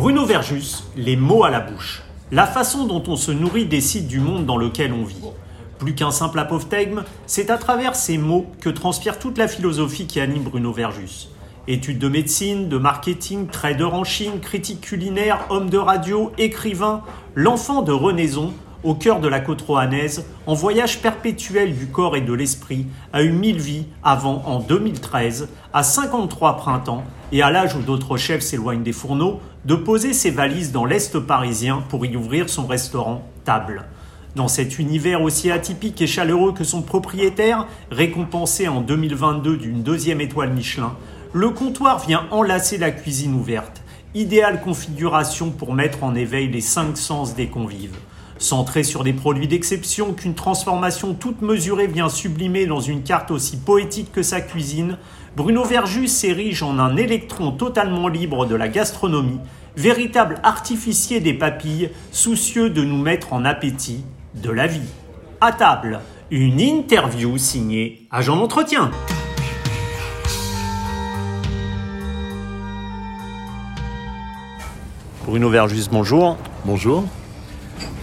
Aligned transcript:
Bruno 0.00 0.24
Verjus, 0.24 0.84
les 0.96 1.16
mots 1.16 1.42
à 1.42 1.50
la 1.50 1.58
bouche. 1.58 2.04
La 2.30 2.46
façon 2.46 2.86
dont 2.86 3.02
on 3.08 3.16
se 3.16 3.32
nourrit 3.32 3.66
décide 3.66 4.06
du 4.06 4.20
monde 4.20 4.46
dans 4.46 4.56
lequel 4.56 4.92
on 4.92 5.02
vit. 5.02 5.24
Plus 5.80 5.96
qu'un 5.96 6.12
simple 6.12 6.38
apophthegme, 6.38 7.02
c'est 7.26 7.50
à 7.50 7.58
travers 7.58 7.96
ces 7.96 8.16
mots 8.16 8.46
que 8.60 8.68
transpire 8.68 9.18
toute 9.18 9.38
la 9.38 9.48
philosophie 9.48 10.06
qui 10.06 10.20
anime 10.20 10.44
Bruno 10.44 10.72
Verjus. 10.72 11.30
Études 11.66 11.98
de 11.98 12.08
médecine, 12.08 12.68
de 12.68 12.78
marketing, 12.78 13.48
trader 13.48 13.86
en 13.86 14.04
Chine, 14.04 14.38
critique 14.38 14.82
culinaire, 14.82 15.40
homme 15.50 15.68
de 15.68 15.78
radio, 15.78 16.30
écrivain, 16.38 17.02
l'enfant 17.34 17.82
de 17.82 17.90
renaison, 17.90 18.54
au 18.84 18.94
cœur 18.94 19.18
de 19.18 19.26
la 19.26 19.40
côte 19.40 19.62
roanaise, 19.62 20.26
en 20.46 20.54
voyage 20.54 21.00
perpétuel 21.00 21.76
du 21.76 21.88
corps 21.88 22.14
et 22.14 22.20
de 22.20 22.32
l'esprit, 22.32 22.86
a 23.12 23.24
eu 23.24 23.32
mille 23.32 23.58
vies 23.58 23.86
avant, 24.04 24.44
en 24.46 24.60
2013, 24.60 25.48
à 25.72 25.82
53 25.82 26.56
printemps, 26.56 27.02
et 27.32 27.42
à 27.42 27.50
l'âge 27.50 27.74
où 27.74 27.80
d'autres 27.80 28.16
chefs 28.16 28.42
s'éloignent 28.42 28.84
des 28.84 28.92
fourneaux, 28.92 29.40
de 29.64 29.74
poser 29.74 30.12
ses 30.12 30.30
valises 30.30 30.72
dans 30.72 30.84
l'Est 30.84 31.18
parisien 31.18 31.82
pour 31.88 32.06
y 32.06 32.16
ouvrir 32.16 32.48
son 32.48 32.66
restaurant 32.66 33.28
Table. 33.44 33.84
Dans 34.36 34.48
cet 34.48 34.78
univers 34.78 35.22
aussi 35.22 35.50
atypique 35.50 36.00
et 36.00 36.06
chaleureux 36.06 36.52
que 36.52 36.64
son 36.64 36.82
propriétaire, 36.82 37.66
récompensé 37.90 38.68
en 38.68 38.80
2022 38.80 39.56
d'une 39.56 39.82
deuxième 39.82 40.20
étoile 40.20 40.52
Michelin, 40.52 40.94
le 41.32 41.50
comptoir 41.50 41.98
vient 42.06 42.26
enlacer 42.30 42.78
la 42.78 42.90
cuisine 42.90 43.34
ouverte, 43.34 43.82
idéale 44.14 44.60
configuration 44.60 45.50
pour 45.50 45.74
mettre 45.74 46.04
en 46.04 46.14
éveil 46.14 46.48
les 46.48 46.60
cinq 46.60 46.96
sens 46.96 47.34
des 47.34 47.48
convives. 47.48 47.96
Centré 48.38 48.84
sur 48.84 49.02
des 49.02 49.12
produits 49.12 49.48
d'exception 49.48 50.14
qu'une 50.14 50.34
transformation 50.34 51.14
toute 51.14 51.42
mesurée 51.42 51.88
vient 51.88 52.08
sublimer 52.08 52.66
dans 52.66 52.80
une 52.80 53.02
carte 53.02 53.32
aussi 53.32 53.56
poétique 53.56 54.12
que 54.12 54.22
sa 54.22 54.40
cuisine, 54.40 54.96
Bruno 55.36 55.64
Verjus 55.64 56.08
s'érige 56.08 56.62
en 56.62 56.78
un 56.78 56.96
électron 56.96 57.52
totalement 57.52 58.08
libre 58.08 58.46
de 58.46 58.54
la 58.54 58.68
gastronomie, 58.68 59.40
véritable 59.76 60.40
artificier 60.42 61.20
des 61.20 61.34
papilles, 61.34 61.90
soucieux 62.10 62.70
de 62.70 62.82
nous 62.82 63.00
mettre 63.00 63.32
en 63.32 63.44
appétit 63.44 64.04
de 64.34 64.50
la 64.50 64.66
vie. 64.66 64.88
À 65.40 65.52
table, 65.52 66.00
une 66.30 66.60
interview 66.60 67.38
signée 67.38 68.06
Agent 68.10 68.36
d'entretien. 68.36 68.90
Bruno 75.24 75.50
Verjus, 75.50 75.88
bonjour. 75.90 76.38
Bonjour. 76.64 77.04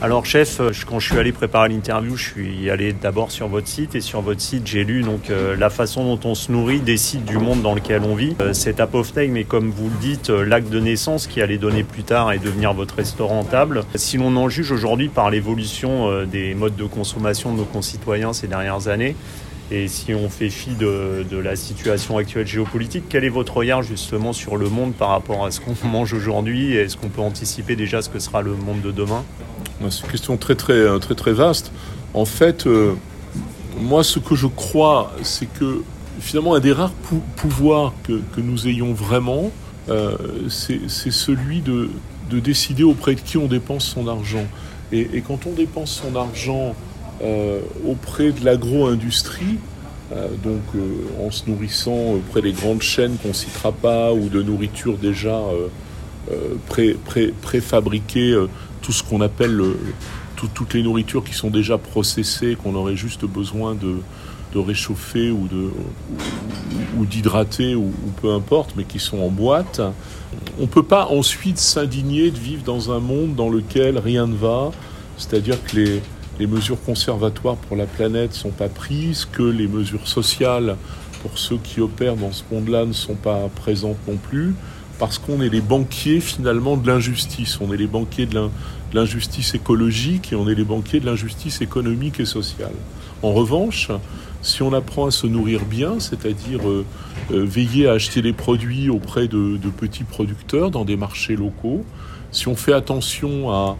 Alors 0.02 0.26
chef, 0.26 0.60
euh, 0.60 0.72
quand 0.88 1.00
je 1.00 1.10
suis 1.10 1.18
allé 1.18 1.32
préparer 1.32 1.70
l'interview, 1.70 2.16
je 2.16 2.24
suis 2.32 2.70
allé 2.70 2.94
d'abord 2.94 3.32
sur 3.32 3.48
votre 3.48 3.68
site 3.68 3.96
et 3.96 4.02
sur 4.02 4.22
votre 4.22 4.42
site 4.42 4.68
j'ai 4.68 4.84
lu 4.84 5.02
donc 5.02 5.30
euh, 5.30 5.56
la 5.56 5.70
façon 5.70 6.04
dont 6.04 6.30
on 6.30 6.36
se 6.36 6.52
nourrit 6.52 6.80
décide 6.80 7.24
du 7.24 7.38
monde 7.38 7.62
dans 7.62 7.74
lequel 7.74 8.04
on 8.04 8.14
vit. 8.14 8.36
Euh, 8.42 8.54
cet 8.54 8.80
apophthegme 8.80 9.34
mais 9.34 9.46
comme 9.46 9.72
vous 9.72 9.90
le 9.90 9.98
dites, 10.00 10.30
l'acte 10.30 10.70
de 10.70 10.80
naissance 10.80 11.28
qui 11.28 11.42
allait 11.42 11.58
donner 11.58 11.84
plus 11.84 12.04
tard 12.04 12.34
et 12.34 12.40
devenir 12.40 12.74
votre 12.74 12.96
restaurant 12.96 13.44
table. 13.44 13.84
Si 13.96 14.18
l'on 14.18 14.36
en 14.36 14.50
juge 14.50 14.72
aujourd'hui 14.72 15.08
par 15.08 15.30
l'évolution 15.30 16.26
des 16.26 16.54
modes 16.54 16.76
de 16.76 16.84
consommation 16.84 17.52
de 17.54 17.58
nos 17.58 17.66
concitoyens 17.66 18.34
ces 18.34 18.48
dernières 18.48 18.88
années, 18.88 19.16
et 19.72 19.88
si 19.88 20.14
on 20.14 20.30
fait 20.30 20.52
fi 20.52 20.76
de, 20.76 21.26
de, 21.30 21.38
la 21.38 21.56
situation 21.56 22.18
actuelle 22.18 22.46
géopolitique, 22.46 23.06
quel 23.10 23.24
est 23.24 23.30
votre 23.30 23.58
regard 23.58 23.82
justement 23.82 24.32
sur 24.32 24.58
le 24.58 24.70
monde 24.70 24.94
par 24.94 25.10
rapport 25.10 25.44
à 25.44 25.50
ce 25.50 25.60
qu'on 25.60 25.76
mange 25.88 26.14
aujourd'hui? 26.14 26.74
Et 26.74 26.82
est-ce 26.82 26.98
qu'on 26.98 27.10
peut 27.10 27.22
anticiper 27.22 27.76
déjà 27.76 28.04
ce 28.04 28.10
que 28.10 28.20
sera 28.20 28.44
le 28.44 28.52
monde 28.52 28.82
de 28.82 28.92
demain? 28.92 29.26
C'est 29.90 30.04
une 30.06 30.12
question 30.12 30.38
très 30.38 30.56
très 30.56 30.74
euh, 30.74 31.00
très 31.00 31.16
très 31.16 31.34
vaste. 31.34 31.72
En 32.14 32.26
fait, 32.26 32.68
euh, 32.68 32.94
moi, 33.80 34.04
ce 34.04 34.20
que 34.20 34.36
je 34.36 34.48
crois, 34.48 35.14
c'est 35.24 35.48
que 35.48 35.84
finalement 36.20 36.56
un 36.56 36.60
des 36.60 36.72
rares 36.72 36.94
pouvoirs 37.36 37.94
que, 38.04 38.22
nous 38.38 38.68
ayons 38.68 38.94
vraiment, 38.94 39.52
euh, 39.90 40.16
c'est 40.50 40.88
celui 40.88 41.62
de, 41.62 41.90
décider 42.32 42.84
auprès 42.84 43.16
de 43.16 43.20
qui 43.20 43.38
on 43.38 43.48
dépense 43.48 43.86
son 43.86 44.08
argent. 44.08 44.46
Et, 44.92 45.22
quand 45.28 45.46
on 45.46 45.52
dépense 45.52 46.02
son 46.04 46.16
argent 46.16 46.76
auprès 47.86 48.32
de 48.32 48.46
l'agro-industrie, 48.46 49.58
donc 50.44 50.62
en 51.26 51.32
se 51.32 51.50
nourrissant 51.50 52.14
auprès 52.14 52.42
des 52.42 52.54
grandes 52.54 52.82
chaînes 52.82 53.18
qu'on 53.22 53.34
citera 53.34 53.72
pas 53.72 54.14
ou 54.14 54.30
de 54.30 54.42
nourriture 54.42 54.98
déjà 54.98 55.42
préfabriquée 57.42 58.38
tout 58.86 58.92
ce 58.92 59.02
qu'on 59.02 59.22
appelle 59.22 59.60
toutes 60.54 60.76
les 60.76 60.84
nourritures 60.84 61.24
qui 61.24 61.34
sont 61.34 61.50
déjà 61.50 61.80
processées, 61.80 62.56
qu'on 62.56 62.76
aurait 62.76 62.96
juste 62.96 63.26
besoin 63.26 63.74
de, 63.74 63.98
réchauffer 64.58 65.32
ou 65.32 65.50
d'hydrater 67.06 67.76
ou, 67.76 67.92
peu 68.22 68.32
importe, 68.32 68.76
mais 68.78 68.86
qui 68.86 69.00
sont 69.00 69.20
en 69.20 69.28
boîte. 69.28 69.82
On 70.60 70.62
ne 70.62 70.68
peut 70.68 70.84
pas 70.84 71.08
ensuite 71.08 71.58
s'indigner 71.58 72.32
de 72.32 72.38
vivre 72.38 72.64
dans 72.64 72.90
un 72.92 73.00
monde 73.00 73.36
dans 73.36 73.50
lequel 73.50 73.98
rien 73.98 74.28
ne 74.28 74.36
va, 74.36 74.72
c'est-à-dire 75.18 75.62
que 75.62 75.76
les, 75.76 76.02
les 76.40 76.48
mesures 76.48 76.82
conservatoires 76.82 77.58
pour 77.58 77.76
la 77.76 77.86
planète 77.86 78.32
ne 78.32 78.36
sont 78.36 78.52
pas 78.52 78.70
prises, 78.70 79.28
que 79.30 79.44
les 79.44 79.68
mesures 79.68 80.08
sociales 80.08 80.78
pour 81.22 81.38
ceux 81.38 81.58
qui 81.58 81.82
opèrent 81.82 82.16
dans 82.16 82.32
ce 82.32 82.44
monde-là 82.50 82.86
ne 82.86 82.94
sont 82.94 83.16
pas 83.16 83.50
présentes 83.56 83.98
non 84.08 84.16
plus, 84.16 84.56
parce 85.00 85.18
qu'on 85.20 85.42
est 85.42 85.50
les 85.50 85.62
banquiers 85.62 86.20
finalement 86.20 86.78
de 86.78 86.88
l'injustice. 86.88 87.60
On 87.62 87.74
est 87.74 87.78
les 87.78 87.88
banquiers 87.88 88.26
de 88.26 88.40
l'injustice 88.94 89.54
écologique 89.54 90.32
et 90.32 90.36
on 90.36 90.48
est 90.48 90.56
les 90.56 90.64
banquiers 90.64 91.00
de 91.00 91.06
l'injustice 91.06 91.62
économique 91.62 92.20
et 92.20 92.26
sociale. 92.26 92.74
En 93.22 93.34
revanche, 93.34 93.90
si 94.42 94.62
on 94.62 94.74
apprend 94.74 95.08
à 95.08 95.12
se 95.12 95.26
nourrir 95.26 95.66
bien, 95.66 96.00
c'est-à-dire 96.00 96.68
euh, 96.70 96.86
euh, 97.32 97.44
veiller 97.44 97.88
à 97.88 97.94
acheter 97.94 98.22
les 98.22 98.34
produits 98.34 98.90
auprès 98.90 99.28
de, 99.28 99.58
petits 99.76 100.04
producteurs 100.04 100.70
dans 100.72 100.86
des 100.86 100.96
marchés 100.96 101.36
locaux, 101.36 101.84
si 102.32 102.48
on 102.48 102.56
fait 102.56 102.74
attention 102.74 103.50
à, 103.52 103.78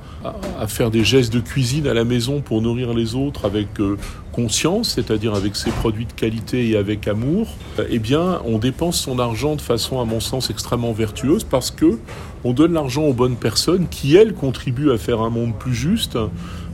faire 0.68 0.90
des 0.90 1.04
gestes 1.04 1.34
de 1.34 1.42
cuisine 1.42 1.88
à 1.88 1.94
la 1.94 2.06
maison 2.06 2.42
pour 2.42 2.62
nourrir 2.62 2.94
les 2.94 3.14
autres 3.14 3.46
avec 3.46 3.68
euh, 3.80 3.98
conscience, 4.36 4.96
c'est-à-dire 4.96 5.34
avec 5.34 5.56
ses 5.56 5.72
produits 5.72 6.06
de 6.06 6.12
qualité 6.12 6.68
et 6.70 6.76
avec 6.76 7.08
amour, 7.08 7.48
eh 7.90 8.00
bien, 8.00 8.42
on 8.46 8.58
dépense 8.58 9.00
son 9.00 9.18
argent 9.18 9.56
de 9.56 9.62
façon, 9.62 10.02
à 10.02 10.06
mon 10.06 10.20
sens, 10.20 10.50
extrêmement 10.50 10.92
vertueuse 10.92 11.46
parce 11.46 11.72
que 11.72 12.00
on 12.44 12.52
donne 12.52 12.74
l'argent 12.74 13.04
aux 13.04 13.14
bonnes 13.14 13.38
personnes 13.38 13.88
qui, 13.88 14.16
elles, 14.18 14.34
contribuent 14.34 14.92
à 14.92 14.98
faire 14.98 15.22
un 15.22 15.30
monde 15.30 15.54
plus 15.58 15.74
juste, 15.74 16.18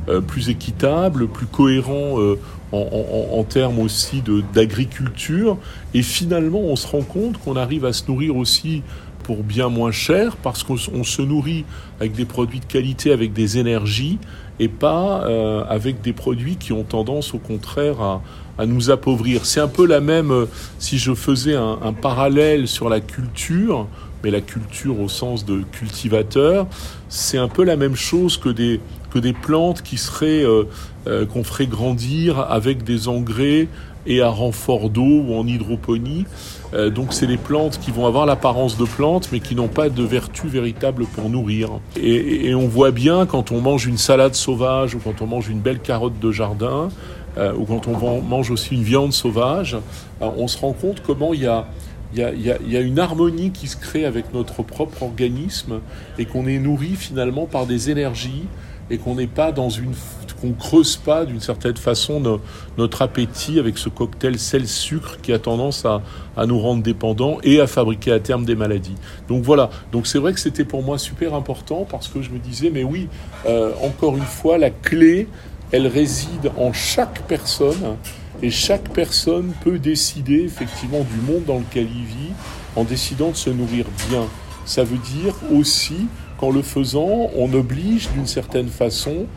euh, 0.10 0.22
plus 0.22 0.50
équitable, 0.50 1.28
plus 1.28 1.46
cohérent 1.46 2.20
euh, 2.20 2.40
en, 2.72 3.44
termes 3.44 3.80
aussi 3.80 4.24
d'agriculture. 4.54 5.58
Et 5.94 6.02
finalement, 6.02 6.62
on 6.62 6.76
se 6.76 6.88
rend 6.88 7.04
compte 7.04 7.38
qu'on 7.38 7.56
arrive 7.56 7.86
à 7.86 7.94
se 7.94 8.08
nourrir 8.08 8.36
aussi 8.38 8.82
pour 9.24 9.44
bien 9.44 9.70
moins 9.70 9.92
cher 9.92 10.36
parce 10.38 10.64
qu'on 10.64 10.78
se 10.78 11.22
nourrit 11.22 11.64
avec 12.00 12.14
des 12.14 12.26
produits 12.26 12.60
de 12.60 12.66
qualité, 12.66 13.12
avec 13.12 13.34
des 13.34 13.60
énergies 13.60 14.18
et 14.62 14.68
pas 14.68 15.24
euh, 15.26 15.64
avec 15.68 16.02
des 16.02 16.14
produits 16.14 16.56
qui 16.56 16.72
ont 16.72 16.84
tendance 16.84 17.34
au 17.34 17.40
contraire 17.40 18.00
à, 18.00 18.22
nous 18.68 18.92
appauvrir. 18.92 19.44
C'est 19.44 19.60
un 19.60 19.68
peu 19.68 19.88
la 19.88 20.02
même, 20.02 20.30
euh, 20.30 20.46
si 20.78 21.00
je 21.00 21.16
faisais 21.16 21.56
un, 21.56 21.94
parallèle 22.00 22.68
sur 22.68 22.90
la 22.90 23.00
culture, 23.00 23.88
mais 24.24 24.30
la 24.30 24.40
culture 24.40 25.00
au 25.02 25.10
sens 25.10 25.46
de 25.46 25.64
cultivateur, 25.72 26.68
c'est 27.10 27.40
un 27.40 27.48
peu 27.48 27.64
la 27.64 27.76
même 27.76 27.96
chose 27.96 28.38
que 28.38 28.50
des, 28.50 28.80
que 29.10 29.18
des 29.18 29.34
plantes 29.34 29.82
qui 29.82 29.98
seraient, 29.98 30.46
euh, 30.46 31.26
qu'on 31.26 31.44
ferait 31.44 31.66
grandir 31.66 32.38
avec 32.38 32.84
des 32.84 33.08
engrais 33.08 33.68
et 34.06 34.22
à 34.22 34.30
renfort 34.30 34.92
d'eau 34.92 35.24
ou 35.26 35.34
en 35.34 35.48
hydroponie. 35.48 36.28
Euh, 36.74 36.90
donc 36.90 37.14
c'est 37.14 37.28
des 37.28 37.38
plantes 37.38 37.80
qui 37.80 37.92
vont 37.92 38.06
avoir 38.06 38.26
l'apparence 38.26 38.78
de 38.78 38.86
plantes 38.86 39.30
mais 39.32 39.40
qui 39.40 39.56
n'ont 39.56 39.68
pas 39.68 39.90
de 39.90 40.04
vertu 40.04 40.48
véritable 40.48 41.06
pour 41.06 41.30
nourrir. 41.30 41.70
Et, 42.02 42.54
on 42.56 42.68
voit 42.68 42.92
bien 42.92 43.26
quand 43.26 43.52
on 43.52 43.62
mange 43.62 43.86
une 43.86 43.98
salade 43.98 44.36
sauvage 44.36 44.96
ou 44.96 45.00
quand 45.00 45.22
on 45.22 45.28
mange 45.28 45.50
une 45.50 45.60
belle 45.60 45.80
carotte 45.80 46.20
de 46.20 46.32
jardin 46.32 46.90
euh, 47.38 47.54
ou 47.54 47.66
quand 47.66 47.88
on 47.88 48.22
mange 48.22 48.52
aussi 48.52 48.76
une 48.76 48.84
viande 48.84 49.14
sauvage, 49.14 49.78
euh, 50.22 50.30
on 50.38 50.48
se 50.48 50.58
rend 50.58 50.74
compte 50.74 51.02
comment 51.06 51.34
il 51.34 51.42
y 51.42 51.48
a 51.48 51.68
il 52.14 52.20
y, 52.20 52.76
a, 52.76 52.82
une 52.82 53.00
harmonie 53.00 53.52
qui 53.52 53.68
se 53.68 53.78
crée 53.78 54.04
avec 54.04 54.34
notre 54.34 54.64
propre 54.64 55.04
organisme 55.04 55.80
et 56.20 56.26
qu'on 56.26 56.46
est 56.46 56.60
nourri 56.60 56.96
finalement 56.98 57.46
par 57.46 57.66
des 57.66 57.90
énergies 57.90 58.44
et 58.90 58.98
qu'on 58.98 59.16
n'est 59.16 59.28
pas 59.28 59.54
dans 59.54 59.70
une 59.70 59.94
qu'on 60.42 60.54
creuse 60.54 60.98
pas 60.98 61.26
d'une 61.26 61.40
certaine 61.40 61.78
façon 61.78 62.40
notre 62.78 63.02
appétit 63.02 63.60
avec 63.60 63.78
ce 63.78 63.90
cocktail 63.90 64.40
sel-sucre 64.40 65.18
qui 65.22 65.32
a 65.32 65.40
tendance 65.40 65.86
à, 65.86 66.02
nous 66.46 66.60
rendre 66.60 66.82
dépendants 66.82 67.38
et 67.44 67.62
à 67.62 67.68
fabriquer 67.68 68.12
à 68.12 68.20
terme 68.20 68.46
des 68.46 68.56
maladies. 68.56 68.96
Donc 69.28 69.44
voilà, 69.44 69.70
donc 69.92 70.08
c'est 70.08 70.18
vrai 70.18 70.34
que 70.34 70.40
c'était 70.40 70.66
pour 70.66 70.82
moi 70.82 70.98
super 70.98 71.36
important 71.36 71.86
parce 71.90 72.08
que 72.08 72.22
je 72.22 72.32
me 72.32 72.40
disais, 72.40 72.72
mais 72.72 72.84
oui, 72.84 73.08
euh, 73.46 73.72
encore 73.84 74.18
une 74.18 74.24
fois, 74.24 74.58
la 74.58 74.72
clé, 74.72 75.28
elle 75.72 75.88
réside 75.88 76.52
en 76.58 76.74
chaque 76.74 77.22
personne 77.28 77.98
et 78.42 78.50
chaque 78.50 78.90
personne 78.90 79.54
peut 79.64 79.78
décider 79.78 80.44
effectivement 80.44 81.02
du 81.02 81.32
monde 81.32 81.44
dans 81.46 81.60
lequel 81.60 81.88
il 81.96 82.06
vit 82.06 82.34
en 82.76 82.84
décidant 82.84 83.32
de 83.32 83.36
se 83.36 83.50
nourrir 83.50 83.86
bien. 84.10 84.24
Ça 84.66 84.84
veut 84.84 84.98
dire 84.98 85.36
aussi 85.52 86.08
qu'en 86.42 86.50
le 86.50 86.64
faisant, 86.64 87.30
on 87.38 87.54
oblige 87.54 88.10
d'une 88.10 88.26
certaine 88.26 88.68
façon 88.68 89.28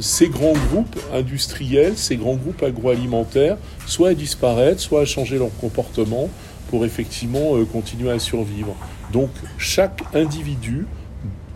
ces 0.00 0.28
grands 0.28 0.54
groupes 0.70 0.98
industriels, 1.12 1.92
ces 1.96 2.16
grands 2.16 2.36
groupes 2.36 2.62
agroalimentaires, 2.62 3.58
soit 3.86 4.08
à 4.08 4.14
disparaître, 4.14 4.80
soit 4.80 5.02
à 5.02 5.04
changer 5.04 5.38
leur 5.38 5.54
comportement 5.60 6.30
pour 6.70 6.86
effectivement 6.86 7.54
euh, 7.54 7.66
continuer 7.66 8.10
à 8.10 8.18
survivre. 8.18 8.74
Donc 9.12 9.28
chaque 9.58 10.02
individu 10.14 10.86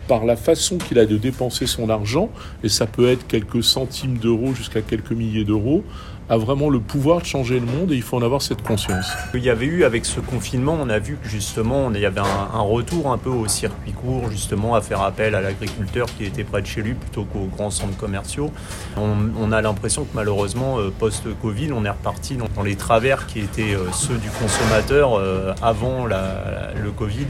par 0.07 0.25
la 0.25 0.35
façon 0.35 0.77
qu'il 0.77 0.99
a 0.99 1.07
de 1.07 1.17
dépenser 1.17 1.65
son 1.65 1.89
argent, 1.89 2.29
et 2.63 2.69
ça 2.69 2.85
peut 2.85 3.09
être 3.09 3.25
quelques 3.27 3.63
centimes 3.63 4.17
d'euros 4.17 4.53
jusqu'à 4.53 4.81
quelques 4.81 5.11
milliers 5.11 5.43
d'euros, 5.43 5.83
a 6.29 6.37
vraiment 6.37 6.69
le 6.69 6.79
pouvoir 6.79 7.21
de 7.21 7.25
changer 7.25 7.59
le 7.59 7.65
monde 7.65 7.91
et 7.91 7.95
il 7.95 8.03
faut 8.03 8.15
en 8.15 8.21
avoir 8.21 8.41
cette 8.41 8.61
conscience. 8.61 9.07
Il 9.33 9.43
y 9.43 9.49
avait 9.49 9.65
eu 9.65 9.83
avec 9.83 10.05
ce 10.05 10.19
confinement, 10.19 10.77
on 10.79 10.89
a 10.89 10.99
vu 10.99 11.17
que 11.21 11.27
justement 11.27 11.91
il 11.91 11.99
y 11.99 12.05
avait 12.05 12.21
un, 12.21 12.59
retour 12.59 13.11
un 13.11 13.17
peu 13.17 13.29
au 13.29 13.47
circuit 13.47 13.93
court, 13.93 14.29
justement 14.29 14.75
à 14.75 14.81
faire 14.81 15.01
appel 15.01 15.33
à 15.33 15.41
l'agriculteur 15.41 16.07
qui 16.17 16.25
était 16.25 16.43
près 16.43 16.61
de 16.61 16.67
chez 16.67 16.81
lui 16.81 16.93
plutôt 16.93 17.23
qu'aux 17.23 17.47
grands 17.47 17.71
centres 17.71 17.97
commerciaux. 17.97 18.51
On, 18.97 19.51
a 19.51 19.61
l'impression 19.61 20.03
que 20.03 20.13
malheureusement 20.13 20.77
euh, 20.77 20.91
post-Covid, 20.91 21.71
on 21.71 21.83
est 21.83 21.89
reparti 21.89 22.37
dans, 22.37 22.61
les 22.61 22.75
travers 22.75 23.25
qui 23.25 23.39
étaient 23.39 23.73
euh, 23.73 23.91
ceux 23.91 24.17
du 24.17 24.29
consommateur 24.29 25.17
euh, 25.17 25.53
avant 25.63 26.05
le 26.05 26.91
Covid 26.91 27.27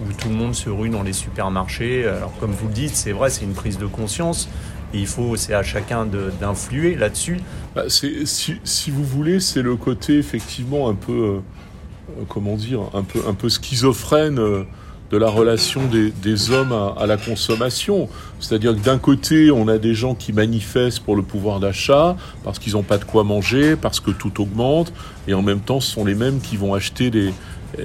où 0.00 0.12
tout 0.12 0.28
le 0.28 0.34
monde 0.34 0.54
se 0.54 0.70
rue 0.70 0.90
dans 0.90 1.02
les 1.02 1.14
supermarchés. 1.14 2.06
Alors 2.06 2.32
comme 2.38 2.52
vous 2.52 2.68
le 2.68 2.74
dites, 2.74 2.94
c'est 2.94 3.12
vrai, 3.12 3.30
c'est 3.30 3.44
une 3.44 3.54
prise 3.54 3.78
de 3.78 3.86
conscience. 3.86 4.48
Et 4.96 5.00
il 5.00 5.06
faut, 5.06 5.36
c'est 5.36 5.52
à 5.52 5.62
chacun 5.62 6.06
d'influer 6.40 6.94
là-dessus. 6.94 7.40
Bah, 7.74 7.84
si, 7.88 8.90
vous 8.90 9.04
voulez, 9.04 9.40
c'est 9.40 9.60
le 9.60 9.76
côté 9.76 10.18
effectivement 10.18 10.88
un 10.88 10.94
peu, 10.94 11.12
euh, 11.12 12.22
comment 12.28 12.56
dire, 12.56 12.80
un 12.94 13.02
peu, 13.02 13.20
un 13.28 13.34
peu 13.34 13.50
schizophrène 13.50 14.38
euh, 14.38 14.62
de 15.10 15.18
la 15.18 15.28
relation 15.28 15.82
des, 15.86 16.50
hommes 16.50 16.72
à, 16.72 17.04
la 17.04 17.18
consommation. 17.18 18.08
C'est-à-dire 18.40 18.74
que 18.74 18.80
d'un 18.80 18.96
côté, 18.96 19.50
on 19.50 19.68
a 19.68 19.76
des 19.76 19.92
gens 19.92 20.14
qui 20.14 20.32
manifestent 20.32 21.00
pour 21.00 21.14
le 21.14 21.22
pouvoir 21.22 21.60
d'achat, 21.60 22.16
parce 22.42 22.58
qu'ils 22.58 22.72
n'ont 22.72 22.82
pas 22.82 22.96
de 22.96 23.04
quoi 23.04 23.22
manger, 23.22 23.76
parce 23.76 24.00
que 24.00 24.10
tout 24.10 24.40
augmente, 24.40 24.94
et 25.28 25.34
en 25.34 25.42
même 25.42 25.60
temps, 25.60 25.80
ce 25.80 25.92
sont 25.92 26.06
les 26.06 26.14
mêmes 26.14 26.40
qui 26.40 26.56
vont 26.56 26.72
acheter 26.72 27.10
des, 27.10 27.34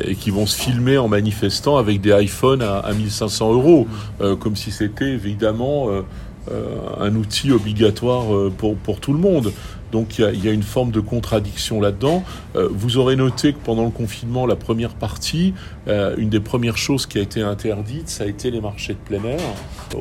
et 0.05 0.15
qui 0.15 0.29
vont 0.29 0.45
se 0.45 0.57
filmer 0.57 0.97
en 0.97 1.09
manifestant 1.09 1.75
avec 1.75 1.99
des 1.99 2.11
iPhones 2.23 2.61
à, 2.61 2.77
à 2.77 2.93
1500 2.93 3.51
euros, 3.51 3.87
euh, 4.21 4.37
comme 4.37 4.55
si 4.55 4.71
c'était 4.71 5.09
évidemment 5.11 5.89
un 6.99 7.15
outil 7.15 7.51
obligatoire 7.51 8.25
pour, 8.57 8.75
pour 8.75 8.99
tout 8.99 9.13
le 9.13 9.19
monde. 9.19 9.53
Donc 9.91 10.17
il 10.17 10.43
y, 10.43 10.47
a, 10.47 10.51
une 10.51 10.63
forme 10.63 10.91
de 10.91 11.01
contradiction 11.01 11.81
là-dedans. 11.81 12.23
vous 12.55 12.97
aurez 12.97 13.15
noté 13.15 13.51
que 13.53 13.59
pendant 13.59 13.83
le 13.83 13.91
confinement, 13.91 14.45
la 14.45 14.55
première 14.55 14.95
partie, 14.95 15.53
une 15.87 16.29
des 16.29 16.39
premières 16.39 16.77
choses 16.77 17.05
qui 17.05 17.19
a 17.19 17.21
été 17.21 17.41
interdite, 17.41 18.07
ça 18.07 18.23
a 18.23 18.27
été 18.27 18.51
les 18.51 18.61
marchés 18.61 18.93
de 18.93 18.99
plein 18.99 19.23
air 19.23 19.39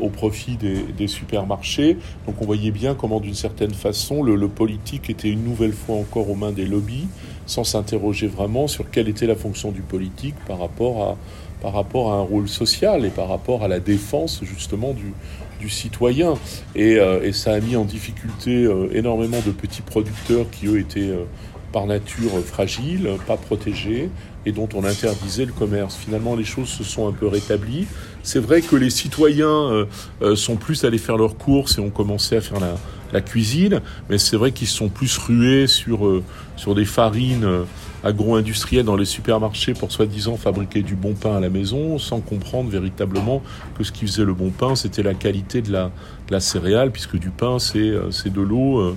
au 0.00 0.08
profit 0.08 0.56
des, 0.56 0.82
des 0.96 1.08
supermarchés. 1.08 1.98
Donc 2.26 2.40
on 2.40 2.46
voyait 2.46 2.70
bien 2.70 2.94
comment 2.94 3.20
d'une 3.20 3.34
certaine 3.34 3.74
façon 3.74 4.22
le, 4.22 4.36
le 4.36 4.48
politique 4.48 5.10
était 5.10 5.28
une 5.28 5.44
nouvelle 5.44 5.72
fois 5.72 5.96
encore 5.96 6.30
aux 6.30 6.34
mains 6.36 6.52
des 6.52 6.66
lobbies 6.66 7.08
sans 7.46 7.64
s'interroger 7.64 8.28
vraiment 8.28 8.68
sur 8.68 8.90
quelle 8.90 9.08
était 9.08 9.26
la 9.26 9.34
fonction 9.34 9.72
du 9.72 9.82
politique 9.82 10.36
par 10.46 10.60
rapport 10.60 11.02
à, 11.02 11.16
par 11.60 11.72
rapport 11.72 12.12
à 12.12 12.16
un 12.16 12.22
rôle 12.22 12.48
social 12.48 13.04
et 13.04 13.10
par 13.10 13.28
rapport 13.28 13.64
à 13.64 13.68
la 13.68 13.80
défense 13.80 14.40
justement 14.44 14.92
du, 14.92 15.12
du 15.60 15.68
citoyen. 15.68 16.34
Et, 16.74 16.96
euh, 16.96 17.22
et, 17.22 17.32
ça 17.32 17.52
a 17.52 17.60
mis 17.60 17.76
en 17.76 17.84
difficulté 17.84 18.64
euh, 18.64 18.88
énormément 18.92 19.40
de 19.46 19.52
petits 19.52 19.82
producteurs 19.82 20.50
qui, 20.50 20.66
eux, 20.66 20.78
étaient 20.78 21.10
euh, 21.10 21.24
par 21.72 21.86
nature 21.86 22.32
fragiles, 22.44 23.08
pas 23.28 23.36
protégés, 23.36 24.10
et 24.44 24.52
dont 24.52 24.68
on 24.74 24.84
interdisait 24.84 25.44
le 25.44 25.52
commerce. 25.52 25.96
Finalement, 25.96 26.34
les 26.34 26.44
choses 26.44 26.68
se 26.68 26.82
sont 26.82 27.06
un 27.06 27.12
peu 27.12 27.28
rétablies. 27.28 27.86
C'est 28.22 28.38
vrai 28.38 28.60
que 28.60 28.76
les 28.76 28.90
citoyens 28.90 29.86
sont 30.34 30.56
plus 30.56 30.84
allés 30.84 30.98
faire 30.98 31.16
leurs 31.16 31.36
courses 31.36 31.78
et 31.78 31.80
ont 31.80 31.90
commencé 31.90 32.36
à 32.36 32.40
faire 32.40 32.58
la, 32.60 33.20
cuisine, 33.20 33.80
mais 34.08 34.18
c'est 34.18 34.36
vrai 34.36 34.52
qu'ils 34.52 34.68
sont 34.68 34.88
plus 34.88 35.18
rués 35.18 35.66
sur, 35.66 36.06
euh, 36.06 36.22
sur 36.56 36.76
des 36.76 36.84
farines 36.84 37.44
euh, 37.44 37.64
agro-industrielles 38.04 38.84
dans 38.84 38.94
les 38.94 39.04
supermarchés 39.04 39.74
pour 39.74 39.90
soi-disant 39.90 40.36
fabriquer 40.36 40.82
du 40.82 40.94
bon 40.94 41.14
pain 41.14 41.36
à 41.36 41.40
la 41.40 41.48
maison, 41.48 41.98
sans 41.98 42.20
comprendre 42.20 42.70
véritablement 42.70 43.42
que 43.76 43.82
ce 43.82 43.90
qui 43.90 44.06
faisait 44.06 44.24
le 44.24 44.32
bon 44.32 44.50
pain, 44.50 44.76
c'était 44.76 45.02
la 45.02 45.14
qualité 45.14 45.60
de 45.60 45.72
la, 45.72 45.90
la 46.30 46.38
céréale, 46.38 46.92
puisque 46.92 47.16
du 47.16 47.30
pain, 47.30 47.58
c'est 47.58 47.78
euh, 47.78 48.10
de 48.26 48.40
l'eau, 48.40 48.94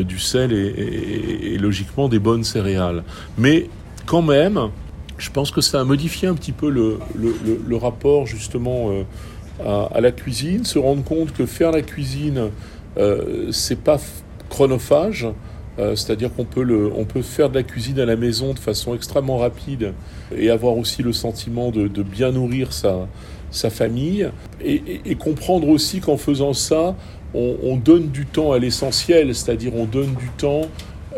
du 0.00 0.18
sel 0.18 0.52
et, 0.52 1.56
logiquement 1.58 2.08
des 2.08 2.18
bonnes 2.18 2.42
céréales. 2.42 3.04
Mais 3.38 3.70
quand 4.04 4.20
même, 4.20 4.68
je 5.18 5.30
pense 5.30 5.50
que 5.50 5.60
ça 5.60 5.80
a 5.80 5.84
modifié 5.84 6.28
un 6.28 6.34
petit 6.34 6.52
peu 6.52 6.68
le, 6.68 6.98
le, 7.16 7.76
rapport 7.76 8.26
justement 8.26 8.90
à, 9.64 9.88
à, 9.94 10.00
la 10.00 10.12
cuisine, 10.12 10.64
se 10.64 10.78
rendre 10.78 11.02
compte 11.04 11.32
que 11.32 11.46
faire 11.46 11.72
la 11.72 11.82
cuisine 11.82 12.50
euh, 12.98 13.52
c'est 13.52 13.80
pas 13.80 13.98
chronophage, 14.48 15.26
euh, 15.78 15.94
c'est-à-dire 15.94 16.32
qu'on 16.34 16.44
peut, 16.44 16.64
peut 17.08 17.22
faire 17.22 17.50
de 17.50 17.54
la 17.56 17.62
cuisine 17.62 18.00
à 18.00 18.06
la 18.06 18.16
maison 18.16 18.54
de 18.54 18.58
façon 18.58 18.94
extrêmement 18.94 19.36
rapide 19.36 19.92
et 20.34 20.48
avoir 20.48 20.78
aussi 20.78 21.02
le 21.02 21.12
sentiment 21.12 21.70
de, 21.70 22.02
bien 22.02 22.32
nourrir 22.32 22.72
sa, 22.72 23.06
sa 23.50 23.68
famille 23.68 24.30
et, 24.64 25.00
et, 25.04 25.14
comprendre 25.16 25.68
aussi 25.68 26.00
qu'en 26.00 26.16
faisant 26.16 26.54
ça, 26.54 26.96
on, 27.34 27.56
on, 27.62 27.76
donne 27.76 28.08
du 28.08 28.24
temps 28.24 28.52
à 28.52 28.58
l'essentiel, 28.58 29.34
c'est-à-dire 29.34 29.74
on 29.76 29.84
donne 29.84 30.14
du 30.14 30.30
temps 30.38 30.62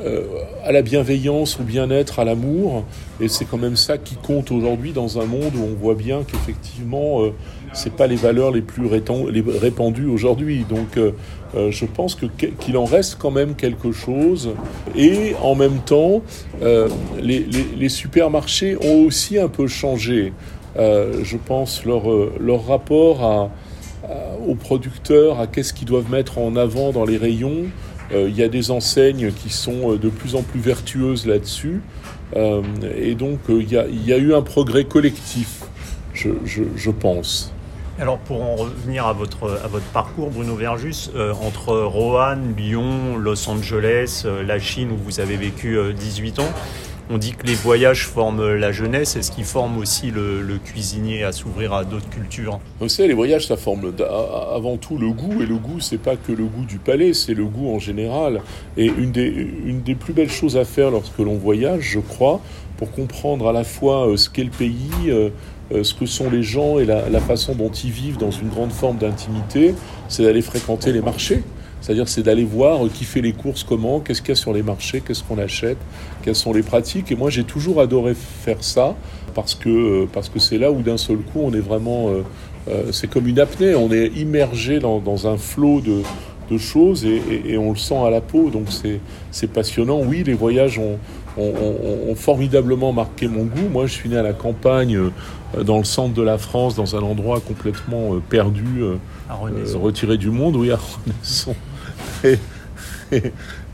euh, 0.05 0.23
à 0.65 0.73
la 0.73 0.83
bienveillance, 0.83 1.59
au 1.61 1.62
bien-être, 1.62 2.19
à 2.19 2.25
l'amour. 2.25 2.85
Et 3.21 3.29
c'est 3.29 3.45
quand 3.45 3.59
même 3.59 3.77
ça 3.77 3.99
qui 3.99 4.17
compte 4.17 4.50
aujourd'hui 4.53 4.93
dans 4.93 5.19
un 5.19 5.25
monde 5.25 5.55
où 5.56 5.62
on 5.62 5.75
voit 5.75 5.95
bien 5.95 6.23
qu'effectivement, 6.31 7.23
euh, 7.23 7.33
c'est 7.73 7.93
pas 7.93 8.06
les 8.06 8.17
valeurs 8.17 8.50
les 8.50 8.62
plus 8.62 8.87
répandues 8.87 10.06
aujourd'hui. 10.06 10.65
Donc, 10.69 10.97
euh, 10.97 11.12
euh, 11.55 11.71
je 11.71 11.87
pense 11.87 12.17
qu'il 12.17 12.77
en 12.77 12.85
reste 12.85 13.17
quand 13.19 13.31
même 13.31 13.55
quelque 13.55 13.93
chose. 13.93 14.50
Et 14.95 15.35
en 15.43 15.55
même 15.55 15.79
temps, 15.79 16.23
les, 17.21 17.89
supermarchés 17.89 18.77
ont 18.77 19.06
aussi 19.06 19.39
un 19.39 19.49
peu 19.49 19.67
changé. 19.67 20.33
je 20.77 21.37
pense 21.37 21.85
leur 21.85 22.05
leur 22.39 22.67
rapport 22.67 23.51
aux 24.47 24.55
producteurs, 24.55 25.41
à 25.41 25.47
qu'est-ce 25.47 25.73
qu'ils 25.73 25.89
doivent 25.89 26.11
mettre 26.11 26.39
en 26.39 26.56
avant 26.56 26.93
dans 26.93 27.05
les 27.05 27.17
rayons. 27.17 27.65
Euh, 28.12 28.28
il 28.28 28.37
y 28.37 28.43
a 28.43 28.49
des 28.49 28.70
enseignes 28.70 29.32
qui 29.32 29.50
sont 29.50 29.93
euh, 29.93 29.99
de 29.99 30.08
plus 30.08 30.34
en 30.34 30.43
plus 30.43 30.60
vertueuses 30.60 31.26
là-dessus. 31.26 31.82
Euh, 32.37 32.62
et 32.96 33.14
donc, 33.14 33.40
il 33.49 33.70
y, 33.70 34.12
a 34.12 34.19
eu 34.19 34.34
un 34.34 34.43
progrès 34.43 34.84
collectif, 34.84 35.62
je, 36.14 36.90
pense. 36.90 37.52
Alors, 37.99 38.19
pour 38.19 38.43
en 38.43 38.55
revenir 38.55 39.06
à 39.06 39.12
votre, 39.12 39.58
à 39.64 39.66
votre 39.69 39.87
parcours, 39.87 40.31
Bruno 40.31 40.55
Verjus, 40.55 41.10
entre 41.43 41.75
Roanne, 41.75 42.55
Lyon, 42.56 43.16
Los 43.16 43.49
Angeles, 43.49 44.26
la 44.46 44.58
Chine, 44.58 44.90
où 44.93 44.96
vous 44.96 45.20
avez 45.20 45.37
vécu 45.37 45.78
18 45.99 46.38
ans, 46.40 46.52
on 47.10 47.19
dit 47.19 47.32
que 47.32 47.46
les 47.46 47.55
voyages 47.55 48.06
forment 48.06 48.55
la 48.55 48.70
jeunesse. 48.72 49.16
Est-ce 49.16 49.31
qu'ils 49.31 49.44
forment 49.44 49.78
aussi 49.78 50.10
le, 50.10 50.58
cuisinier 50.62 51.24
à 51.24 51.32
s'ouvrir 51.32 51.72
à 51.72 51.84
d'autres 51.84 52.08
cultures 52.10 52.60
Vous 52.81 52.88
savez, 52.88 53.08
les 53.08 53.15
voyages, 53.15 53.46
ça 53.46 53.56
forme 53.56 53.93
avant 54.55 54.77
tout 54.77 54.98
le 54.98 55.10
goût. 55.10 55.43
Et 55.43 55.46
le 55.46 55.56
goût, 55.56 55.81
c'est 55.81 55.98
pas 55.98 56.17
que 56.17 56.32
le 56.32 56.44
goût 56.44 56.65
du 56.65 56.79
palais, 56.79 57.15
c'est 57.15 57.34
le 57.34 57.44
goût 57.44 57.74
en 57.74 57.79
général. 57.79 58.43
Et 58.77 58.86
une 58.86 59.12
des, 59.12 59.94
plus 59.94 60.12
belles 60.12 60.31
choses 60.31 60.56
à 60.56 60.65
faire 60.65 60.91
lorsque 60.91 61.19
l'on 61.19 61.36
voyage, 61.36 61.82
je 61.82 62.00
crois, 62.00 62.41
pour 62.77 62.93
comprendre 62.93 63.48
à 63.48 63.53
la 63.53 63.65
fois 63.65 64.08
euh, 64.08 64.17
ce 64.17 64.29
qu'est 64.29 64.44
le 64.44 64.50
pays, 64.50 64.91
euh, 65.08 65.31
euh, 65.72 65.82
ce 65.82 65.94
que 65.94 66.06
sont 66.06 66.31
les 66.31 66.43
gens 66.43 66.79
et 66.79 66.84
la 66.84 67.20
façon 67.20 67.55
dont 67.55 67.70
ils 67.70 67.91
vivent 67.91 68.19
dans 68.19 68.31
une 68.31 68.48
grande 68.48 68.70
forme 68.70 68.98
d'intimité, 68.98 69.74
c'est 70.08 70.22
d'aller 70.22 70.43
fréquenter 70.43 70.93
les 70.93 71.00
marchés. 71.00 71.43
C'est-à-dire, 71.81 72.08
c'est 72.08 72.23
d'aller 72.23 72.44
voir 72.44 72.81
qui 72.93 73.05
fait 73.05 73.20
les 73.20 73.32
courses, 73.32 73.65
comment, 73.65 74.01
qu'est-ce 74.01 74.20
qu'il 74.20 74.31
y 74.31 74.32
a 74.32 74.37
sur 74.37 74.53
les 74.53 74.63
marchés, 74.63 75.01
qu'est-ce 75.01 75.23
qu'on 75.23 75.39
achète, 75.39 75.79
quelles 76.23 76.35
sont 76.35 76.53
les 76.53 76.63
pratiques. 76.63 77.13
Et 77.13 77.17
moi, 77.17 77.31
j'ai 77.31 77.44
toujours 77.44 77.81
adoré 77.81 78.15
faire 78.15 78.63
ça 78.63 78.97
parce 79.35 79.55
que 79.55 80.06
parce 80.13 80.29
que 80.29 80.39
c'est 80.39 80.58
là 80.58 80.73
où 80.73 80.82
d'un 80.82 80.97
seul 80.97 81.19
coup, 81.19 81.41
on 81.43 81.53
est 81.53 81.61
vraiment, 81.61 82.08
euh, 82.08 82.23
euh, 82.69 82.93
c'est 82.93 83.08
comme 83.08 83.29
une 83.29 83.39
apnée, 83.39 83.75
on 83.75 83.93
est 83.93 84.08
immergé 84.17 84.81
dans, 84.81 84.99
dans 84.99 85.29
un 85.29 85.37
flot 85.37 85.81
de, 85.81 86.03
de 86.51 86.58
choses 86.58 87.05
et, 87.05 87.23
et, 87.47 87.58
on 87.58 87.70
le 87.70 87.77
sent 87.77 87.97
à 87.97 88.11
la 88.11 88.20
peau. 88.20 88.51
Donc 88.51 88.67
c'est 89.31 89.47
passionnant. 89.47 90.01
Oui, 90.01 90.25
les 90.27 90.35
voyages 90.35 90.79
ont, 90.79 90.99
ont, 91.37 91.53
ont, 92.08 92.15
formidablement 92.17 92.93
marqué 92.93 93.29
mon 93.29 93.44
goût. 93.44 93.69
Moi, 93.70 93.87
je 93.87 93.93
suis 93.93 94.08
né 94.08 94.17
à 94.17 94.23
la 94.23 94.32
campagne, 94.32 94.97
euh, 94.97 95.63
dans 95.63 95.79
le 95.79 95.85
centre 95.85 96.15
de 96.15 96.23
la 96.23 96.37
France, 96.37 96.75
dans 96.75 96.97
un 96.97 97.03
endroit 97.03 97.41
complètement 97.41 98.17
perdu, 98.29 98.82
retiré 99.75 100.19
du 100.19 100.31
monde. 100.31 100.56
Oui, 100.56 100.70
à 100.73 100.77
Renaissance 100.77 101.55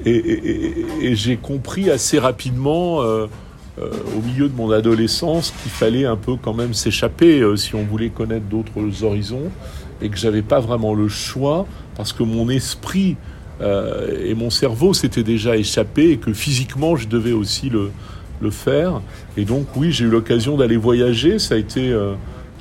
et, 0.05 1.15
j'ai 1.15 1.37
compris 1.37 1.91
assez 1.91 2.19
rapidement, 2.19 3.03
euh, 3.03 3.27
euh, 3.79 3.91
au 4.17 4.23
milieu 4.23 4.49
de 4.49 4.55
mon 4.55 4.71
adolescence, 4.71 5.53
qu'il 5.63 5.71
fallait 5.71 6.07
un 6.07 6.17
peu 6.17 6.37
quand 6.37 6.55
même 6.55 6.75
s'échapper 6.75 7.41
euh, 7.41 7.57
si 7.57 7.75
on 7.75 7.85
voulait 7.85 8.11
connaître 8.11 8.47
d'autres 8.47 9.05
horizons, 9.05 9.51
et 10.03 10.09
que 10.09 10.17
j'avais 10.17 10.43
pas 10.43 10.61
vraiment 10.61 10.95
le 10.95 11.09
choix, 11.09 11.67
parce 11.97 12.13
que 12.13 12.23
mon 12.23 12.49
esprit 12.49 13.17
et 13.61 14.35
mon 14.35 14.51
cerveau 14.51 14.93
s'étaient 14.95 15.23
déjà 15.23 15.57
échappés, 15.57 16.11
et 16.11 16.17
que 16.19 16.33
physiquement 16.33 16.97
je 16.97 17.07
devais 17.07 17.33
aussi 17.33 17.71
le, 17.71 17.93
le 18.43 18.51
faire. 18.51 19.01
Et 19.37 19.45
donc 19.45 19.69
oui, 19.77 19.93
j'ai 19.93 20.05
eu 20.05 20.09
l'occasion 20.09 20.57
d'aller 20.57 20.77
voyager, 20.77 21.39
ça 21.39 21.55
a 21.55 21.59
été 21.59 21.97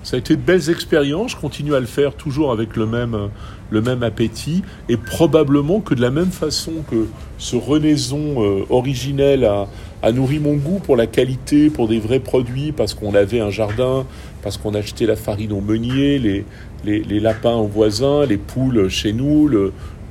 ça 0.04 0.18
a 0.18 0.20
été 0.20 0.36
de 0.36 0.42
belles 0.42 0.70
expériences, 0.70 1.32
je 1.32 1.38
continue 1.38 1.74
à 1.74 1.80
le 1.80 1.86
faire 1.86 2.14
toujours 2.14 2.52
avec 2.52 2.76
le 2.76 2.86
même, 2.86 3.30
le 3.70 3.82
même 3.82 4.04
appétit, 4.04 4.62
et 4.90 4.98
probablement 4.98 5.80
que 5.80 5.94
de 5.94 6.02
la 6.02 6.12
même 6.12 6.32
façon 6.32 6.74
que 6.90 7.08
ce 7.38 7.56
renaison 7.56 8.44
euh, 8.44 8.66
originel 8.70 9.46
a, 9.46 9.68
a 10.02 10.12
nourri 10.12 10.40
mon 10.40 10.56
goût 10.56 10.80
pour 10.80 10.98
la 10.98 11.08
qualité, 11.08 11.70
pour 11.70 11.88
des 11.88 12.00
vrais 12.00 12.20
produits, 12.20 12.74
parce 12.74 12.94
qu'on 12.94 13.16
avait 13.16 13.40
un 13.40 13.50
jardin, 13.50 14.06
parce 14.42 14.58
qu'on 14.58 14.74
achetait 14.74 15.06
la 15.06 15.16
farine 15.16 15.54
au 15.54 15.62
meunier, 15.62 16.20
les, 16.20 16.46
les, 16.84 17.20
lapins 17.20 17.56
aux 17.56 17.68
voisins, 17.68 18.26
les 18.26 18.38
poules 18.38 18.90
chez 18.90 19.14
nous, 19.14 19.48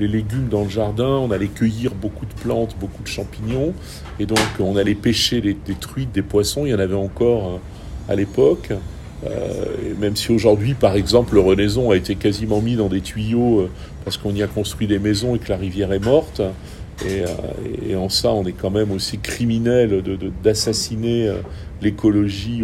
les 0.01 0.09
légumes 0.09 0.49
dans 0.49 0.65
le 0.65 0.71
jardin. 0.71 1.09
On 1.09 1.31
allait 1.31 1.49
cueillir 1.49 1.95
beaucoup 1.95 2.27
de 2.27 2.33
plantes, 2.33 2.75
beaucoup 2.81 3.03
de 3.03 3.09
champignons. 3.09 3.75
Et 4.19 4.27
donc, 4.27 4.39
on 4.59 4.77
allait 4.77 4.95
pêcher 4.95 5.41
des, 5.41 5.57
truites, 5.79 6.13
des 6.13 6.23
poissons. 6.23 6.65
Il 6.65 6.71
y 6.71 6.75
en 6.75 6.79
avait 6.79 6.95
encore 6.95 7.49
euh, 8.09 8.13
à 8.13 8.17
l'époque. 8.17 8.73
Euh, 9.25 9.65
même 10.01 10.17
si 10.17 10.33
aujourd'hui, 10.33 10.75
par 10.75 10.97
exemple, 10.97 11.35
le 11.35 11.41
Renaison 11.41 11.91
a 11.91 11.97
été 11.97 12.17
quasiment 12.17 12.61
mis 12.61 12.77
dans 12.77 12.89
des 12.89 13.01
tuyaux 13.01 13.61
euh, 13.61 13.71
parce 14.05 14.17
qu'on 14.17 14.35
y 14.35 14.43
a 14.43 14.49
construit 14.49 14.87
des 14.87 14.99
maisons 14.99 15.37
et 15.37 15.39
que 15.39 15.49
la 15.49 15.57
rivière 15.57 15.93
est 15.93 16.05
morte. 16.05 16.43
Et, 17.07 17.25
et 17.89 17.97
en 17.97 18.09
ça, 18.09 18.31
on 18.31 18.45
est 18.45 18.53
quand 18.53 18.71
même 18.71 18.93
aussi 18.93 19.19
criminel 19.19 20.05
d'assassiner 20.45 21.27
de, 21.27 21.35
l'écologie 21.81 22.63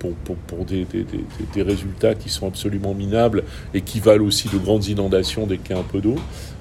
pour, 0.00 0.12
pour, 0.14 0.34
pour 0.34 0.64
des, 0.64 0.84
des, 0.84 1.06
des, 1.54 1.62
résultats 1.62 2.16
qui 2.16 2.28
sont 2.28 2.48
absolument 2.48 2.94
minables 2.94 3.44
et 3.74 3.82
qui 3.82 4.00
valent 4.00 4.24
aussi 4.24 4.48
de 4.48 4.58
grandes 4.58 4.86
inondations 4.86 5.46
dès 5.46 5.58
qu'il 5.58 5.76
y 5.76 5.78
a 5.78 5.80
un 5.80 5.84
peu 5.84 6.00
d'eau. 6.00 6.16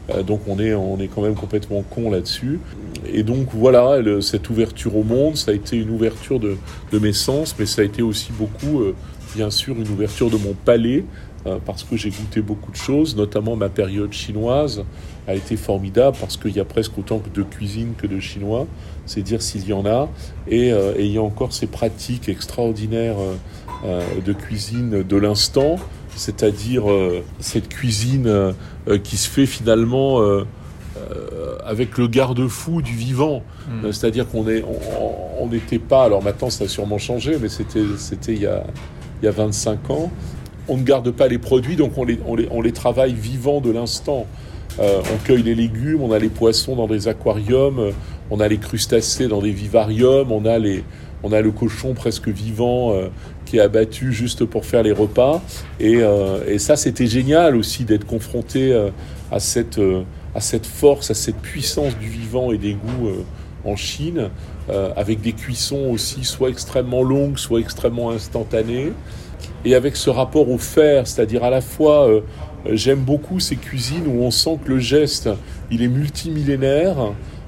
Euh, 0.09 0.23
donc 0.23 0.41
on 0.47 0.59
est, 0.59 0.73
on 0.73 0.99
est 0.99 1.07
quand 1.07 1.21
même 1.21 1.35
complètement 1.35 1.81
con 1.81 2.11
là-dessus. 2.11 2.59
Et 3.11 3.23
donc 3.23 3.47
voilà, 3.53 3.99
cette 4.21 4.49
ouverture 4.49 4.95
au 4.95 5.03
monde, 5.03 5.35
ça 5.35 5.51
a 5.51 5.53
été 5.53 5.77
une 5.77 5.89
ouverture 5.89 6.39
de, 6.39 6.57
de 6.91 6.99
mes 6.99 7.13
sens, 7.13 7.55
mais 7.57 7.65
ça 7.65 7.81
a 7.81 7.85
été 7.85 8.01
aussi 8.01 8.31
beaucoup, 8.31 8.81
euh, 8.81 8.95
bien 9.35 9.49
sûr, 9.49 9.75
une 9.75 9.89
ouverture 9.89 10.29
de 10.29 10.37
mon 10.37 10.53
palais, 10.53 11.03
euh, 11.45 11.57
parce 11.63 11.83
que 11.83 11.95
j'ai 11.95 12.09
goûté 12.09 12.41
beaucoup 12.41 12.71
de 12.71 12.77
choses, 12.77 13.15
notamment 13.15 13.55
ma 13.55 13.69
période 13.69 14.11
chinoise 14.13 14.83
a 15.27 15.35
été 15.35 15.57
formidable 15.57 16.17
parce 16.19 16.37
qu'il 16.37 16.55
y 16.55 16.59
a 16.59 16.65
presque 16.65 16.97
autant 16.97 17.21
de 17.33 17.43
cuisine 17.43 17.93
que 17.97 18.07
de 18.07 18.19
chinois, 18.19 18.65
c'est 19.05 19.21
dire 19.21 19.41
s'il 19.41 19.67
y 19.67 19.73
en 19.73 19.85
a, 19.85 20.09
et, 20.47 20.71
euh, 20.71 20.93
il 20.97 21.07
y 21.07 21.17
a 21.17 21.21
encore 21.21 21.53
ces 21.53 21.67
pratiques 21.67 22.29
extraordinaires 22.29 23.17
euh, 23.85 24.01
de 24.25 24.33
cuisine 24.33 25.03
de 25.03 25.17
l'instant, 25.17 25.75
c'est-à-dire 26.15 26.85
cette 27.41 27.67
cuisine 27.67 28.53
qui 29.03 29.17
se 29.17 29.29
fait 29.29 29.45
finalement 29.45 30.21
avec 31.65 31.97
le 31.97 32.07
garde-fou 32.07 32.81
du 32.81 32.93
vivant, 32.93 33.43
mm. 33.69 33.91
c'est-à-dire 33.91 34.25
qu'on 34.29 34.45
on 35.37 35.47
n'était 35.47 35.77
pas, 35.77 36.05
alors 36.05 36.23
maintenant 36.23 36.49
ça 36.49 36.63
a 36.63 36.67
sûrement 36.69 36.97
changé, 36.97 37.37
mais 37.39 37.49
c'était 37.49 38.33
il 38.33 38.41
y 38.41 38.45
a 38.45 38.63
il 39.25 39.29
y 39.29 39.29
a 39.29 39.31
25 39.31 39.89
ans, 39.89 40.11
on 40.67 40.77
ne 40.77 40.83
garde 40.83 41.09
pas 41.09 41.27
les 41.27 41.39
produits, 41.39 41.75
donc 41.75 41.93
on 41.97 42.05
les, 42.05 42.71
travaille 42.71 43.13
vivants 43.13 43.59
de 43.59 43.71
l'instant. 43.71 44.27
Euh, 44.79 45.01
on 45.11 45.17
cueille 45.25 45.41
les 45.41 45.55
légumes, 45.55 46.01
on 46.01 46.11
a 46.11 46.19
les 46.19 46.29
poissons 46.29 46.75
dans 46.75 46.87
des 46.87 47.07
aquariums, 47.07 47.91
on 48.29 48.39
a 48.39 48.47
les 48.47 48.57
crustacés 48.57 49.27
dans 49.27 49.41
des 49.41 49.51
vivariums, 49.51 50.31
on 50.31 50.45
a, 50.45 50.59
le 50.59 51.51
cochon 51.51 51.93
presque 51.93 52.27
vivant 52.27 52.93
euh, 52.93 53.07
qui 53.45 53.57
est 53.57 53.61
abattu 53.61 54.13
juste 54.13 54.45
pour 54.45 54.65
faire 54.65 54.83
les 54.83 54.91
repas. 54.91 55.41
Et, 55.79 56.03
euh, 56.03 56.59
ça, 56.59 56.75
c'était 56.75 57.07
génial 57.07 57.55
aussi 57.55 57.83
d'être 57.83 58.05
confronté 58.05 58.75
à 59.31 59.39
cette 59.39 59.79
force, 60.67 61.09
à 61.09 61.15
cette 61.15 61.37
puissance 61.37 61.97
du 61.97 62.09
vivant 62.09 62.51
et 62.51 62.59
des 62.59 62.73
goûts 62.73 63.09
en 63.65 63.75
Chine, 63.75 64.29
avec 64.95 65.21
des 65.21 65.33
cuissons 65.33 65.89
aussi 65.91 66.23
soit 66.23 66.49
extrêmement 66.49 67.03
longues, 67.03 67.37
soit 67.37 67.59
extrêmement 67.59 68.11
instantanées. 68.11 68.91
Et 69.65 69.73
avec 69.73 69.95
ce 69.95 70.11
rapport 70.11 70.49
au 70.49 70.59
fer, 70.59 71.07
c'est-à-dire 71.07 71.43
à 71.43 71.49
la 71.49 71.61
fois, 71.61 72.07
euh, 72.07 72.21
j'aime 72.71 72.99
beaucoup 72.99 73.39
ces 73.39 73.55
cuisines 73.55 74.05
où 74.07 74.21
on 74.21 74.29
sent 74.29 74.59
que 74.63 74.69
le 74.69 74.79
geste, 74.79 75.29
il 75.71 75.81
est 75.81 75.87
multimillénaire 75.87 76.95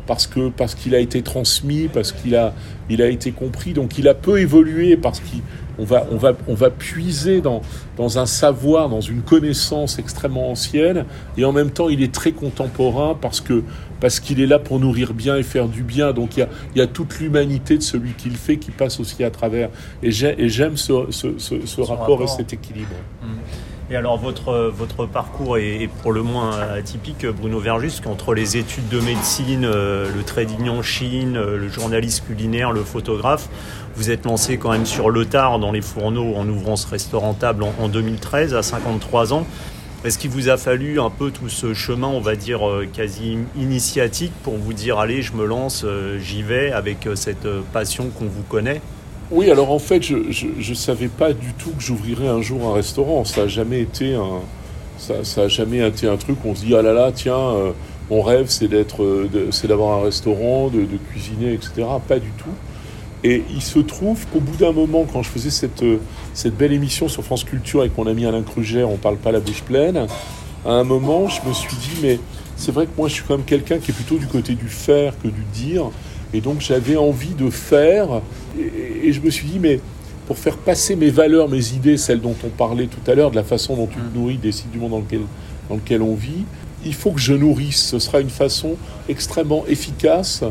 parce 0.07 0.25
que 0.25 0.49
parce 0.49 0.73
qu'il 0.73 0.95
a 0.95 0.99
été 0.99 1.21
transmis, 1.21 1.89
parce 1.93 2.11
qu'il 2.11 2.35
a 2.35 2.53
il 2.89 3.03
a 3.03 3.07
été 3.07 3.31
compris, 3.31 3.73
donc 3.73 3.99
il 3.99 4.07
a 4.07 4.15
peu 4.15 4.39
évolué 4.39 4.97
parce 4.97 5.21
qu'on 5.77 5.85
va 5.85 6.05
on 6.11 6.17
va 6.17 6.33
on 6.47 6.55
va 6.55 6.69
puiser 6.69 7.41
dans 7.41 7.61
dans 7.95 8.19
un 8.19 8.25
savoir, 8.25 8.89
dans 8.89 9.01
une 9.01 9.21
connaissance 9.21 9.99
extrêmement 9.99 10.51
ancienne, 10.51 11.05
et 11.37 11.45
en 11.45 11.51
même 11.53 11.71
temps 11.71 11.89
il 11.89 12.01
est 12.01 12.13
très 12.13 12.31
contemporain 12.31 13.15
parce 13.19 13.39
que 13.39 13.63
parce 13.99 14.19
qu'il 14.19 14.39
est 14.41 14.47
là 14.47 14.59
pour 14.59 14.79
nourrir 14.79 15.13
bien 15.13 15.37
et 15.37 15.43
faire 15.43 15.67
du 15.67 15.83
bien. 15.83 16.13
Donc 16.13 16.37
il 16.37 16.41
y 16.41 16.43
a, 16.43 16.49
il 16.75 16.79
y 16.79 16.81
a 16.81 16.87
toute 16.87 17.19
l'humanité 17.19 17.77
de 17.77 17.83
celui 17.83 18.11
qui 18.11 18.29
le 18.29 18.35
fait 18.35 18.57
qui 18.57 18.71
passe 18.71 18.99
aussi 18.99 19.23
à 19.23 19.31
travers. 19.31 19.69
Et 20.03 20.11
j'aime 20.11 20.77
ce, 20.77 21.07
ce, 21.09 21.37
ce, 21.37 21.81
rapport, 21.81 22.23
et 22.23 22.27
cet 22.27 22.53
équilibre. 22.53 22.95
Et 23.89 23.95
alors 23.95 24.17
votre, 24.17 25.05
parcours 25.05 25.57
est, 25.57 25.89
pour 26.01 26.11
le 26.11 26.21
moins 26.21 26.59
atypique, 26.59 27.25
Bruno 27.25 27.57
Verjus, 27.59 28.01
qu'entre 28.03 28.33
les 28.33 28.57
études 28.57 28.89
de 28.89 28.99
médecine, 28.99 29.63
euh, 29.63 30.13
le 30.13 30.23
trading 30.23 30.67
en 30.67 30.81
Chine, 30.81 31.37
euh, 31.37 31.57
le 31.57 31.69
journaliste 31.69 32.25
culinaire, 32.25 32.73
le 32.73 32.83
photographe, 32.83 33.47
vous 33.95 34.11
êtes 34.11 34.25
lancé 34.25 34.57
quand 34.57 34.71
même 34.71 34.85
sur 34.85 35.09
le 35.09 35.25
tard 35.25 35.59
dans 35.59 35.71
les 35.71 35.79
fourneaux 35.79 36.35
en 36.35 36.49
ouvrant 36.49 36.75
ce 36.75 36.85
restaurant 36.85 37.33
table 37.33 37.63
en, 37.63 37.73
en 37.79 37.87
2013 37.87 38.55
à 38.55 38.61
53 38.61 39.31
ans. 39.31 39.47
Est-ce 40.03 40.19
qu'il 40.19 40.31
vous 40.31 40.49
a 40.49 40.57
fallu 40.57 40.99
un 40.99 41.09
peu 41.09 41.31
tout 41.31 41.47
ce 41.47 41.73
chemin, 41.73 42.07
on 42.07 42.19
va 42.19 42.35
dire, 42.35 42.67
euh, 42.67 42.85
quasi 42.91 43.37
initiatique 43.55 44.33
pour 44.43 44.57
vous 44.57 44.73
dire, 44.73 44.99
allez, 44.99 45.21
je 45.21 45.31
me 45.31 45.45
lance, 45.45 45.85
j'y 46.19 46.43
vais 46.43 46.73
avec 46.73 47.07
cette 47.15 47.47
passion 47.71 48.09
qu'on 48.09 48.25
vous 48.27 48.43
connaît? 48.43 48.81
Oui, 49.29 49.51
alors 49.51 49.71
en 49.71 49.79
fait, 49.79 50.03
je 50.03 50.15
ne 50.15 50.75
savais 50.75 51.09
pas 51.09 51.33
du 51.33 51.53
tout 51.53 51.71
que 51.71 51.83
j'ouvrirais 51.83 52.27
un 52.27 52.41
jour 52.41 52.65
un 52.67 52.73
restaurant. 52.73 53.25
Ça 53.25 53.41
n'a 53.41 53.47
jamais 53.47 53.81
été 53.81 54.15
un... 54.15 54.41
Ça, 54.97 55.23
ça 55.23 55.41
a 55.43 55.47
jamais 55.47 55.87
été 55.87 56.07
un 56.07 56.17
truc 56.17 56.43
où 56.43 56.49
on 56.49 56.55
se 56.55 56.65
dit, 56.65 56.75
ah 56.75 56.81
là 56.81 56.91
là, 56.91 57.11
tiens, 57.13 57.53
mon 58.09 58.21
rêve, 58.21 58.45
c'est 58.49 58.67
d'être, 58.67 59.27
c'est 59.51 59.67
d'avoir 59.67 59.99
un 59.99 60.03
restaurant, 60.03 60.69
de, 60.69 60.85
cuisiner, 61.11 61.53
etc. 61.53 61.85
Pas 62.07 62.19
du 62.19 62.29
tout. 62.31 62.49
Et 63.23 63.43
il 63.53 63.61
se 63.61 63.79
trouve 63.79 64.25
qu'au 64.27 64.39
bout 64.39 64.55
d'un 64.57 64.71
moment, 64.71 65.05
quand 65.11 65.23
je 65.23 65.29
faisais 65.29 65.49
cette, 65.49 65.83
euh, 65.83 65.99
belle 66.57 66.71
émission 66.71 67.07
sur 67.07 67.23
France 67.23 67.43
Culture 67.43 67.81
avec 67.81 67.97
mon 67.97 68.07
ami 68.07 68.25
Alain 68.25 68.43
Kruger, 68.43 68.83
on 68.83 68.97
parle 68.97 69.17
pas 69.17 69.31
la 69.31 69.39
bouche 69.39 69.63
pleine, 69.63 70.07
à 70.65 70.71
un 70.71 70.83
moment, 70.83 71.27
je 71.27 71.41
me 71.47 71.53
suis 71.53 71.75
dit, 71.75 71.97
mais 72.01 72.19
c'est 72.55 72.71
vrai 72.71 72.85
que 72.85 72.91
moi, 72.97 73.07
je 73.07 73.15
suis 73.15 73.23
quand 73.27 73.37
même 73.37 73.45
quelqu'un 73.45 73.79
qui 73.79 73.91
est 73.91 73.93
plutôt 73.93 74.17
du 74.17 74.27
côté 74.27 74.53
du 74.53 74.67
faire 74.67 75.13
que 75.19 75.27
du 75.27 75.43
dire. 75.53 75.89
Et 76.33 76.41
donc, 76.41 76.61
j'avais 76.61 76.97
envie 76.97 77.33
de 77.33 77.49
faire. 77.49 78.21
Et, 78.59 79.11
je 79.13 79.21
me 79.21 79.29
suis 79.29 79.47
dit, 79.47 79.59
mais 79.59 79.79
pour 80.27 80.37
faire 80.37 80.57
passer 80.57 80.95
mes 80.95 81.09
valeurs, 81.09 81.47
mes 81.47 81.73
idées, 81.73 81.97
celles 81.97 82.19
dont 82.19 82.35
on 82.43 82.49
parlait 82.49 82.87
tout 82.87 83.09
à 83.09 83.15
l'heure, 83.15 83.31
de 83.31 83.35
la 83.35 83.43
façon 83.43 83.75
dont 83.75 83.87
tu 83.87 83.99
nourris 84.13 84.37
des 84.37 84.51
sites 84.51 84.71
du 84.71 84.77
monde 84.77 84.91
dans 84.91 84.99
lequel, 84.99 85.21
dans 85.69 85.75
lequel 85.75 86.01
on 86.01 86.15
vit, 86.15 86.43
il 86.85 86.93
faut 86.93 87.11
que 87.11 87.19
je 87.19 87.33
nourrisse. 87.33 87.81
Ce 87.81 87.99
sera 87.99 88.19
une 88.19 88.29
façon 88.29 88.75
extrêmement 89.07 89.65
efficace 89.67 90.43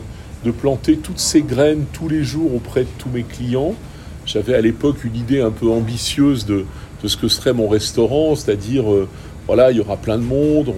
de 0.45 0.51
planter 0.51 0.97
toutes 0.97 1.19
ces 1.19 1.43
graines 1.43 1.85
tous 1.93 2.09
les 2.09 2.25
jours 2.25 2.55
auprès 2.55 2.83
de 2.83 2.89
tous 2.99 3.11
mes 3.11 3.23
clients. 3.23 3.75
J'avais 4.25 4.55
à 4.55 4.61
l'époque 4.61 5.05
une 5.05 5.17
idée 5.17 5.41
un 5.41 5.51
peu 5.51 5.69
ambitieuse 5.69 6.47
de, 6.47 6.65
de 7.03 7.09
ce 7.09 7.17
que 7.17 7.29
serait 7.29 7.53
mon 7.53 7.69
restaurant, 7.69 8.35
c'est-à-dire, 8.35 8.91
euh, 8.91 9.09
voilà, 9.47 9.71
il 9.71 9.77
y 9.77 9.81
aura 9.81 9.97
plein 9.97 10.19
de 10.19 10.25
monde 10.25 10.73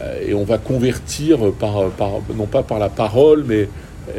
euh, 0.00 0.26
et 0.26 0.34
on 0.34 0.44
va 0.44 0.58
convertir 0.58 1.52
par, 1.58 1.90
par, 1.90 2.10
non 2.34 2.46
pas 2.46 2.62
par 2.62 2.78
la 2.78 2.88
parole, 2.88 3.44
mais, 3.46 3.68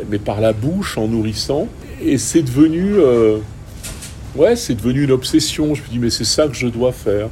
mais 0.10 0.20
par 0.20 0.42
la 0.42 0.54
bouche 0.54 0.98
en 0.98 1.08
nourrissant. 1.08 1.68
Et 2.02 2.18
c'est 2.18 2.42
devenu, 2.42 2.96
euh, 2.96 3.38
ouais, 4.36 4.56
c'est 4.56 4.76
devenu 4.76 5.04
une 5.04 5.12
obsession. 5.12 5.76
Je 5.76 5.82
me 5.82 5.88
dis, 5.88 6.00
mais 6.00 6.10
c'est 6.10 6.26
ça 6.26 6.48
que 6.48 6.56
je 6.56 6.68
dois 6.68 6.92
faire. 6.92 7.30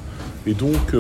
Et 0.48 0.54
donc, 0.54 0.96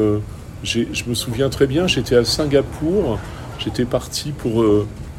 je 0.63 1.03
me 1.07 1.13
souviens 1.13 1.49
très 1.49 1.65
bien, 1.65 1.87
j'étais 1.87 2.15
à 2.15 2.25
Singapour, 2.25 3.17
j'étais 3.57 3.85
parti 3.85 4.31
pour 4.31 4.63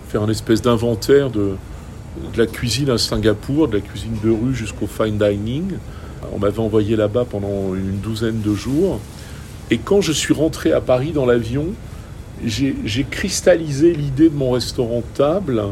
faire 0.08 0.22
un 0.22 0.28
espèce 0.28 0.60
d'inventaire 0.60 1.30
de, 1.30 1.54
de, 2.32 2.38
la 2.38 2.46
cuisine 2.46 2.90
à 2.90 2.98
Singapour, 2.98 3.68
de 3.68 3.76
la 3.76 3.80
cuisine 3.80 4.16
de 4.22 4.30
rue 4.30 4.54
jusqu'au 4.54 4.86
fine 4.86 5.18
dining. 5.18 5.72
On 6.32 6.38
m'avait 6.38 6.60
envoyé 6.60 6.96
là-bas 6.96 7.24
pendant 7.28 7.74
une 7.74 7.98
douzaine 7.98 8.40
de 8.40 8.54
jours. 8.54 9.00
Et 9.70 9.78
quand 9.78 10.00
je 10.00 10.12
suis 10.12 10.34
rentré 10.34 10.72
à 10.72 10.80
Paris 10.80 11.12
dans 11.12 11.26
l'avion, 11.26 11.66
j'ai 12.44 13.06
cristallisé 13.08 13.92
l'idée 13.92 14.28
de 14.28 14.34
mon 14.34 14.50
restaurant 14.50 15.02
table. 15.14 15.62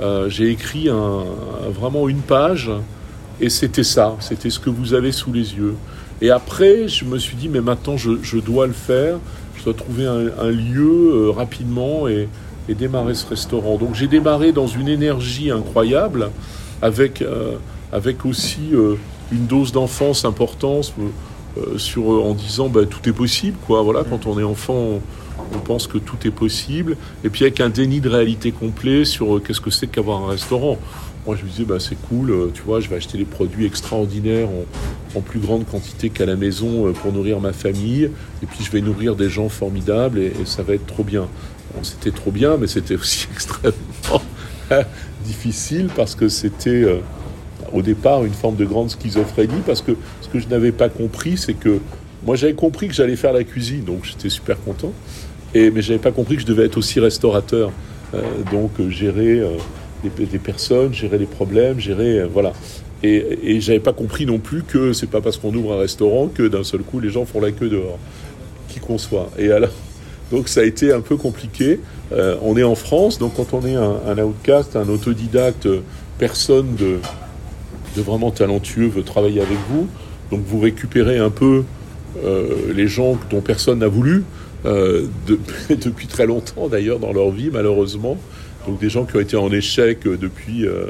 Euh, 0.00 0.28
j'ai 0.30 0.48
écrit 0.48 0.88
vraiment 0.88 2.08
une 2.08 2.20
page 2.20 2.70
et 3.40 3.50
c'était 3.50 3.84
ça, 3.84 4.16
c'était 4.20 4.50
ce 4.50 4.58
que 4.58 4.70
vous 4.70 4.94
avez 4.94 5.12
sous 5.12 5.32
les 5.32 5.54
yeux. 5.54 5.74
Et 6.22 6.30
après, 6.30 6.88
je 6.88 7.04
me 7.04 7.18
suis 7.18 7.36
dit, 7.36 7.48
mais 7.48 7.60
maintenant 7.60 7.96
je, 7.96 8.38
dois 8.38 8.66
le 8.66 8.72
faire, 8.72 9.16
je 9.56 9.64
dois 9.64 9.74
trouver 9.74 10.06
un, 10.06 10.50
lieu 10.50 11.12
euh, 11.12 11.30
rapidement 11.30 12.08
et, 12.08 12.28
démarrer 12.68 13.14
ce 13.14 13.26
restaurant. 13.26 13.78
Donc 13.78 13.96
j'ai 13.96 14.06
démarré 14.06 14.52
dans 14.52 14.68
une 14.68 14.86
énergie 14.86 15.50
incroyable, 15.50 16.30
avec, 16.82 17.20
euh, 17.20 17.56
avec 17.90 18.24
aussi 18.24 18.70
une 19.32 19.46
dose 19.46 19.72
d'enfance 19.72 20.24
importante 20.24 20.94
en 21.96 22.34
disant 22.34 22.68
bah, 22.68 22.86
tout 22.88 23.08
est 23.08 23.12
possible. 23.12 23.56
Quoi. 23.66 23.82
Voilà, 23.82 24.04
quand 24.08 24.26
on 24.26 24.38
est 24.38 24.44
enfant, 24.44 25.00
pense 25.58 25.86
que 25.86 25.98
tout 25.98 26.16
est 26.24 26.30
possible. 26.30 26.96
Et 27.24 27.30
puis 27.30 27.44
avec 27.44 27.60
un 27.60 27.68
déni 27.68 28.00
de 28.00 28.08
réalité 28.08 28.52
complet 28.52 29.04
sur 29.04 29.42
qu'est-ce 29.42 29.60
que 29.60 29.70
c'est 29.70 29.86
qu'avoir 29.86 30.22
un 30.22 30.28
restaurant. 30.28 30.78
Moi, 31.26 31.36
je 31.36 31.44
me 31.44 31.50
disais, 31.50 31.64
bah, 31.64 31.78
c'est 31.78 32.00
cool, 32.08 32.50
tu 32.54 32.62
vois, 32.62 32.80
je 32.80 32.88
vais 32.88 32.96
acheter 32.96 33.18
des 33.18 33.26
produits 33.26 33.66
extraordinaires 33.66 34.48
en, 35.14 35.20
plus 35.20 35.38
grande 35.38 35.66
quantité 35.66 36.08
qu'à 36.08 36.24
la 36.24 36.34
maison 36.34 36.90
pour 36.94 37.12
nourrir 37.12 37.40
ma 37.40 37.52
famille. 37.52 38.10
Et 38.42 38.46
puis, 38.46 38.64
je 38.64 38.70
vais 38.70 38.80
nourrir 38.80 39.16
des 39.16 39.28
gens 39.28 39.50
formidables 39.50 40.18
et 40.18 40.32
ça 40.46 40.62
va 40.62 40.72
être 40.74 40.86
trop 40.86 41.04
bien 41.04 41.28
c'était 41.82 42.10
trop 42.10 42.30
bien, 42.30 42.56
mais 42.56 42.66
c'était 42.66 42.96
aussi 42.96 43.26
extrêmement, 43.32 44.22
difficile 45.24 45.88
parce 45.94 46.14
que 46.14 46.28
c'était 46.28 46.84
au 47.72 47.82
départ 47.82 48.24
une 48.24 48.32
forme 48.32 48.56
de 48.56 48.64
grande 48.64 48.90
schizophrénie 48.90 49.62
parce 49.66 49.82
que 49.82 49.92
ce 50.20 50.28
que 50.28 50.38
je 50.38 50.48
n'avais 50.48 50.72
pas 50.72 50.88
compris, 50.88 51.36
c'est 51.36 51.54
que 51.54 51.78
moi 52.24 52.36
j'avais 52.36 52.54
compris 52.54 52.88
que 52.88 52.94
j'allais 52.94 53.16
faire 53.16 53.32
la 53.32 53.44
cuisine, 53.44 53.84
donc 53.84 54.04
j'étais 54.04 54.28
super 54.28 54.60
content. 54.60 54.92
Et, 55.54 55.70
mais 55.70 55.82
j'avais 55.82 55.98
pas 55.98 56.12
compris 56.12 56.36
que 56.36 56.42
je 56.42 56.46
devais 56.46 56.64
être 56.64 56.76
aussi 56.76 57.00
restaurateur, 57.00 57.72
donc 58.50 58.70
gérer 58.88 59.42
des, 60.04 60.38
personnes, 60.38 60.94
gérer 60.94 61.18
des 61.18 61.26
problèmes, 61.26 61.80
gérer 61.80 62.24
voilà. 62.32 62.52
Et, 63.02 63.38
et 63.42 63.60
j'avais 63.60 63.80
pas 63.80 63.92
compris 63.92 64.26
non 64.26 64.38
plus 64.38 64.62
que 64.62 64.92
c'est 64.92 65.08
pas 65.08 65.20
parce 65.20 65.38
qu'on 65.38 65.54
ouvre 65.54 65.72
un 65.72 65.78
restaurant 65.78 66.28
que 66.28 66.46
d'un 66.46 66.64
seul 66.64 66.80
coup 66.80 67.00
les 67.00 67.10
gens 67.10 67.24
font 67.24 67.40
la 67.40 67.50
queue 67.50 67.68
dehors, 67.68 67.98
qui 68.68 68.80
qu'on 68.80 68.98
soit. 68.98 69.30
Et 69.38 69.50
alors, 69.50 69.70
donc 70.30 70.48
ça 70.48 70.60
a 70.60 70.64
été 70.64 70.92
un 70.92 71.00
peu 71.00 71.16
compliqué. 71.16 71.80
Euh, 72.12 72.36
on 72.42 72.56
est 72.56 72.62
en 72.62 72.74
France, 72.74 73.18
donc 73.18 73.34
quand 73.36 73.54
on 73.54 73.64
est 73.66 73.76
un, 73.76 74.18
outcast, 74.18 74.76
un 74.76 74.88
autodidacte, 74.88 75.68
personne 76.18 76.74
de, 76.76 76.98
vraiment 77.96 78.30
talentueux 78.30 78.88
veut 78.88 79.02
travailler 79.02 79.40
avec 79.40 79.58
vous. 79.70 79.86
Donc 80.30 80.40
vous 80.46 80.60
récupérez 80.60 81.18
un 81.18 81.30
peu 81.30 81.64
euh, 82.24 82.72
les 82.74 82.86
gens 82.86 83.18
dont 83.30 83.40
personne 83.40 83.80
n'a 83.80 83.88
voulu, 83.88 84.24
euh, 84.66 85.06
depuis 85.70 86.06
très 86.06 86.26
longtemps 86.26 86.68
d'ailleurs 86.68 86.98
dans 86.98 87.12
leur 87.12 87.30
vie 87.30 87.50
malheureusement. 87.52 88.16
Donc 88.66 88.78
des 88.78 88.90
gens 88.90 89.04
qui 89.04 89.16
ont 89.16 89.20
été 89.20 89.36
en 89.36 89.50
échec 89.50 90.02
depuis 90.02 90.66
euh, 90.66 90.86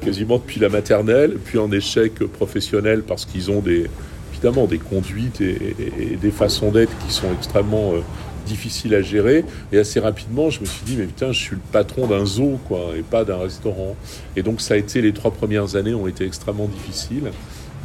quasiment 0.00 0.38
depuis 0.38 0.60
la 0.60 0.68
maternelle, 0.68 1.36
puis 1.44 1.58
en 1.58 1.70
échec 1.72 2.14
professionnel 2.26 3.02
parce 3.02 3.24
qu'ils 3.24 3.50
ont 3.50 3.60
des, 3.60 3.86
évidemment 4.32 4.66
des 4.66 4.78
conduites 4.78 5.40
et, 5.40 5.74
des 6.20 6.30
façons 6.30 6.70
d'être 6.70 6.92
qui 7.06 7.12
sont 7.12 7.32
extrêmement 7.32 7.92
euh, 7.92 8.00
difficiles 8.46 8.94
à 8.94 9.02
gérer. 9.02 9.44
Et 9.72 9.78
assez 9.78 10.00
rapidement, 10.00 10.50
je 10.50 10.60
me 10.60 10.64
suis 10.64 10.84
dit, 10.84 10.96
mais 10.96 11.04
putain, 11.04 11.32
je 11.32 11.38
suis 11.38 11.56
le 11.56 11.62
patron 11.72 12.06
d'un 12.06 12.24
zoo, 12.24 12.58
quoi, 12.66 12.92
et 12.96 13.02
pas 13.02 13.24
d'un 13.24 13.38
restaurant. 13.38 13.96
Et 14.36 14.42
donc, 14.42 14.60
ça 14.60 14.74
a 14.74 14.76
été, 14.76 15.02
les 15.02 15.12
trois 15.12 15.30
premières 15.30 15.76
années 15.76 15.94
ont 15.94 16.06
été 16.06 16.24
extrêmement 16.24 16.66
difficiles. 16.66 17.30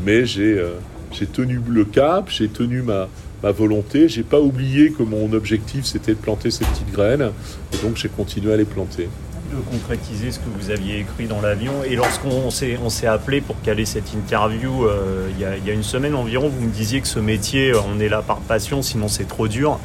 Mais 0.05 0.25
j'ai 0.25 0.57
euh, 0.57 0.75
j'ai 1.11 1.27
tenu 1.27 1.61
le 1.69 1.85
cap, 1.85 2.29
j'ai 2.29 2.49
tenu 2.49 2.81
ma, 2.81 3.07
ma 3.45 3.51
volonté. 3.51 4.09
J'ai 4.09 4.23
pas 4.23 4.39
oublié 4.39 4.91
que 4.91 5.03
mon 5.03 5.31
objectif, 5.33 5.85
c'était 5.85 6.13
de 6.13 6.17
planter 6.17 6.49
ces 6.49 6.65
petites 6.65 6.91
graines. 6.91 7.31
Et 7.73 7.77
donc, 7.85 7.95
j'ai 7.95 8.09
continué 8.09 8.53
à 8.53 8.57
les 8.57 8.65
planter 8.65 9.07
de 9.45 9.77
concrétiser 9.77 10.31
ce 10.31 10.39
que 10.39 10.49
vous 10.59 10.71
aviez 10.71 11.01
écrit 11.01 11.27
dans 11.27 11.39
l'avion. 11.39 11.71
Et 11.87 11.95
lorsqu'on 11.95 12.49
s'est, 12.49 12.79
on 12.83 12.89
s'est 12.89 13.05
appelé 13.05 13.41
pour 13.41 13.61
caler 13.61 13.85
cette 13.85 14.11
interview 14.13 14.85
euh, 14.85 15.29
il, 15.35 15.39
y 15.39 15.45
a, 15.45 15.55
il, 15.55 15.65
y 15.65 15.69
a, 15.69 15.73
une 15.73 15.83
semaine 15.83 16.15
environ, 16.15 16.49
vous 16.49 16.65
me 16.65 16.71
disiez 16.71 16.99
que 16.99 17.07
ce 17.07 17.19
métier, 17.19 17.69
euh, 17.69 17.79
on 17.87 17.99
est 17.99 18.09
là 18.09 18.23
par 18.23 18.39
passion, 18.39 18.81
sinon 18.81 19.07
c'est 19.07 19.27
trop 19.27 19.47
dur. 19.47 19.79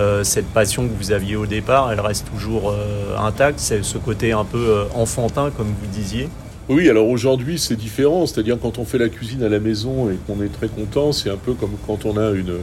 Euh, 0.00 0.24
cette 0.24 0.46
passion 0.46 0.88
que 0.88 0.92
vous 0.98 1.12
aviez 1.12 1.36
au 1.36 1.46
départ, 1.46 1.92
elle 1.92 2.00
reste 2.00 2.26
toujours 2.28 2.70
euh, 2.70 3.16
intacte. 3.18 3.60
C'est 3.60 3.84
ce 3.84 3.98
côté 3.98 4.32
un 4.32 4.44
peu 4.44 4.58
euh, 4.58 4.84
enfantin, 4.94 5.50
comme 5.56 5.68
vous 5.68 5.86
disiez. 5.92 6.28
Oui, 6.68 6.88
alors 6.88 7.08
aujourd'hui 7.08 7.58
c'est 7.58 7.76
différent, 7.76 8.24
c'est-à-dire 8.24 8.58
quand 8.60 8.78
on 8.78 8.86
fait 8.86 8.96
la 8.96 9.10
cuisine 9.10 9.42
à 9.42 9.50
la 9.50 9.60
maison 9.60 10.08
et 10.10 10.16
qu'on 10.26 10.42
est 10.42 10.48
très 10.48 10.68
content, 10.68 11.12
c'est 11.12 11.28
un 11.28 11.36
peu 11.36 11.52
comme 11.52 11.72
quand 11.86 12.06
on 12.06 12.16
a 12.16 12.30
une, 12.30 12.54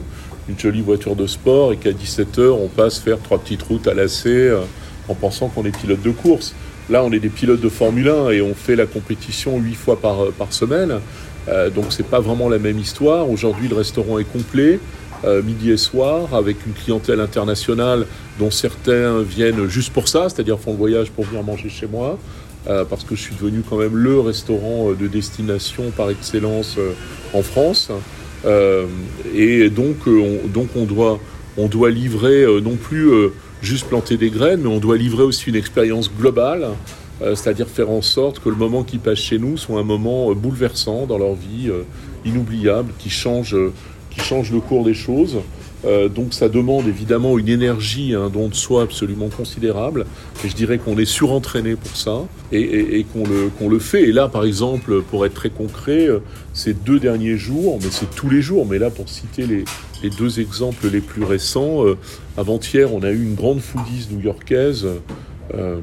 une 0.48 0.58
jolie 0.58 0.82
voiture 0.82 1.16
de 1.16 1.26
sport 1.26 1.72
et 1.72 1.76
qu'à 1.76 1.90
17h 1.90 2.50
on 2.50 2.68
passe 2.68 2.98
faire 2.98 3.18
trois 3.20 3.38
petites 3.38 3.62
routes 3.62 3.86
à 3.86 3.94
lacet 3.94 4.50
en 5.08 5.14
pensant 5.14 5.48
qu'on 5.48 5.64
est 5.64 5.76
pilote 5.76 6.02
de 6.02 6.10
course. 6.10 6.54
Là, 6.90 7.04
on 7.04 7.12
est 7.12 7.20
des 7.20 7.28
pilotes 7.28 7.60
de 7.60 7.68
Formule 7.68 8.08
1 8.08 8.30
et 8.30 8.42
on 8.42 8.54
fait 8.54 8.76
la 8.76 8.86
compétition 8.86 9.58
huit 9.58 9.74
fois 9.74 10.00
par, 10.00 10.26
par 10.36 10.52
semaine. 10.52 11.00
Euh, 11.48 11.70
donc, 11.70 11.86
c'est 11.90 12.06
pas 12.06 12.20
vraiment 12.20 12.48
la 12.48 12.58
même 12.58 12.78
histoire. 12.78 13.30
Aujourd'hui, 13.30 13.68
le 13.68 13.76
restaurant 13.76 14.18
est 14.18 14.30
complet, 14.30 14.80
euh, 15.24 15.42
midi 15.42 15.70
et 15.70 15.76
soir, 15.76 16.34
avec 16.34 16.66
une 16.66 16.72
clientèle 16.72 17.20
internationale 17.20 18.06
dont 18.38 18.50
certains 18.50 19.22
viennent 19.22 19.68
juste 19.68 19.92
pour 19.92 20.08
ça, 20.08 20.28
c'est-à-dire 20.28 20.58
font 20.58 20.72
le 20.72 20.78
voyage 20.78 21.10
pour 21.10 21.24
venir 21.24 21.42
manger 21.42 21.68
chez 21.68 21.86
moi. 21.86 22.18
Euh, 22.68 22.84
parce 22.84 23.02
que 23.02 23.16
je 23.16 23.22
suis 23.22 23.34
devenu 23.34 23.62
quand 23.68 23.76
même 23.76 23.96
le 23.96 24.20
restaurant 24.20 24.90
euh, 24.90 24.94
de 24.94 25.08
destination 25.08 25.90
par 25.96 26.10
excellence 26.10 26.76
euh, 26.78 26.92
en 27.34 27.42
France. 27.42 27.90
Euh, 28.44 28.86
et 29.34 29.70
donc, 29.70 30.06
on, 30.06 30.46
donc 30.48 30.68
on, 30.76 30.84
doit, 30.84 31.20
on 31.56 31.68
doit 31.68 31.90
livrer 31.90 32.46
non 32.60 32.76
plus 32.76 33.10
juste 33.62 33.86
planter 33.86 34.16
des 34.16 34.30
graines, 34.30 34.62
mais 34.62 34.68
on 34.68 34.80
doit 34.80 34.96
livrer 34.96 35.22
aussi 35.22 35.48
une 35.48 35.56
expérience 35.56 36.10
globale, 36.12 36.70
euh, 37.22 37.34
c'est-à-dire 37.34 37.68
faire 37.68 37.90
en 37.90 38.02
sorte 38.02 38.40
que 38.40 38.48
le 38.48 38.56
moment 38.56 38.82
qui 38.82 38.98
passe 38.98 39.18
chez 39.18 39.38
nous 39.38 39.56
soit 39.56 39.78
un 39.78 39.84
moment 39.84 40.30
euh, 40.30 40.34
bouleversant 40.34 41.06
dans 41.06 41.18
leur 41.18 41.34
vie, 41.34 41.68
euh, 41.68 41.84
inoubliable, 42.24 42.92
qui 42.98 43.08
change, 43.08 43.56
qui 44.10 44.20
change 44.20 44.50
le 44.50 44.60
cours 44.60 44.84
des 44.84 44.94
choses. 44.94 45.38
Donc 45.84 46.32
ça 46.32 46.48
demande 46.48 46.86
évidemment 46.86 47.38
une 47.38 47.48
énergie, 47.48 48.14
un 48.14 48.28
don 48.28 48.48
de 48.48 48.54
soi 48.54 48.82
absolument 48.82 49.28
considérable. 49.28 50.06
Et 50.44 50.48
je 50.48 50.54
dirais 50.54 50.78
qu'on 50.78 50.96
est 50.96 51.04
surentraîné 51.04 51.74
pour 51.74 51.96
ça 51.96 52.22
et, 52.52 53.04
qu'on 53.12 53.24
le, 53.24 53.50
qu'on 53.58 53.68
le 53.68 53.78
fait. 53.78 54.02
Et 54.04 54.12
là, 54.12 54.28
par 54.28 54.44
exemple, 54.44 55.02
pour 55.02 55.26
être 55.26 55.34
très 55.34 55.50
concret, 55.50 56.08
ces 56.54 56.74
deux 56.74 57.00
derniers 57.00 57.36
jours, 57.36 57.78
mais 57.82 57.90
c'est 57.90 58.14
tous 58.14 58.30
les 58.30 58.42
jours, 58.42 58.66
mais 58.66 58.78
là 58.78 58.90
pour 58.90 59.08
citer 59.08 59.46
les, 59.46 59.64
deux 60.10 60.40
exemples 60.40 60.88
les 60.88 61.00
plus 61.00 61.24
récents, 61.24 61.86
euh, 61.86 61.96
avant-hier, 62.36 62.92
on 62.92 63.02
a 63.02 63.10
eu 63.10 63.22
une 63.22 63.34
grande 63.34 63.60
foodies 63.60 64.08
new-yorkaise 64.10 64.86
euh, 65.54 65.78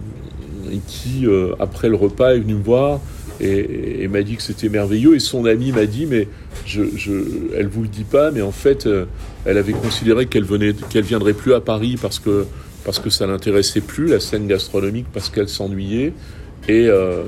qui, 0.77 1.25
euh, 1.25 1.53
après 1.59 1.89
le 1.89 1.95
repas, 1.95 2.33
est 2.35 2.39
venue 2.39 2.55
me 2.55 2.63
voir 2.63 2.99
et, 3.39 4.03
et 4.03 4.07
m'a 4.07 4.21
dit 4.21 4.35
que 4.35 4.41
c'était 4.41 4.69
merveilleux. 4.69 5.15
Et 5.15 5.19
son 5.19 5.45
ami 5.45 5.71
m'a 5.71 5.85
dit, 5.85 6.05
mais 6.05 6.27
je, 6.65 6.83
je, 6.95 7.11
elle 7.55 7.67
vous 7.67 7.81
le 7.81 7.87
dit 7.87 8.03
pas, 8.03 8.31
mais 8.31 8.41
en 8.41 8.51
fait, 8.51 8.85
euh, 8.85 9.05
elle 9.45 9.57
avait 9.57 9.73
considéré 9.73 10.25
qu'elle 10.25 10.43
venait, 10.43 10.73
qu'elle 10.89 11.03
viendrait 11.03 11.33
plus 11.33 11.53
à 11.53 11.61
Paris 11.61 11.97
parce 12.01 12.19
que 12.19 12.45
parce 12.85 12.99
que 12.99 13.09
ça 13.09 13.27
l'intéressait 13.27 13.81
plus 13.81 14.07
la 14.07 14.19
scène 14.19 14.47
gastronomique, 14.47 15.05
parce 15.13 15.29
qu'elle 15.29 15.49
s'ennuyait. 15.49 16.13
Et, 16.67 16.87
euh, 16.87 17.23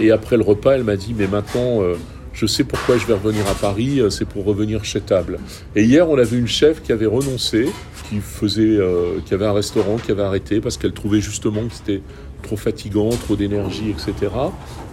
et 0.00 0.10
après 0.10 0.36
le 0.36 0.42
repas, 0.42 0.72
elle 0.72 0.84
m'a 0.84 0.96
dit, 0.96 1.14
mais 1.16 1.26
maintenant 1.26 1.82
je 2.32 2.46
sais 2.46 2.64
pourquoi 2.64 2.96
je 2.96 3.06
vais 3.06 3.14
revenir 3.14 3.46
à 3.48 3.54
Paris, 3.54 4.00
c'est 4.10 4.26
pour 4.26 4.44
revenir 4.44 4.84
chez 4.84 5.00
Table. 5.00 5.38
Et 5.76 5.84
hier, 5.84 6.08
on 6.08 6.16
avait 6.16 6.38
une 6.38 6.46
chef 6.46 6.82
qui 6.82 6.92
avait 6.92 7.06
renoncé, 7.06 7.68
qui 8.08 8.20
faisait, 8.20 8.78
qui 9.26 9.34
avait 9.34 9.46
un 9.46 9.52
restaurant, 9.52 9.96
qui 9.96 10.10
avait 10.12 10.22
arrêté 10.22 10.60
parce 10.60 10.78
qu'elle 10.78 10.92
trouvait 10.92 11.20
justement 11.20 11.66
que 11.66 11.74
c'était 11.74 12.00
trop 12.42 12.56
fatigant, 12.56 13.10
trop 13.10 13.36
d'énergie, 13.36 13.90
etc. 13.90 14.32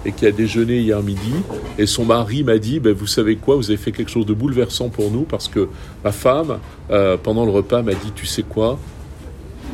Et 0.05 0.11
qui 0.11 0.25
a 0.25 0.31
déjeuné 0.31 0.79
hier 0.79 1.01
midi. 1.01 1.33
Et 1.77 1.85
son 1.85 2.05
mari 2.05 2.43
m'a 2.43 2.57
dit, 2.57 2.79
ben, 2.79 2.93
vous 2.93 3.07
savez 3.07 3.35
quoi, 3.35 3.55
vous 3.55 3.69
avez 3.69 3.77
fait 3.77 3.91
quelque 3.91 4.11
chose 4.11 4.25
de 4.25 4.33
bouleversant 4.33 4.89
pour 4.89 5.11
nous 5.11 5.23
parce 5.23 5.47
que 5.47 5.67
ma 6.03 6.11
femme, 6.11 6.59
euh, 6.91 7.17
pendant 7.17 7.45
le 7.45 7.51
repas, 7.51 7.81
m'a 7.81 7.93
dit, 7.93 8.11
tu 8.15 8.25
sais 8.25 8.43
quoi, 8.43 8.79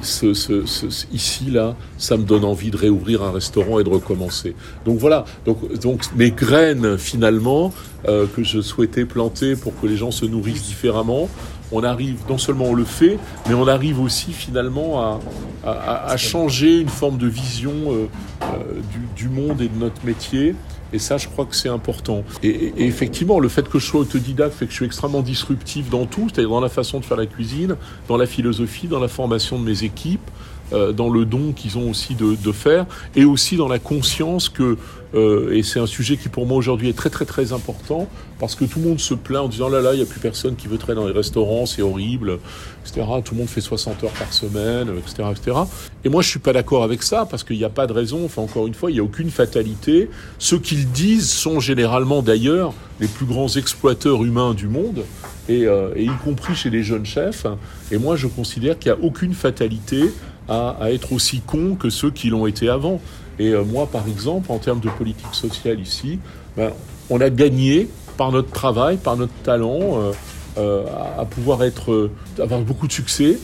ce, 0.01 1.13
ici, 1.13 1.45
là, 1.51 1.75
ça 1.97 2.17
me 2.17 2.23
donne 2.23 2.43
envie 2.43 2.71
de 2.71 2.77
réouvrir 2.77 3.23
un 3.23 3.31
restaurant 3.31 3.79
et 3.79 3.83
de 3.83 3.89
recommencer. 3.89 4.55
Donc 4.85 4.97
voilà, 4.97 5.25
donc, 5.45 5.79
donc 5.79 6.03
mes 6.15 6.31
graines, 6.31 6.97
finalement, 6.97 7.73
euh, 8.07 8.25
que 8.35 8.43
je 8.43 8.61
souhaitais 8.61 9.05
planter 9.05 9.55
pour 9.55 9.79
que 9.79 9.87
les 9.87 9.97
gens 9.97 10.11
se 10.11 10.25
nourrissent 10.25 10.63
différemment, 10.63 11.29
on 11.71 11.83
arrive, 11.83 12.19
non 12.29 12.37
seulement 12.37 12.65
on 12.65 12.73
le 12.73 12.85
fait, 12.85 13.17
mais 13.47 13.53
on 13.53 13.67
arrive 13.67 13.99
aussi 13.99 14.33
finalement 14.33 15.19
à, 15.63 16.17
changer 16.17 16.79
une 16.79 16.89
forme 16.89 17.17
de 17.17 17.27
vision 17.27 17.71
euh, 17.87 18.07
euh, 18.43 18.45
du, 18.91 19.27
du 19.27 19.29
monde 19.29 19.61
et 19.61 19.67
de 19.67 19.77
notre 19.79 20.05
métier 20.05 20.55
et 20.93 20.99
ça, 20.99 21.17
je 21.17 21.27
crois 21.27 21.45
que 21.45 21.55
c'est 21.55 21.69
important. 21.69 22.23
Et, 22.43 22.49
et, 22.49 22.85
effectivement, 22.85 23.39
le 23.39 23.47
fait 23.47 23.67
que 23.67 23.79
je 23.79 23.85
sois 23.85 24.01
autodidacte 24.01 24.53
fait 24.53 24.65
que 24.65 24.71
je 24.71 24.77
suis 24.77 24.85
extrêmement 24.85 25.21
disruptif 25.21 25.89
dans 25.89 26.05
tout, 26.05 26.27
c'est-à-dire 26.29 26.49
dans 26.49 26.59
la 26.59 26.69
façon 26.69 26.99
de 26.99 27.05
faire 27.05 27.17
la 27.17 27.25
cuisine, 27.25 27.75
dans 28.07 28.17
la 28.17 28.25
philosophie, 28.25 28.87
dans 28.87 28.99
la 28.99 29.07
formation 29.07 29.57
de 29.57 29.63
mes 29.63 29.83
équipes, 29.83 30.29
euh, 30.73 30.91
dans 30.91 31.09
le 31.09 31.25
don 31.25 31.53
qu'ils 31.53 31.77
ont 31.77 31.89
aussi 31.89 32.15
de, 32.15 32.35
de, 32.35 32.51
faire, 32.51 32.85
et 33.15 33.25
aussi 33.25 33.57
dans 33.57 33.67
la 33.67 33.79
conscience 33.79 34.49
que, 34.49 34.77
euh, 35.13 35.51
et 35.51 35.63
c'est 35.63 35.79
un 35.79 35.85
sujet 35.85 36.17
qui 36.17 36.29
pour 36.29 36.45
moi 36.45 36.57
aujourd'hui 36.57 36.89
est 36.89 36.97
très 36.97 37.09
très 37.09 37.25
très 37.25 37.53
important, 37.53 38.07
parce 38.39 38.55
que 38.55 38.65
tout 38.65 38.79
le 38.79 38.87
monde 38.87 38.99
se 38.99 39.13
plaint 39.13 39.43
en 39.43 39.47
disant 39.47 39.69
là 39.69 39.81
là, 39.81 39.93
il 39.93 39.97
n'y 39.97 40.03
a 40.03 40.05
plus 40.05 40.19
personne 40.19 40.55
qui 40.55 40.67
veut 40.67 40.77
travailler 40.77 41.01
dans 41.01 41.07
les 41.07 41.17
restaurants, 41.17 41.65
c'est 41.65 41.81
horrible, 41.81 42.39
etc. 42.85 43.05
Tout 43.23 43.33
le 43.33 43.39
monde 43.39 43.49
fait 43.49 43.61
60 43.61 44.03
heures 44.03 44.11
par 44.11 44.31
semaine, 44.33 44.89
etc. 44.97 45.29
etc. 45.31 45.57
Et 46.05 46.09
moi 46.09 46.21
je 46.21 46.29
suis 46.29 46.39
pas 46.39 46.53
d'accord 46.53 46.83
avec 46.83 47.03
ça, 47.03 47.25
parce 47.29 47.43
qu'il 47.43 47.57
n'y 47.57 47.65
a 47.65 47.69
pas 47.69 47.87
de 47.87 47.93
raison, 47.93 48.25
enfin 48.25 48.41
encore 48.41 48.67
une 48.67 48.73
fois, 48.73 48.91
il 48.91 48.93
n'y 48.95 48.99
a 48.99 49.03
aucune 49.03 49.29
fatalité. 49.29 50.09
Ceux 50.39 50.59
qui 50.59 50.75
le 50.75 50.85
disent 50.85 51.29
sont 51.29 51.59
généralement 51.59 52.21
d'ailleurs 52.21 52.73
les 52.99 53.07
plus 53.07 53.25
grands 53.25 53.49
exploiteurs 53.49 54.23
humains 54.23 54.53
du 54.53 54.67
monde, 54.67 55.03
et, 55.49 55.65
euh, 55.65 55.91
et 55.95 56.05
y 56.05 56.17
compris 56.23 56.55
chez 56.55 56.69
les 56.69 56.83
jeunes 56.83 57.05
chefs. 57.05 57.45
Et 57.91 57.97
moi 57.97 58.15
je 58.15 58.27
considère 58.27 58.77
qu'il 58.79 58.91
n'y 58.91 58.97
a 58.97 59.03
aucune 59.03 59.33
fatalité 59.33 60.11
à, 60.51 60.91
être 60.91 61.13
aussi 61.13 61.39
con 61.39 61.75
que 61.75 61.89
ceux 61.89 62.11
qui 62.11 62.29
l'ont 62.29 62.45
été 62.45 62.67
avant. 62.69 62.99
Et 63.39 63.49
euh, 63.49 63.63
moi, 63.63 63.87
par 63.87 64.07
exemple, 64.07 64.51
en 64.51 64.57
termes 64.57 64.81
de 64.81 64.89
politique 64.89 65.33
sociale 65.33 65.79
ici, 65.79 66.19
ben, 66.57 66.71
on 67.09 67.21
a 67.21 67.29
gagné 67.29 67.87
par 68.17 68.31
notre 68.31 68.51
travail, 68.51 68.97
par 68.97 69.15
notre 69.15 69.33
talent, 69.43 69.79
euh, 69.81 70.11
euh, 70.57 70.85
à, 71.17 71.25
pouvoir 71.25 71.63
être, 71.63 72.11
avoir 72.39 72.59
beaucoup 72.61 72.87
de 72.87 72.91
succès. 72.91 73.39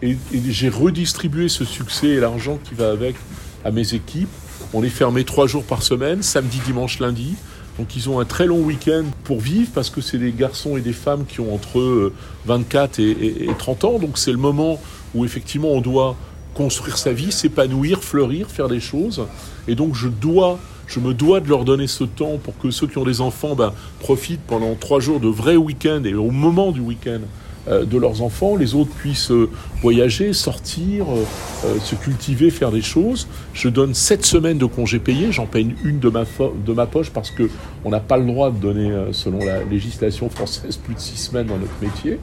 Et, 0.00 0.16
j'ai 0.48 0.70
redistribué 0.70 1.48
ce 1.48 1.64
succès 1.64 2.08
et 2.08 2.20
l'argent 2.20 2.58
qui 2.64 2.74
va 2.74 2.90
avec 2.90 3.16
à 3.64 3.70
mes 3.70 3.94
équipes. 3.94 4.30
On 4.72 4.82
est 4.82 4.88
fermé 4.88 5.24
trois 5.24 5.46
jours 5.46 5.64
par 5.64 5.82
semaine, 5.82 6.22
samedi, 6.22 6.60
dimanche, 6.64 6.98
lundi. 6.98 7.34
Donc 7.78 7.94
ils 7.94 8.08
ont 8.08 8.18
un 8.18 8.24
très 8.24 8.46
long 8.46 8.58
week-end 8.58 9.04
pour 9.22 9.38
vivre 9.38 9.70
parce 9.72 9.88
que 9.88 10.00
c'est 10.00 10.18
des 10.18 10.32
garçons 10.32 10.76
et 10.76 10.80
des 10.80 10.92
femmes 10.92 11.24
qui 11.26 11.38
ont 11.38 11.54
entre 11.54 12.12
24 12.46 12.98
et, 12.98 13.04
et, 13.04 13.44
et 13.44 13.54
30 13.56 13.84
ans. 13.84 13.98
Donc 14.00 14.18
c'est 14.18 14.32
le 14.32 14.38
moment 14.38 14.80
où 15.14 15.24
effectivement 15.24 15.68
on 15.68 15.80
doit 15.80 16.16
construire 16.54 16.98
sa 16.98 17.12
vie, 17.12 17.32
s'épanouir, 17.32 18.02
fleurir, 18.02 18.48
faire 18.48 18.68
des 18.68 18.80
choses. 18.80 19.26
Et 19.66 19.74
donc 19.74 19.94
je 19.94 20.08
dois, 20.08 20.58
je 20.86 21.00
me 21.00 21.14
dois 21.14 21.40
de 21.40 21.48
leur 21.48 21.64
donner 21.64 21.86
ce 21.86 22.04
temps 22.04 22.38
pour 22.42 22.58
que 22.58 22.70
ceux 22.70 22.86
qui 22.86 22.98
ont 22.98 23.04
des 23.04 23.20
enfants 23.20 23.54
ben, 23.54 23.72
profitent 24.00 24.46
pendant 24.46 24.74
trois 24.74 25.00
jours 25.00 25.20
de 25.20 25.28
vrais 25.28 25.56
week-ends 25.56 26.02
et 26.04 26.14
au 26.14 26.30
moment 26.30 26.72
du 26.72 26.80
week-end 26.80 27.20
euh, 27.68 27.84
de 27.84 27.98
leurs 27.98 28.22
enfants, 28.22 28.56
les 28.56 28.74
autres 28.74 28.90
puissent 28.90 29.30
euh, 29.30 29.50
voyager, 29.82 30.32
sortir, 30.32 31.06
euh, 31.10 31.78
se 31.80 31.94
cultiver, 31.94 32.50
faire 32.50 32.70
des 32.70 32.80
choses. 32.80 33.26
Je 33.52 33.68
donne 33.68 33.94
sept 33.94 34.24
semaines 34.24 34.58
de 34.58 34.64
congés 34.64 34.98
payés, 34.98 35.32
j'en 35.32 35.46
paye 35.46 35.74
une 35.84 35.98
de 35.98 36.08
ma, 36.08 36.24
de 36.24 36.72
ma 36.72 36.86
poche 36.86 37.10
parce 37.10 37.30
que 37.30 37.50
on 37.84 37.90
n'a 37.90 38.00
pas 38.00 38.16
le 38.16 38.24
droit 38.24 38.50
de 38.50 38.58
donner, 38.58 38.90
selon 39.12 39.38
la 39.44 39.64
législation 39.64 40.30
française, 40.30 40.76
plus 40.76 40.94
de 40.94 41.00
six 41.00 41.16
semaines 41.16 41.46
dans 41.46 41.58
notre 41.58 41.72
métier. 41.82 42.18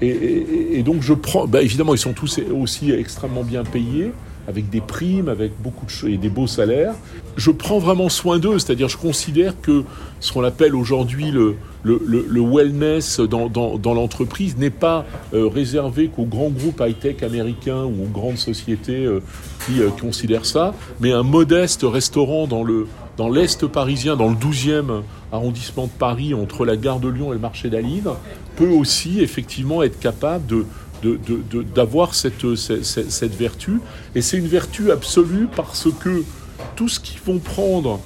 Et, 0.00 0.82
donc 0.84 1.02
je 1.02 1.12
prends, 1.12 1.46
bah, 1.46 1.62
évidemment 1.62 1.94
ils 1.94 1.98
sont 1.98 2.12
tous 2.12 2.40
aussi 2.54 2.92
extrêmement 2.92 3.42
bien 3.42 3.64
payés, 3.64 4.12
avec 4.48 4.70
des 4.70 4.80
primes, 4.80 5.28
avec 5.28 5.52
beaucoup 5.60 5.84
de 5.84 5.90
choses 5.90 6.10
et 6.10 6.16
des 6.16 6.30
beaux 6.30 6.46
salaires. 6.46 6.94
Je 7.36 7.50
prends 7.50 7.78
vraiment 7.78 8.08
soin 8.08 8.38
d'eux, 8.38 8.58
c'est-à-dire 8.58 8.88
je 8.88 8.96
considère 8.96 9.60
que 9.60 9.84
ce 10.20 10.32
qu'on 10.32 10.42
appelle 10.42 10.74
aujourd'hui 10.74 11.30
le, 11.30 11.56
le, 11.82 12.40
wellness 12.40 13.20
dans, 13.20 13.48
dans, 13.48 13.94
l'entreprise 13.94 14.56
n'est 14.56 14.70
pas 14.70 15.04
euh, 15.34 15.48
réservé 15.48 16.08
qu'aux 16.08 16.24
grands 16.24 16.50
groupes 16.50 16.80
high-tech 16.80 17.22
américains 17.22 17.84
ou 17.84 18.04
aux 18.04 18.10
grandes 18.10 18.38
sociétés 18.38 19.04
euh, 19.04 19.20
qui 19.66 19.80
euh, 19.80 19.90
considèrent 19.90 20.46
ça, 20.46 20.74
mais 21.00 21.12
un 21.12 21.22
modeste 21.22 21.84
restaurant 21.84 22.46
dans 22.46 22.64
le 22.64 22.86
dans 23.18 23.28
l'Est 23.28 23.66
parisien, 23.66 24.16
dans 24.16 24.28
le 24.28 24.36
12e 24.36 25.02
arrondissement 25.32 25.86
de 25.86 25.90
Paris, 25.90 26.34
entre 26.34 26.64
la 26.64 26.76
gare 26.76 27.00
de 27.00 27.08
Lyon 27.08 27.32
et 27.32 27.34
le 27.34 27.40
marché 27.40 27.68
d'Aline, 27.68 28.10
peut 28.54 28.68
aussi 28.68 29.20
effectivement 29.20 29.82
être 29.82 29.98
capable 29.98 30.64
d'avoir 31.74 32.14
cette, 32.14 32.44
vertu. 33.36 33.80
Et 34.14 34.22
c'est 34.22 34.38
une 34.38 34.46
vertu 34.46 34.92
absolue 34.92 35.48
parce 35.54 35.88
que 35.98 36.22
tout 36.76 36.88
ce 36.88 37.00
qu'ils 37.00 37.20
vont 37.20 37.40
prendre 37.40 38.00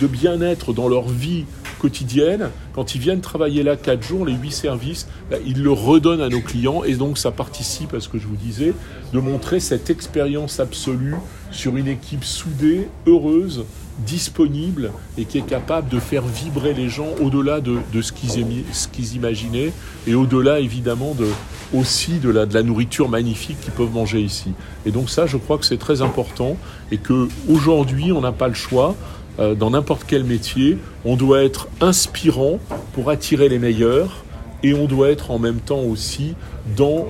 de 0.00 0.08
bien-être 0.08 0.72
dans 0.72 0.88
leur 0.88 1.08
vie 1.08 1.44
quotidienne, 1.78 2.50
quand 2.74 2.96
ils 2.96 3.00
viennent 3.00 3.20
travailler 3.20 3.62
là 3.62 3.76
quatre 3.76 4.02
jours, 4.02 4.26
les 4.26 4.32
huit 4.32 4.50
services, 4.50 5.06
bah, 5.30 5.36
ils 5.46 5.62
le 5.62 5.70
redonnent 5.70 6.22
à 6.22 6.28
nos 6.28 6.40
clients 6.40 6.82
et 6.82 6.94
donc 6.94 7.18
ça 7.18 7.30
participe 7.30 7.94
à 7.94 8.00
ce 8.00 8.08
que 8.08 8.18
je 8.18 8.26
vous 8.26 8.36
disais, 8.36 8.72
de 9.12 9.20
montrer 9.20 9.60
cette 9.60 9.90
expérience 9.90 10.58
absolue 10.58 11.14
sur 11.52 11.76
une 11.76 11.86
équipe 11.86 12.24
soudée, 12.24 12.88
heureuse, 13.06 13.64
disponible 13.98 14.92
et 15.16 15.24
qui 15.24 15.38
est 15.38 15.46
capable 15.46 15.88
de 15.88 15.98
faire 15.98 16.22
vibrer 16.22 16.74
les 16.74 16.88
gens 16.88 17.08
au-delà 17.22 17.60
de, 17.60 17.78
ce 18.00 18.12
qu'ils 18.12 19.14
imaginaient 19.14 19.72
et 20.06 20.14
au-delà 20.14 20.60
évidemment 20.60 21.14
de, 21.14 21.26
aussi 21.74 22.18
de 22.18 22.30
la, 22.30 22.46
de 22.46 22.54
la 22.54 22.62
nourriture 22.62 23.08
magnifique 23.08 23.60
qu'ils 23.60 23.72
peuvent 23.72 23.92
manger 23.92 24.20
ici. 24.20 24.52
Et 24.84 24.90
donc 24.90 25.10
ça, 25.10 25.26
je 25.26 25.36
crois 25.36 25.58
que 25.58 25.64
c'est 25.64 25.78
très 25.78 26.02
important 26.02 26.56
et 26.90 26.98
que 26.98 27.28
aujourd'hui, 27.48 28.12
on 28.12 28.20
n'a 28.20 28.32
pas 28.32 28.48
le 28.48 28.54
choix. 28.54 28.94
Euh, 29.38 29.54
dans 29.54 29.70
n'importe 29.70 30.04
quel 30.06 30.24
métier, 30.24 30.78
on 31.04 31.16
doit 31.16 31.42
être 31.42 31.68
inspirant 31.80 32.58
pour 32.94 33.10
attirer 33.10 33.48
les 33.48 33.58
meilleurs 33.58 34.24
et 34.62 34.74
on 34.74 34.86
doit 34.86 35.10
être 35.10 35.30
en 35.30 35.38
même 35.38 35.60
temps 35.60 35.82
aussi 35.82 36.34
dans 36.76 37.06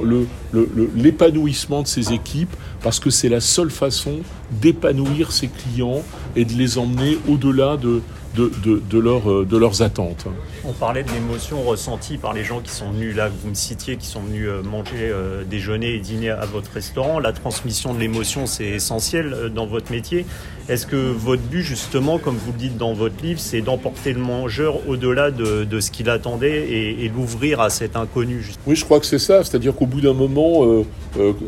l'épanouissement 0.95 1.83
de 1.83 1.87
ces 1.87 2.13
équipes 2.13 2.55
parce 2.83 3.01
que 3.01 3.11
c'est 3.11 3.29
la 3.29 3.41
seule 3.41 3.71
façon 3.71 4.21
d'épanouir 4.51 5.33
ses 5.33 5.49
clients 5.49 6.03
et 6.35 6.45
de 6.45 6.53
les 6.53 6.79
emmener 6.79 7.19
au-delà 7.29 7.77
de, 7.77 8.03
de, 8.37 8.83
de, 8.88 8.99
leur, 8.99 9.31
euh, 9.31 9.46
de, 9.49 9.57
leurs 9.57 9.83
attentes. 9.83 10.27
On 10.64 10.72
parlait 10.72 11.03
de 11.03 11.11
l'émotion 11.11 11.62
ressentie 11.62 12.18
par 12.18 12.35
les 12.35 12.44
gens 12.44 12.61
qui 12.61 12.70
sont 12.70 12.90
venus 12.90 13.16
là, 13.16 13.29
vous 13.29 13.49
me 13.49 13.55
citiez, 13.55 13.96
qui 13.96 14.07
sont 14.07 14.20
venus 14.20 14.46
euh, 14.49 14.62
manger, 14.62 15.11
euh, 15.11 15.42
déjeuner 15.44 15.94
et 15.94 15.99
dîner 15.99 16.31
à 16.31 16.44
votre 16.44 16.70
restaurant. 16.72 17.18
La 17.18 17.33
transmission 17.33 17.94
de 17.94 18.01
l'émotion, 18.01 18.46
c'est 18.46 18.66
essentiel 18.66 19.51
dans 19.55 19.66
votre 19.66 19.90
métier. 19.90 20.27
Est-ce 20.68 20.87
que 20.87 20.96
votre 20.96 21.42
but, 21.42 21.62
justement, 21.62 22.18
comme 22.18 22.37
vous 22.37 22.53
le 22.53 22.59
dites 22.59 22.77
dans 22.77 22.92
votre 22.92 23.22
livre, 23.22 23.40
c'est 23.40 23.61
d'emporter 23.61 24.12
le 24.12 24.20
mangeur 24.20 24.87
au-delà 24.88 25.31
de, 25.31 25.64
de, 25.64 25.81
ce 25.81 25.90
qu'il 25.90 26.11
attendait 26.11 26.66
et, 26.68 27.05
et 27.05 27.09
l'ouvrir 27.09 27.61
à 27.61 27.70
cet 27.70 27.96
inconnu 27.96 28.53
Oui, 28.66 28.77
je 28.77 28.85
crois 28.85 29.01
que 29.01 29.07
c'est 29.07 29.20
ça. 29.20 29.44
C'est-à-dire 29.44 29.75
qu'au 29.75 29.87
bout 29.87 30.01
d'un 30.01 30.12
moment, 30.12 30.85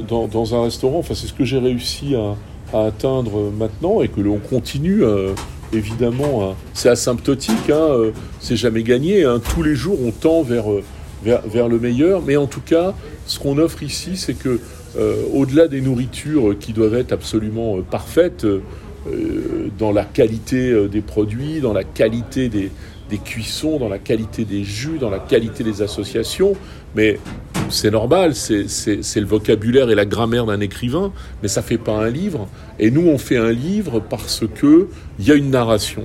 dans, 0.09 0.29
dans, 0.29 0.55
un 0.55 0.63
restaurant, 0.63 0.99
enfin, 0.99 1.15
c'est 1.15 1.27
ce 1.27 1.33
que 1.33 1.45
j'ai 1.45 1.59
réussi 1.59 2.15
à, 2.15 2.37
à, 2.77 2.87
atteindre 2.87 3.51
maintenant 3.51 4.03
et 4.03 4.09
que 4.09 4.21
l'on 4.21 4.39
continue 4.39 5.03
évidemment, 5.73 6.51
hein. 6.51 6.55
c'est 6.75 6.89
asymptotique, 6.89 7.71
hein, 7.71 7.75
euh, 7.75 8.11
c'est 8.41 8.57
jamais 8.57 8.83
gagné. 8.83 9.25
Hein. 9.25 9.41
tous 9.55 9.63
les 9.63 9.75
jours, 9.75 9.99
on 10.05 10.11
tend 10.11 10.45
euh, 10.51 10.81
vers, 11.23 11.69
le 11.69 11.79
meilleur. 11.79 12.23
Mais 12.23 12.37
en 12.37 12.47
tout 12.47 12.61
cas, 12.61 12.95
ce 13.27 13.39
qu'on 13.39 13.59
offre 13.59 13.83
ici, 13.83 14.17
c'est 14.17 14.35
que, 14.35 14.61
euh, 14.99 15.23
au-delà 15.33 15.69
des 15.69 15.81
nourritures 15.81 16.57
qui 16.59 16.73
doivent 16.73 16.95
être 16.95 17.13
absolument 17.13 17.79
parfaites, 17.83 18.47
dans 19.79 19.93
la 19.93 20.05
qualité 20.05 20.87
des 20.87 21.01
produits, 21.01 21.61
dans 21.61 21.73
la 21.73 21.85
qualité 21.85 22.51
des 22.51 23.19
cuissons, 23.25 23.79
dans 23.79 23.89
la 23.89 23.99
qualité 23.99 24.45
des 24.45 24.65
jus, 24.65 24.99
dans 24.99 25.09
la 25.09 25.21
qualité 25.21 25.65
des 25.65 25.81
associations, 25.81 26.55
mais 26.95 27.19
c'est 27.71 27.91
normal, 27.91 28.35
c'est 28.35 28.67
le 29.17 29.27
vocabulaire 29.27 29.91
et 29.91 29.95
la 29.95 30.05
grammaire 30.05 30.47
d'un 30.47 30.61
écrivain, 30.61 31.13
mais 31.43 31.49
ça 31.49 31.63
fait 31.63 31.79
pas 31.79 31.93
un 31.93 32.11
livre. 32.11 32.49
Et 32.79 32.91
nous, 32.91 33.09
on 33.09 33.19
fait 33.19 33.37
un 33.37 33.53
livre 33.53 34.01
parce 34.01 34.45
que 34.55 34.89
il 35.19 35.27
y 35.27 35.33
a 35.33 35.35
une 35.35 35.51
narration. 35.51 36.05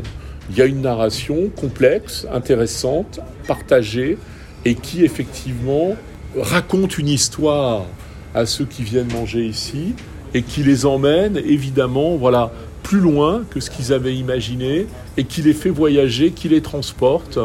Il 0.49 0.57
y 0.57 0.61
a 0.61 0.65
une 0.65 0.81
narration 0.81 1.49
complexe, 1.55 2.27
intéressante, 2.31 3.19
partagée, 3.47 4.17
et 4.65 4.75
qui 4.75 5.03
effectivement 5.03 5.95
raconte 6.37 6.97
une 6.97 7.09
histoire 7.09 7.85
à 8.33 8.45
ceux 8.45 8.65
qui 8.65 8.83
viennent 8.83 9.11
manger 9.11 9.45
ici 9.45 9.93
et 10.33 10.41
qui 10.41 10.63
les 10.63 10.85
emmène 10.85 11.37
évidemment, 11.37 12.15
voilà, 12.15 12.51
plus 12.81 12.99
loin 12.99 13.43
que 13.49 13.59
ce 13.59 13.69
qu'ils 13.69 13.93
avaient 13.93 14.15
imaginé 14.15 14.87
et 15.17 15.23
qui 15.23 15.41
les 15.41 15.53
fait 15.53 15.69
voyager, 15.69 16.31
qui 16.31 16.49
les 16.49 16.61
transporte 16.61 17.39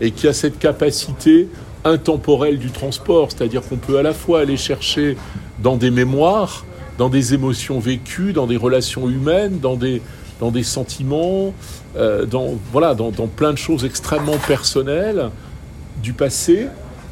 et 0.00 0.12
qui 0.12 0.28
a 0.28 0.32
cette 0.32 0.58
capacité 0.58 1.48
intemporelle 1.88 2.58
du 2.58 2.70
transport, 2.70 3.30
c'est-à-dire 3.30 3.62
qu'on 3.62 3.76
peut 3.76 3.98
à 3.98 4.02
la 4.02 4.12
fois 4.12 4.40
aller 4.40 4.56
chercher 4.56 5.16
dans 5.62 5.76
des 5.76 5.90
mémoires, 5.90 6.64
dans 6.98 7.08
des 7.08 7.34
émotions 7.34 7.78
vécues, 7.78 8.32
dans 8.32 8.46
des 8.46 8.56
relations 8.56 9.08
humaines, 9.08 9.58
dans 9.60 9.76
des, 9.76 10.02
dans 10.40 10.50
des 10.50 10.62
sentiments, 10.62 11.54
euh, 11.96 12.26
dans, 12.26 12.54
voilà, 12.72 12.94
dans, 12.94 13.10
plein 13.10 13.52
de 13.52 13.58
choses 13.58 13.84
extrêmement 13.84 14.38
personnelles 14.46 15.30
du 16.02 16.12
passé, 16.12 16.66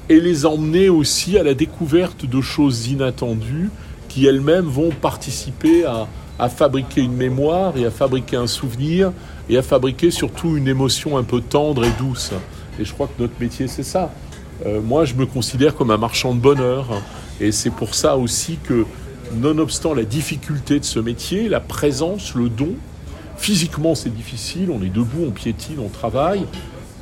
et 0.08 0.20
les 0.20 0.46
emmener 0.46 0.88
aussi 0.88 1.36
à 1.36 1.42
la 1.42 1.54
découverte 1.54 2.26
de 2.26 2.40
choses 2.40 2.88
inattendues 2.88 3.70
qui 4.08 4.26
elles-mêmes 4.26 4.66
vont 4.66 4.90
participer 4.90 5.84
à 6.38 6.48
fabriquer 6.48 7.00
une 7.00 7.16
mémoire 7.16 7.76
et 7.76 7.84
à 7.84 7.90
fabriquer 7.90 8.36
un 8.36 8.46
souvenir 8.46 9.10
et 9.48 9.58
à 9.58 9.62
fabriquer 9.62 10.10
surtout 10.12 10.56
une 10.56 10.68
émotion 10.68 11.16
un 11.16 11.24
peu 11.24 11.40
tendre 11.40 11.84
et 11.84 11.90
douce. 11.98 12.32
Et 12.78 12.84
je 12.84 12.92
crois 12.92 13.06
que 13.08 13.20
notre 13.22 13.34
métier, 13.40 13.68
c'est 13.68 13.82
ça. 13.82 14.12
Euh, 14.64 14.80
moi, 14.80 15.04
je 15.04 15.14
me 15.14 15.26
considère 15.26 15.74
comme 15.74 15.90
un 15.90 15.98
marchand 15.98 16.34
de 16.34 16.40
bonheur. 16.40 16.86
Et 17.40 17.52
c'est 17.52 17.70
pour 17.70 17.94
ça 17.94 18.16
aussi 18.16 18.58
que, 18.62 18.86
nonobstant 19.34 19.92
la 19.92 20.04
difficulté 20.04 20.80
de 20.80 20.84
ce 20.84 20.98
métier, 20.98 21.48
la 21.48 21.60
présence, 21.60 22.34
le 22.34 22.48
don, 22.48 22.74
physiquement 23.36 23.94
c'est 23.94 24.14
difficile, 24.14 24.70
on 24.70 24.82
est 24.82 24.88
debout, 24.92 25.24
on 25.26 25.30
piétine, 25.30 25.78
on 25.80 25.88
travaille. 25.88 26.46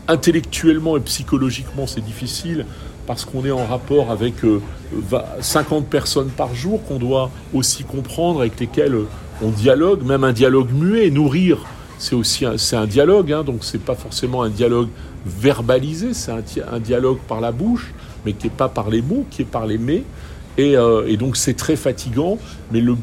Intellectuellement 0.08 0.96
et 0.96 1.00
psychologiquement 1.00 1.86
c'est 1.86 2.04
difficile 2.04 2.66
parce 3.06 3.24
qu'on 3.24 3.44
est 3.44 3.50
en 3.50 3.64
rapport 3.64 4.10
avec 4.10 4.34
50 5.40 5.84
euh, 5.84 5.86
personnes 5.86 6.30
par 6.30 6.54
jour 6.54 6.82
qu'on 6.84 6.98
doit 6.98 7.30
aussi 7.52 7.84
comprendre, 7.84 8.40
avec 8.40 8.58
lesquelles 8.58 8.96
on 9.42 9.50
dialogue, 9.50 10.02
même 10.04 10.24
un 10.24 10.32
dialogue 10.32 10.72
muet, 10.72 11.10
nourrir, 11.10 11.58
c'est 11.98 12.14
aussi 12.14 12.46
un, 12.46 12.56
un 12.72 12.86
dialogue, 12.86 13.32
hein, 13.32 13.44
donc 13.44 13.58
c'est 13.62 13.80
pas 13.80 13.94
forcément 13.94 14.42
un 14.42 14.48
dialogue 14.48 14.88
verbalisé, 15.26 16.14
c'est 16.14 16.32
un, 16.32 16.78
dialogue 16.78 17.18
par 17.28 17.40
la 17.40 17.52
bouche, 17.52 17.92
mais 18.24 18.32
qui 18.32 18.46
n'est 18.46 18.52
pas 18.52 18.68
par 18.68 18.90
les 18.90 19.02
mots, 19.02 19.24
qui 19.30 19.42
est 19.42 19.46
par 19.46 19.66
les. 19.66 19.78
Et, 20.56 20.76
euh, 20.76 21.16
donc 21.16 21.36
c'est 21.36 21.54
très 21.54 21.76
fatigant, 21.76 22.38
mais 22.72 22.80
le, 22.80 22.96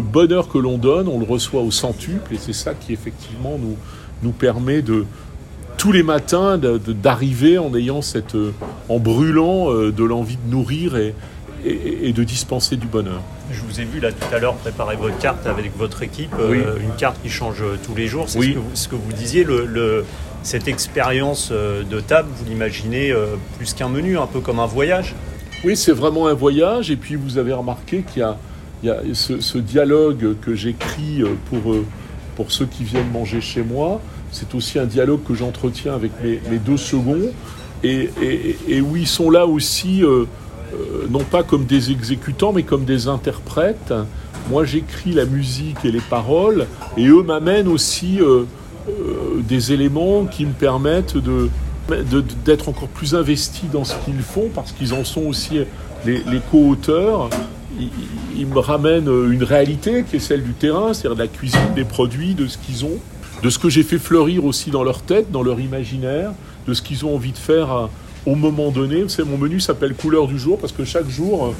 bonheur 0.00 0.48
que 0.48 0.58
l'on 0.58 0.78
donne, 0.78 1.08
on 1.08 1.18
le 1.18 1.24
reçoit 1.26 1.62
au 1.62 1.70
centuple, 1.70 2.34
et 2.34 2.38
c'est 2.38 2.52
ça 2.52 2.74
qui 2.74 2.92
effectivement 2.92 3.58
nous, 3.58 3.76
nous 4.22 4.32
permet 4.32 4.82
de, 4.82 5.04
tous 5.76 5.92
les 5.92 6.02
matins 6.02 6.58
d'arriver 6.58 7.58
en 7.58 7.74
ayant 7.74 8.02
cette, 8.02 8.34
euh, 8.34 8.52
en 8.88 8.98
brûlant 8.98 9.72
euh, 9.72 9.92
de 9.92 10.04
l'envie 10.04 10.38
de 10.44 10.50
nourrir 10.50 10.96
et, 10.96 11.14
et, 11.64 12.12
de 12.12 12.24
dispenser 12.24 12.76
du 12.76 12.86
bonheur. 12.86 13.20
Je 13.50 13.60
vous 13.60 13.80
ai 13.80 13.84
vu 13.84 14.00
là 14.00 14.12
tout 14.12 14.34
à 14.34 14.38
l'heure 14.38 14.54
préparer 14.54 14.96
votre 14.96 15.18
carte 15.18 15.46
avec 15.46 15.76
votre 15.76 16.02
équipe, 16.02 16.34
euh, 16.38 16.76
une 16.80 16.94
carte 16.96 17.20
qui 17.22 17.30
change 17.30 17.62
tous 17.84 17.94
les 17.94 18.06
jours. 18.06 18.28
C'est 18.28 18.38
oui. 18.38 18.56
ce, 18.74 18.88
que 18.88 18.96
vous, 18.96 19.12
disiez, 19.12 19.44
le, 19.44 20.04
cette 20.42 20.68
expérience 20.68 21.52
de 21.52 22.00
table, 22.00 22.28
vous 22.36 22.44
l'imaginez 22.44 23.14
plus 23.56 23.72
qu'un 23.74 23.88
menu, 23.88 24.18
un 24.18 24.26
peu 24.26 24.40
comme 24.40 24.58
un 24.58 24.66
voyage 24.66 25.14
Oui, 25.64 25.76
c'est 25.76 25.92
vraiment 25.92 26.26
un 26.26 26.34
voyage. 26.34 26.90
Et 26.90 26.96
puis 26.96 27.14
vous 27.14 27.38
avez 27.38 27.52
remarqué 27.52 28.02
qu'il 28.02 28.20
y 28.20 28.24
a, 28.24 28.36
il 28.82 28.88
y 28.88 28.90
a 28.90 29.00
ce, 29.14 29.40
ce, 29.40 29.58
dialogue 29.58 30.34
que 30.42 30.54
j'écris 30.54 31.22
pour, 31.48 31.76
pour 32.34 32.50
ceux 32.50 32.66
qui 32.66 32.84
viennent 32.84 33.10
manger 33.10 33.40
chez 33.40 33.62
moi 33.62 34.00
c'est 34.36 34.54
aussi 34.54 34.78
un 34.78 34.84
dialogue 34.84 35.22
que 35.26 35.34
j'entretiens 35.34 35.94
avec 35.94 36.12
mes, 36.22 36.58
deux 36.58 36.76
seconds, 36.76 37.32
et, 37.82 38.10
où 38.80 38.96
ils 38.96 39.06
sont 39.06 39.30
là 39.30 39.46
aussi, 39.46 40.02
euh, 40.02 40.08
euh, 40.08 40.24
non 41.10 41.24
pas 41.24 41.42
comme 41.42 41.64
des 41.64 41.90
exécutants, 41.90 42.52
mais 42.52 42.62
comme 42.62 42.84
des 42.84 43.08
interprètes, 43.08 43.94
moi 44.50 44.64
j'écris 44.64 45.12
la 45.12 45.24
musique 45.24 45.84
et 45.84 45.90
les 45.90 46.00
paroles, 46.00 46.66
et 46.96 47.06
eux 47.06 47.22
m'amènent 47.22 47.68
aussi 47.68 48.18
des 49.48 49.72
éléments 49.72 50.24
qui 50.24 50.44
me 50.46 50.52
permettent 50.52 51.16
de, 51.16 51.50
d'être 52.44 52.68
encore 52.68 52.88
plus 52.88 53.14
investis 53.14 53.70
dans 53.70 53.84
ce 53.84 53.94
qu'ils 54.04 54.20
font, 54.20 54.48
parce 54.54 54.72
qu'ils 54.72 54.94
en 54.94 55.04
sont 55.04 55.22
aussi 55.22 55.60
les, 56.04 56.40
co-auteurs. 56.50 57.30
Ils, 58.36 58.46
me 58.46 58.58
ramènent 58.58 59.08
une 59.08 59.42
réalité 59.42 60.04
qui 60.08 60.16
est 60.16 60.20
celle 60.20 60.42
du 60.42 60.52
terrain, 60.52 60.94
c'est-à-dire 60.94 61.16
de 61.16 61.22
la 61.22 61.28
cuisine, 61.28 61.74
des 61.74 61.84
produits, 61.84 62.34
de 62.34 62.46
ce 62.46 62.58
qu'ils 62.58 62.84
ont, 62.84 62.98
de 63.42 63.50
ce 63.50 63.58
que 63.58 63.68
j'ai 63.68 63.82
fait 63.82 63.98
fleurir 63.98 64.44
aussi 64.44 64.70
dans 64.70 64.84
leur 64.84 65.02
tête, 65.02 65.30
dans 65.30 65.42
leur 65.42 65.60
imaginaire, 65.60 66.32
de 66.66 66.74
ce 66.74 66.82
qu'ils 66.82 67.04
ont 67.04 67.14
envie 67.14 67.32
de 67.32 67.38
faire 67.38 67.88
au 68.26 68.34
moment 68.34 68.70
donné. 68.70 69.02
Vous 69.02 69.08
savez, 69.08 69.28
mon 69.28 69.38
menu 69.38 69.60
s'appelle 69.60 69.94
Couleur 69.94 70.26
du 70.26 70.38
jour, 70.38 70.58
parce 70.58 70.72
que 70.72 70.84
chaque 70.84 71.08
jour, 71.08 71.54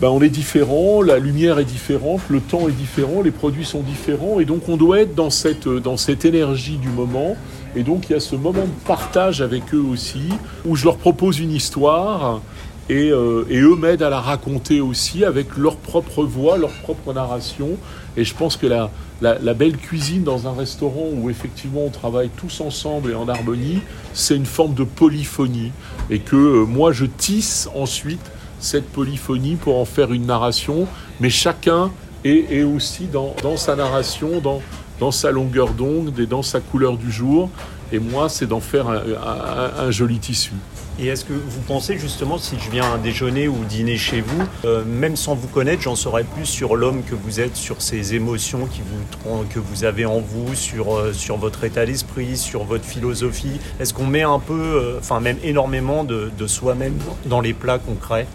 ben, 0.00 0.08
on 0.08 0.22
est 0.22 0.28
différent, 0.28 1.02
la 1.02 1.18
lumière 1.18 1.58
est 1.58 1.64
différente, 1.64 2.20
le 2.28 2.40
temps 2.40 2.68
est 2.68 2.72
différent, 2.72 3.20
les 3.20 3.32
produits 3.32 3.64
sont 3.64 3.82
différents, 3.82 4.38
et 4.38 4.44
donc 4.44 4.68
on 4.68 4.76
doit 4.76 5.00
être 5.00 5.16
dans 5.16 5.30
cette, 5.30 5.68
dans 5.68 5.96
cette 5.96 6.24
énergie 6.24 6.76
du 6.76 6.88
moment. 6.88 7.36
Et 7.74 7.82
donc 7.82 8.08
il 8.08 8.12
y 8.12 8.16
a 8.16 8.20
ce 8.20 8.36
moment 8.36 8.64
de 8.64 8.86
partage 8.86 9.42
avec 9.42 9.74
eux 9.74 9.84
aussi, 9.90 10.28
où 10.64 10.76
je 10.76 10.84
leur 10.84 10.98
propose 10.98 11.40
une 11.40 11.52
histoire, 11.52 12.40
et, 12.88 13.10
euh, 13.10 13.44
eux 13.50 13.76
m'aident 13.76 14.02
à 14.02 14.08
la 14.08 14.20
raconter 14.20 14.80
aussi 14.80 15.24
avec 15.24 15.56
leur 15.56 15.76
propre 15.76 16.22
voix, 16.24 16.56
leur 16.56 16.70
propre 16.70 17.12
narration. 17.12 17.70
Et 18.16 18.24
je 18.24 18.34
pense 18.34 18.56
que 18.56 18.66
la, 18.66 18.90
la, 19.20 19.54
belle 19.54 19.76
cuisine 19.76 20.22
dans 20.22 20.46
un 20.46 20.52
restaurant 20.52 21.08
où 21.12 21.28
effectivement 21.30 21.84
on 21.84 21.90
travaille 21.90 22.30
tous 22.36 22.60
ensemble 22.60 23.10
et 23.10 23.14
en 23.14 23.28
harmonie, 23.28 23.80
c'est 24.12 24.36
une 24.36 24.46
forme 24.46 24.74
de 24.74 24.84
polyphonie. 24.84 25.72
Et 26.10 26.20
que 26.20 26.36
euh, 26.36 26.64
moi 26.64 26.92
je 26.92 27.04
tisse 27.04 27.68
ensuite 27.74 28.30
cette 28.60 28.88
polyphonie 28.90 29.56
pour 29.56 29.78
en 29.78 29.84
faire 29.84 30.12
une 30.12 30.26
narration, 30.26 30.86
mais 31.20 31.30
chacun 31.30 31.90
est, 32.24 32.62
aussi 32.62 33.06
dans, 33.06 33.56
sa 33.56 33.76
narration, 33.76 34.40
dans, 34.40 34.60
dans 35.00 35.10
sa 35.10 35.30
longueur 35.30 35.70
d'onde 35.70 36.18
et 36.18 36.26
dans 36.26 36.42
sa 36.42 36.60
couleur 36.60 36.96
du 36.96 37.10
jour. 37.10 37.50
Et 37.92 37.98
moi, 37.98 38.28
c'est 38.28 38.46
d'en 38.46 38.60
faire 38.60 38.88
un, 38.88 39.90
joli 39.90 40.18
tissu. 40.18 40.52
Et 41.00 41.06
est-ce 41.06 41.24
que 41.24 41.32
vous 41.32 41.60
pensez 41.66 41.96
justement, 41.96 42.38
si 42.38 42.56
je 42.58 42.70
viens 42.70 42.98
déjeuner 42.98 43.46
ou 43.46 43.56
dîner 43.64 43.96
chez 43.96 44.20
vous, 44.20 44.42
euh, 44.64 44.84
même 44.84 45.14
sans 45.14 45.34
vous 45.34 45.46
connaître, 45.46 45.82
j'en 45.82 45.94
saurais 45.94 46.24
plus 46.24 46.44
sur 46.44 46.74
l'homme 46.74 47.02
que 47.04 47.14
vous 47.14 47.38
êtes, 47.40 47.56
sur 47.56 47.80
ces 47.80 48.14
émotions 48.14 48.66
qui 48.66 48.80
vous, 48.80 49.44
que 49.48 49.60
vous 49.60 49.84
avez 49.84 50.06
en 50.06 50.18
vous, 50.18 50.54
sur, 50.54 50.96
euh, 50.96 51.12
sur 51.12 51.36
votre 51.36 51.62
état 51.62 51.86
d'esprit, 51.86 52.36
sur 52.36 52.64
votre 52.64 52.84
philosophie? 52.84 53.60
Est-ce 53.78 53.94
qu'on 53.94 54.06
met 54.08 54.22
un 54.22 54.40
peu, 54.40 54.60
euh, 54.60 54.98
enfin 54.98 55.20
même 55.20 55.38
énormément 55.44 56.02
de, 56.02 56.30
de 56.36 56.46
soi-même 56.48 56.98
dans 57.26 57.40
les 57.40 57.54
plats 57.54 57.78
crée? 58.02 58.26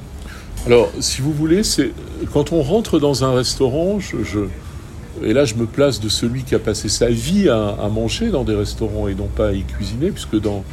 Alors, 0.65 0.89
si 1.01 1.21
vous 1.21 1.33
voulez, 1.33 1.63
c'est 1.63 1.91
quand 2.31 2.53
on 2.53 2.61
rentre 2.61 2.97
dans 2.97 3.25
un 3.25 3.33
restaurant, 3.33 3.99
je, 3.99 4.47
et 5.21 5.33
là 5.33 5.45
je 5.45 5.55
me 5.55 5.65
place 5.65 5.99
de 5.99 6.09
celui 6.09 6.43
qui 6.43 6.55
a 6.55 6.59
passé 6.59 6.89
sa 6.89 7.09
vie 7.09 7.49
à, 7.49 7.87
manger 7.89 8.29
dans 8.29 8.43
des 8.43 8.55
restaurants 8.55 9.07
et 9.07 9.15
non 9.15 9.27
pas 9.27 9.49
à 9.49 9.53
y 9.53 9.63
cuisiner, 9.63 10.11
puisque 10.11 10.39
dans, 10.39 10.63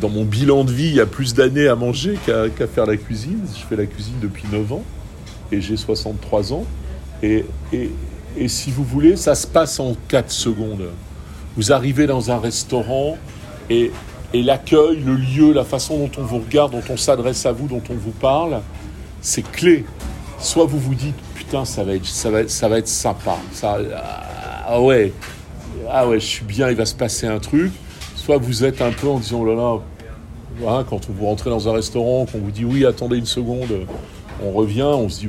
dans 0.00 0.08
mon 0.08 0.24
bilan 0.24 0.64
de 0.64 0.72
vie, 0.72 0.88
il 0.88 0.94
y 0.94 1.00
a 1.00 1.06
plus 1.06 1.34
d'années 1.34 1.68
à 1.68 1.76
manger 1.76 2.18
qu'à 2.26 2.66
faire 2.66 2.86
la 2.86 2.96
cuisine. 2.96 3.40
Je 3.54 3.64
fais 3.64 3.76
la 3.76 3.86
cuisine 3.86 4.16
depuis 4.20 4.44
9 4.50 4.72
ans 4.72 4.82
et 5.52 5.60
j'ai 5.60 5.76
63 5.76 6.52
ans. 6.52 6.64
Et, 7.22 7.44
et, 7.72 7.90
et 8.36 8.48
si 8.48 8.70
vous 8.70 8.84
voulez, 8.84 9.16
ça 9.16 9.34
se 9.34 9.46
passe 9.46 9.80
en 9.80 9.96
4 10.08 10.30
secondes. 10.30 10.88
Vous 11.56 11.72
arrivez 11.72 12.06
dans 12.06 12.30
un 12.30 12.38
restaurant 12.38 13.16
et, 13.70 13.90
et 14.34 14.42
l'accueil, 14.42 15.02
le 15.04 15.14
lieu, 15.14 15.52
la 15.52 15.64
façon 15.64 15.98
dont 15.98 16.10
on 16.18 16.22
vous 16.22 16.38
regarde, 16.38 16.72
dont 16.72 16.82
on 16.90 16.96
s'adresse 16.96 17.46
à 17.46 17.52
vous, 17.52 17.66
dont 17.66 17.82
on 17.90 17.94
vous 17.94 18.10
parle, 18.10 18.60
c'est 19.20 19.48
clé. 19.50 19.84
Soit 20.38 20.66
vous 20.66 20.78
vous 20.78 20.94
dites, 20.94 21.16
putain, 21.48 21.64
ça 21.64 21.82
va 21.82 21.94
être, 21.94 22.04
ça 22.04 22.30
va, 22.30 22.46
ça 22.46 22.68
va 22.68 22.78
être 22.78 22.88
sympa. 22.88 23.38
Ça, 23.52 23.78
ah 24.66 24.80
ouais, 24.82 25.14
ah 25.90 26.06
ouais, 26.06 26.20
je 26.20 26.26
suis 26.26 26.44
bien, 26.44 26.68
il 26.68 26.76
va 26.76 26.84
se 26.84 26.94
passer 26.94 27.26
un 27.26 27.38
truc. 27.38 27.72
Soit 28.14 28.36
vous 28.36 28.64
êtes 28.64 28.82
un 28.82 28.92
peu 28.92 29.08
en 29.08 29.18
disant, 29.18 29.40
oh 29.40 29.46
là 29.46 29.54
là, 29.54 29.78
hein, 30.70 30.84
quand 30.88 31.08
vous 31.08 31.24
rentrez 31.24 31.48
dans 31.48 31.66
un 31.66 31.72
restaurant, 31.72 32.26
qu'on 32.26 32.38
vous 32.38 32.50
dit, 32.50 32.66
oui, 32.66 32.84
attendez 32.84 33.16
une 33.16 33.26
seconde, 33.26 33.86
on 34.44 34.52
revient, 34.52 34.82
on 34.82 35.08
se 35.08 35.20
dit, 35.20 35.28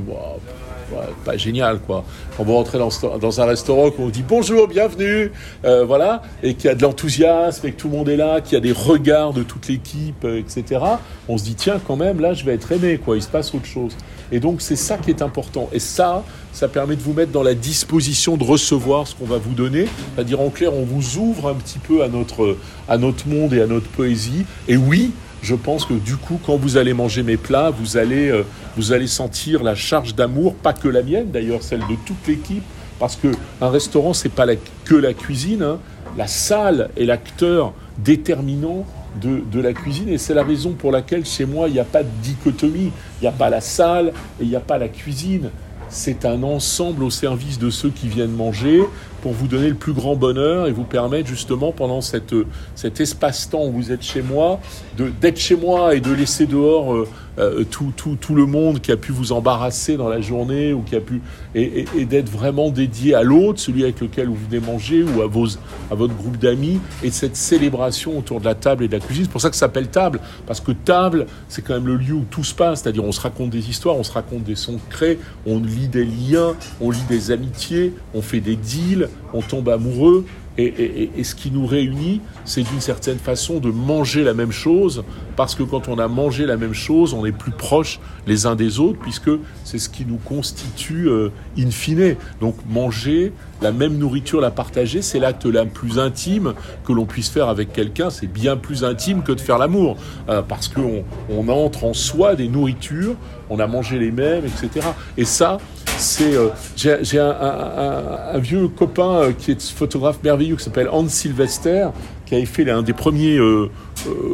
pas 1.26 1.38
génial, 1.38 1.80
quoi. 1.80 2.04
Quand 2.38 2.44
vous 2.44 2.54
rentrez 2.54 2.78
dans, 2.78 2.90
dans 3.20 3.42
un 3.42 3.46
restaurant, 3.46 3.92
qu'on 3.92 4.06
vous 4.06 4.12
dit 4.12 4.24
bonjour, 4.28 4.68
bienvenue, 4.68 5.32
euh, 5.66 5.86
voilà, 5.86 6.22
et 6.44 6.54
qu'il 6.54 6.66
y 6.66 6.72
a 6.72 6.76
de 6.76 6.82
l'enthousiasme, 6.82 7.68
et 7.68 7.72
que 7.72 7.80
tout 7.80 7.90
le 7.90 7.98
monde 7.98 8.10
est 8.10 8.18
là, 8.18 8.42
qu'il 8.42 8.54
y 8.54 8.58
a 8.58 8.62
des 8.62 8.72
regards 8.72 9.34
de 9.34 9.44
toute 9.44 9.68
l'équipe, 9.68 10.24
euh, 10.26 10.40
etc., 10.40 10.82
on 11.28 11.38
se 11.38 11.44
dit, 11.44 11.56
tiens, 11.56 11.80
quand 11.86 11.96
même, 11.96 12.20
là, 12.20 12.34
je 12.34 12.44
vais 12.46 12.54
être 12.54 12.72
aimé, 12.72 13.00
quoi, 13.04 13.16
il 13.16 13.22
se 13.22 13.28
passe 13.28 13.54
autre 13.54 13.66
chose. 13.66 13.96
Et 14.32 14.40
donc, 14.40 14.62
c'est 14.62 14.76
ça 14.76 14.98
qui 14.98 15.10
est 15.10 15.22
important. 15.22 15.70
Et 15.74 15.80
ça, 15.80 16.24
ça 16.54 16.68
permet 16.68 16.96
de 16.96 17.02
vous 17.02 17.14
mettre 17.14 17.32
dans 17.32 17.44
la 17.44 17.56
disposition 17.56 18.38
de 18.38 18.44
recevoir 18.44 19.08
ce 19.08 19.16
qu'on 19.16 19.26
va 19.26 19.38
vous 19.38 19.54
donner. 19.54 19.88
C'est-à-dire, 20.14 20.40
en 20.40 20.50
clair, 20.50 20.74
on 20.74 20.84
vous 20.84 21.18
ouvre 21.18 21.50
un 21.50 21.56
petit 21.56 21.80
peu 21.80 22.04
à 22.04 22.08
notre, 22.08 22.58
à 22.88 22.98
notre 22.98 23.28
monde 23.28 23.54
et 23.54 23.62
à 23.62 23.68
notre 23.68 23.88
poésie. 23.88 24.46
Et 24.68 24.78
oui, 24.78 25.12
je 25.42 25.56
pense 25.56 25.86
que 25.86 25.94
du 25.94 26.18
coup, 26.18 26.40
quand 26.46 26.58
vous 26.58 26.78
allez 26.78 26.94
manger 26.94 27.24
mes 27.24 27.38
plats, 27.38 27.70
vous 27.70 27.98
allez, 27.98 28.30
euh, 28.30 28.44
vous 28.76 28.92
allez 28.92 29.08
sentir 29.08 29.64
la 29.64 29.76
charge 29.76 30.16
d'amour, 30.16 30.56
pas 30.56 30.74
que 30.74 30.88
la 30.88 31.02
mienne 31.02 31.32
d'ailleurs, 31.32 31.64
celle 31.64 31.82
de 31.82 31.96
toute 32.06 32.28
l'équipe, 32.28 32.64
parce 33.00 33.16
que 33.16 33.30
un 33.62 33.70
restaurant, 33.70 34.14
c'est 34.14 34.30
pas 34.30 34.46
que 34.86 34.96
la 34.96 35.14
cuisine. 35.14 35.64
Hein. 35.64 35.80
La 36.18 36.28
salle 36.28 36.90
est 36.98 37.06
l'acteur 37.06 37.74
déterminant 37.98 38.86
de, 39.22 39.42
de, 39.52 39.60
la 39.62 39.74
cuisine, 39.74 40.10
et 40.10 40.18
c'est 40.18 40.34
la 40.34 40.44
raison 40.44 40.72
pour 40.72 40.92
laquelle 40.92 41.26
chez 41.26 41.46
moi, 41.46 41.68
il 41.68 41.74
n'y 41.74 41.80
a 41.80 41.86
pas 41.86 42.04
de 42.04 42.10
dichotomie. 42.22 42.92
Il 43.20 43.24
n'y 43.24 43.28
a 43.28 43.32
pas 43.32 43.50
la 43.50 43.62
salle 43.62 44.08
et 44.40 44.44
il 44.44 44.50
n'y 44.50 44.56
a 44.56 44.62
pas 44.62 44.78
la 44.78 44.88
cuisine 44.88 45.50
c'est 45.90 46.26
un 46.26 46.44
ensemble 46.44 47.04
au 47.04 47.10
service 47.10 47.60
de 47.60 47.70
ceux 47.70 47.90
qui 47.90 48.08
viennent 48.08 48.32
manger 48.32 48.84
pour 49.22 49.34
vous 49.34 49.48
donner 49.48 49.70
le 49.70 49.76
plus 49.76 49.94
grand 49.94 50.16
bonheur 50.16 50.68
et 50.68 50.72
vous 50.72 50.84
permettre 50.84 51.28
justement 51.28 51.72
pendant 51.72 52.02
cette, 52.02 52.34
cet 52.76 53.02
espace-temps 53.02 53.66
où 53.66 53.72
vous 53.72 53.92
êtes 53.92 54.04
chez 54.04 54.22
moi, 54.22 54.60
d'être 54.98 55.40
chez 55.40 55.56
moi 55.56 55.96
et 55.96 56.00
de 56.00 56.12
laisser 56.12 56.46
dehors 56.46 56.94
euh, 56.94 57.08
euh, 57.40 57.64
tout, 57.64 57.94
tout, 57.96 58.18
tout, 58.20 58.36
le 58.36 58.46
monde 58.46 58.82
qui 58.82 58.92
a 58.92 58.98
pu 58.98 59.12
vous 59.12 59.32
embarrasser 59.32 59.96
dans 59.98 60.10
la 60.10 60.20
journée 60.20 60.74
ou 60.74 60.82
qui 60.82 60.96
a 60.96 61.00
pu 61.00 61.22
et, 61.56 61.86
d'être 62.06 62.30
vraiment 62.30 62.70
dédié 62.70 63.16
à 63.16 63.24
l'autre, 63.24 63.60
celui 63.60 63.84
avec 63.84 64.02
lequel 64.02 64.28
vous 64.28 64.38
venez 64.50 64.60
manger 64.60 65.04
ou 65.04 65.22
à, 65.22 65.28
vos, 65.28 65.48
à 65.90 65.96
votre 65.96 66.16
groupe 66.16 66.38
d'amis 66.38 66.80
et 67.04 67.12
cette 67.12 67.36
célébration 67.36 68.18
autour 68.18 68.40
de 68.40 68.46
la 68.46 68.56
table 68.56 68.84
et 68.84 68.88
de 68.88 68.94
la 68.94 69.00
cuisine. 69.00 69.24
C'est 69.26 69.32
pour 69.32 69.42
ça 69.42 69.50
que 69.50 69.56
ça 69.56 69.62
s'appelle 69.62 69.88
table 69.88 70.20
parce 70.46 70.60
que 70.60 70.72
table, 70.72 71.28
c'est 71.48 71.62
quand 71.62 71.76
même 71.76 71.88
le 71.88 71.96
lieu 71.96 72.14
où 72.14 72.26
tout 72.30 72.44
se 72.44 72.54
passe, 72.54 72.82
c'est-à-dire 72.82 73.04
on 73.04 73.12
se 73.12 73.22
raconte 73.22 73.50
des 73.50 73.70
histoires, 73.70 73.96
on 73.96 74.04
se 74.04 74.12
raconte 74.12 74.44
des 74.44 74.56
secrets, 74.56 75.18
on 75.46 75.60
lit 75.60 75.88
des 75.88 76.06
liens, 76.06 76.56
on 76.82 76.92
lit 76.92 77.04
des 77.08 77.32
amitiés, 77.32 77.94
on 78.14 78.22
fait 78.22 78.42
des 78.42 78.56
deals, 78.56 79.10
on 79.34 79.42
tombe 79.42 79.70
amoureux 79.70 80.26
et, 80.60 81.24
ce 81.24 81.36
qui 81.36 81.52
nous 81.52 81.66
réunit, 81.66 82.22
c'est 82.46 82.64
d'une 82.64 82.82
certaine 82.82 83.20
façon 83.20 83.60
de 83.60 83.70
manger 83.70 84.24
la 84.24 84.34
même 84.34 84.52
chose, 84.52 85.04
parce 85.36 85.56
que 85.56 85.64
quand 85.64 85.88
on 85.88 86.00
a 86.00 86.08
mangé 86.08 86.46
la 86.46 86.58
même 86.58 86.74
chose, 86.74 87.14
on 87.14 87.26
est 87.26 87.32
plus 87.32 87.52
proches 87.52 88.00
les 88.28 88.46
uns 88.46 88.56
des 88.56 88.80
autres, 88.80 89.00
puisque 89.00 89.30
c'est 89.64 89.80
ce 89.80 89.90
qui 89.90 90.06
nous 90.06 90.18
constitue 90.18 91.08
euh, 91.08 91.30
in 91.58 91.72
fine. 91.72 92.16
Donc 92.42 92.56
manger 92.70 93.32
la 93.62 93.72
même 93.72 93.98
nourriture, 93.98 94.42
la 94.42 94.52
partager, 94.52 95.02
c'est 95.02 95.20
l'acte 95.20 95.46
le 95.46 95.66
plus 95.66 96.00
intime 96.00 96.54
que 96.86 96.94
l'on 96.94 97.06
puisse 97.06 97.30
faire 97.30 97.50
avec 97.50 97.74
quelqu'un. 97.74 98.10
C'est 98.10 98.28
bien 98.28 98.56
plus 98.56 98.84
intime 98.84 99.24
que 99.24 99.32
de 99.32 99.42
faire 99.42 99.58
l'amour, 99.58 99.98
euh, 100.30 100.42
parce 100.42 100.68
qu'on 100.68 101.04
on 101.30 101.48
entre 101.50 101.86
en 101.86 101.94
soi 101.94 102.36
des 102.36 102.48
nourritures, 102.48 103.16
on 103.50 103.60
a 103.60 103.68
mangé 103.68 104.00
les 104.00 104.12
mêmes, 104.12 104.46
etc. 104.46 104.88
Et 105.18 105.26
ça, 105.26 105.58
c'est 106.00 106.36
euh, 106.36 106.50
j'ai 106.76 107.20
un, 107.20 108.38
vieux 108.40 108.68
copain 108.70 109.22
euh, 109.22 109.32
qui 109.34 109.52
est 109.52 109.62
photographe 109.72 110.20
merveilleux 110.24 110.56
qui 110.56 110.64
s'appelle 110.64 110.90
Hans 110.90 111.08
Sylvester 111.08 111.90
qui 112.26 112.36
avait 112.36 112.46
fait 112.46 112.70
un 112.70 112.82
des 112.82 112.94
premiers 112.94 113.38
euh, 113.38 113.70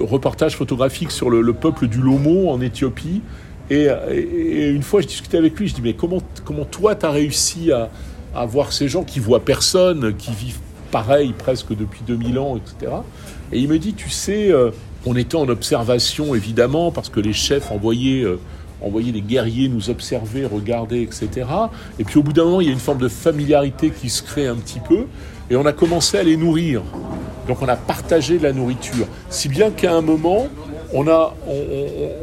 reportages 0.01 0.55
photographiques 0.55 1.11
sur 1.11 1.29
le, 1.29 1.53
peuple 1.53 1.87
du 1.87 1.99
Lomo 1.99 2.49
en 2.49 2.61
Éthiopie. 2.61 3.21
Et, 3.69 3.87
une 4.69 4.83
fois 4.83 5.01
je 5.01 5.07
discutais 5.07 5.37
avec 5.37 5.59
lui 5.59 5.67
je 5.67 5.73
dis 5.73 5.81
mais 5.81 5.93
comment 5.93 6.21
comment 6.43 6.65
toi 6.65 6.93
tu 6.93 7.05
as 7.05 7.09
réussi 7.09 7.71
à, 7.71 7.89
à 8.35 8.45
voir 8.45 8.71
ces 8.71 8.87
gens 8.87 9.03
qui 9.03 9.19
voient 9.19 9.43
personne 9.43 10.15
qui 10.15 10.31
vivent 10.31 10.59
pareil 10.91 11.33
presque 11.35 11.75
depuis 11.75 12.01
2000 12.05 12.37
ans 12.37 12.57
etc 12.57 12.91
et 13.51 13.59
il 13.59 13.67
me 13.67 13.79
dit 13.79 13.95
tu 13.95 14.11
sais 14.11 14.51
on 15.07 15.15
était 15.15 15.35
en 15.35 15.49
observation 15.49 16.35
évidemment 16.35 16.91
parce 16.91 17.09
que 17.09 17.19
les 17.19 17.33
chefs 17.33 17.71
envoyaient 17.71 18.23
envoyer 18.81 19.11
des 19.11 19.21
guerriers 19.21 19.69
nous 19.69 19.89
observer, 19.89 20.45
regarder, 20.45 21.01
etc. 21.01 21.47
Et 21.99 22.03
puis 22.03 22.19
au 22.19 22.23
bout 22.23 22.33
d'un 22.33 22.45
moment, 22.45 22.61
il 22.61 22.67
y 22.67 22.69
a 22.69 22.73
une 22.73 22.79
forme 22.79 22.99
de 22.99 23.07
familiarité 23.07 23.89
qui 23.91 24.09
se 24.09 24.23
crée 24.23 24.47
un 24.47 24.55
petit 24.55 24.79
peu, 24.79 25.05
et 25.49 25.55
on 25.55 25.65
a 25.65 25.73
commencé 25.73 26.17
à 26.17 26.23
les 26.23 26.37
nourrir. 26.37 26.81
Donc 27.47 27.61
on 27.61 27.67
a 27.67 27.75
partagé 27.75 28.37
de 28.37 28.43
la 28.43 28.53
nourriture. 28.53 29.07
Si 29.29 29.49
bien 29.49 29.71
qu'à 29.71 29.93
un 29.93 30.01
moment, 30.01 30.47
on 30.93 31.07
a, 31.07 31.35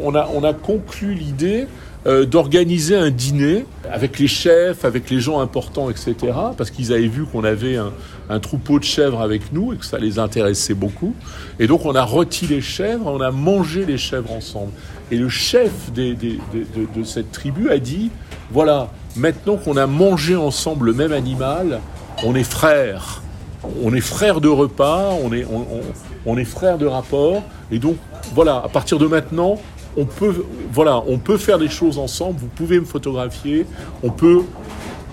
on, 0.02 0.14
a, 0.14 0.28
on 0.34 0.44
a 0.44 0.52
conclu 0.52 1.14
l'idée 1.14 1.66
euh, 2.04 2.26
d'organiser 2.26 2.96
un 2.96 3.10
dîner 3.10 3.64
avec 3.88 4.18
les 4.18 4.26
chefs, 4.26 4.84
avec 4.84 5.08
les 5.08 5.20
gens 5.20 5.38
importants, 5.38 5.88
etc. 5.88 6.16
Parce 6.56 6.72
qu'ils 6.72 6.92
avaient 6.92 7.06
vu 7.06 7.24
qu'on 7.24 7.44
avait 7.44 7.76
un, 7.76 7.92
un, 8.28 8.40
troupeau 8.40 8.80
de 8.80 8.84
chèvres 8.84 9.20
avec 9.20 9.52
nous 9.52 9.72
et 9.72 9.76
que 9.76 9.84
ça 9.84 9.98
les 9.98 10.18
intéressait 10.18 10.74
beaucoup. 10.74 11.14
Et 11.60 11.68
donc 11.68 11.84
on 11.84 11.94
a 11.94 12.02
rôti 12.02 12.48
les 12.48 12.60
chèvres, 12.60 13.06
on 13.06 13.20
a 13.20 13.30
mangé 13.30 13.86
les 13.86 13.98
chèvres 13.98 14.32
ensemble. 14.32 14.72
Et 15.12 15.16
le 15.16 15.28
chef 15.28 15.92
de, 15.92 16.16
cette 17.04 17.32
tribu 17.32 17.68
a 17.68 17.78
dit, 17.78 18.10
voilà, 18.50 18.90
maintenant 19.14 19.58
qu'on 19.58 19.76
a 19.76 19.86
mangé 19.86 20.36
ensemble 20.36 20.86
le 20.86 20.94
même 20.94 21.12
animal, 21.12 21.80
on 22.24 22.34
est 22.34 22.50
frères. 22.50 23.22
On 23.82 23.92
est 23.92 24.00
frères 24.00 24.40
de 24.40 24.48
repas, 24.48 25.10
on 25.22 25.34
est, 25.34 25.44
on, 26.24 26.44
frères 26.46 26.78
de 26.78 26.86
rapport. 26.86 27.42
Et 27.70 27.78
donc, 27.78 27.96
voilà, 28.34 28.62
à 28.64 28.68
partir 28.70 28.98
de 28.98 29.06
maintenant, 29.06 29.60
on 29.98 30.06
peut, 30.06 30.46
voilà, 30.72 31.02
on 31.06 31.18
peut 31.18 31.36
faire 31.36 31.58
des 31.58 31.68
choses 31.68 31.98
ensemble, 31.98 32.38
vous 32.40 32.46
pouvez 32.46 32.80
me 32.80 32.86
photographier, 32.86 33.66
on 34.02 34.08
peut, 34.08 34.40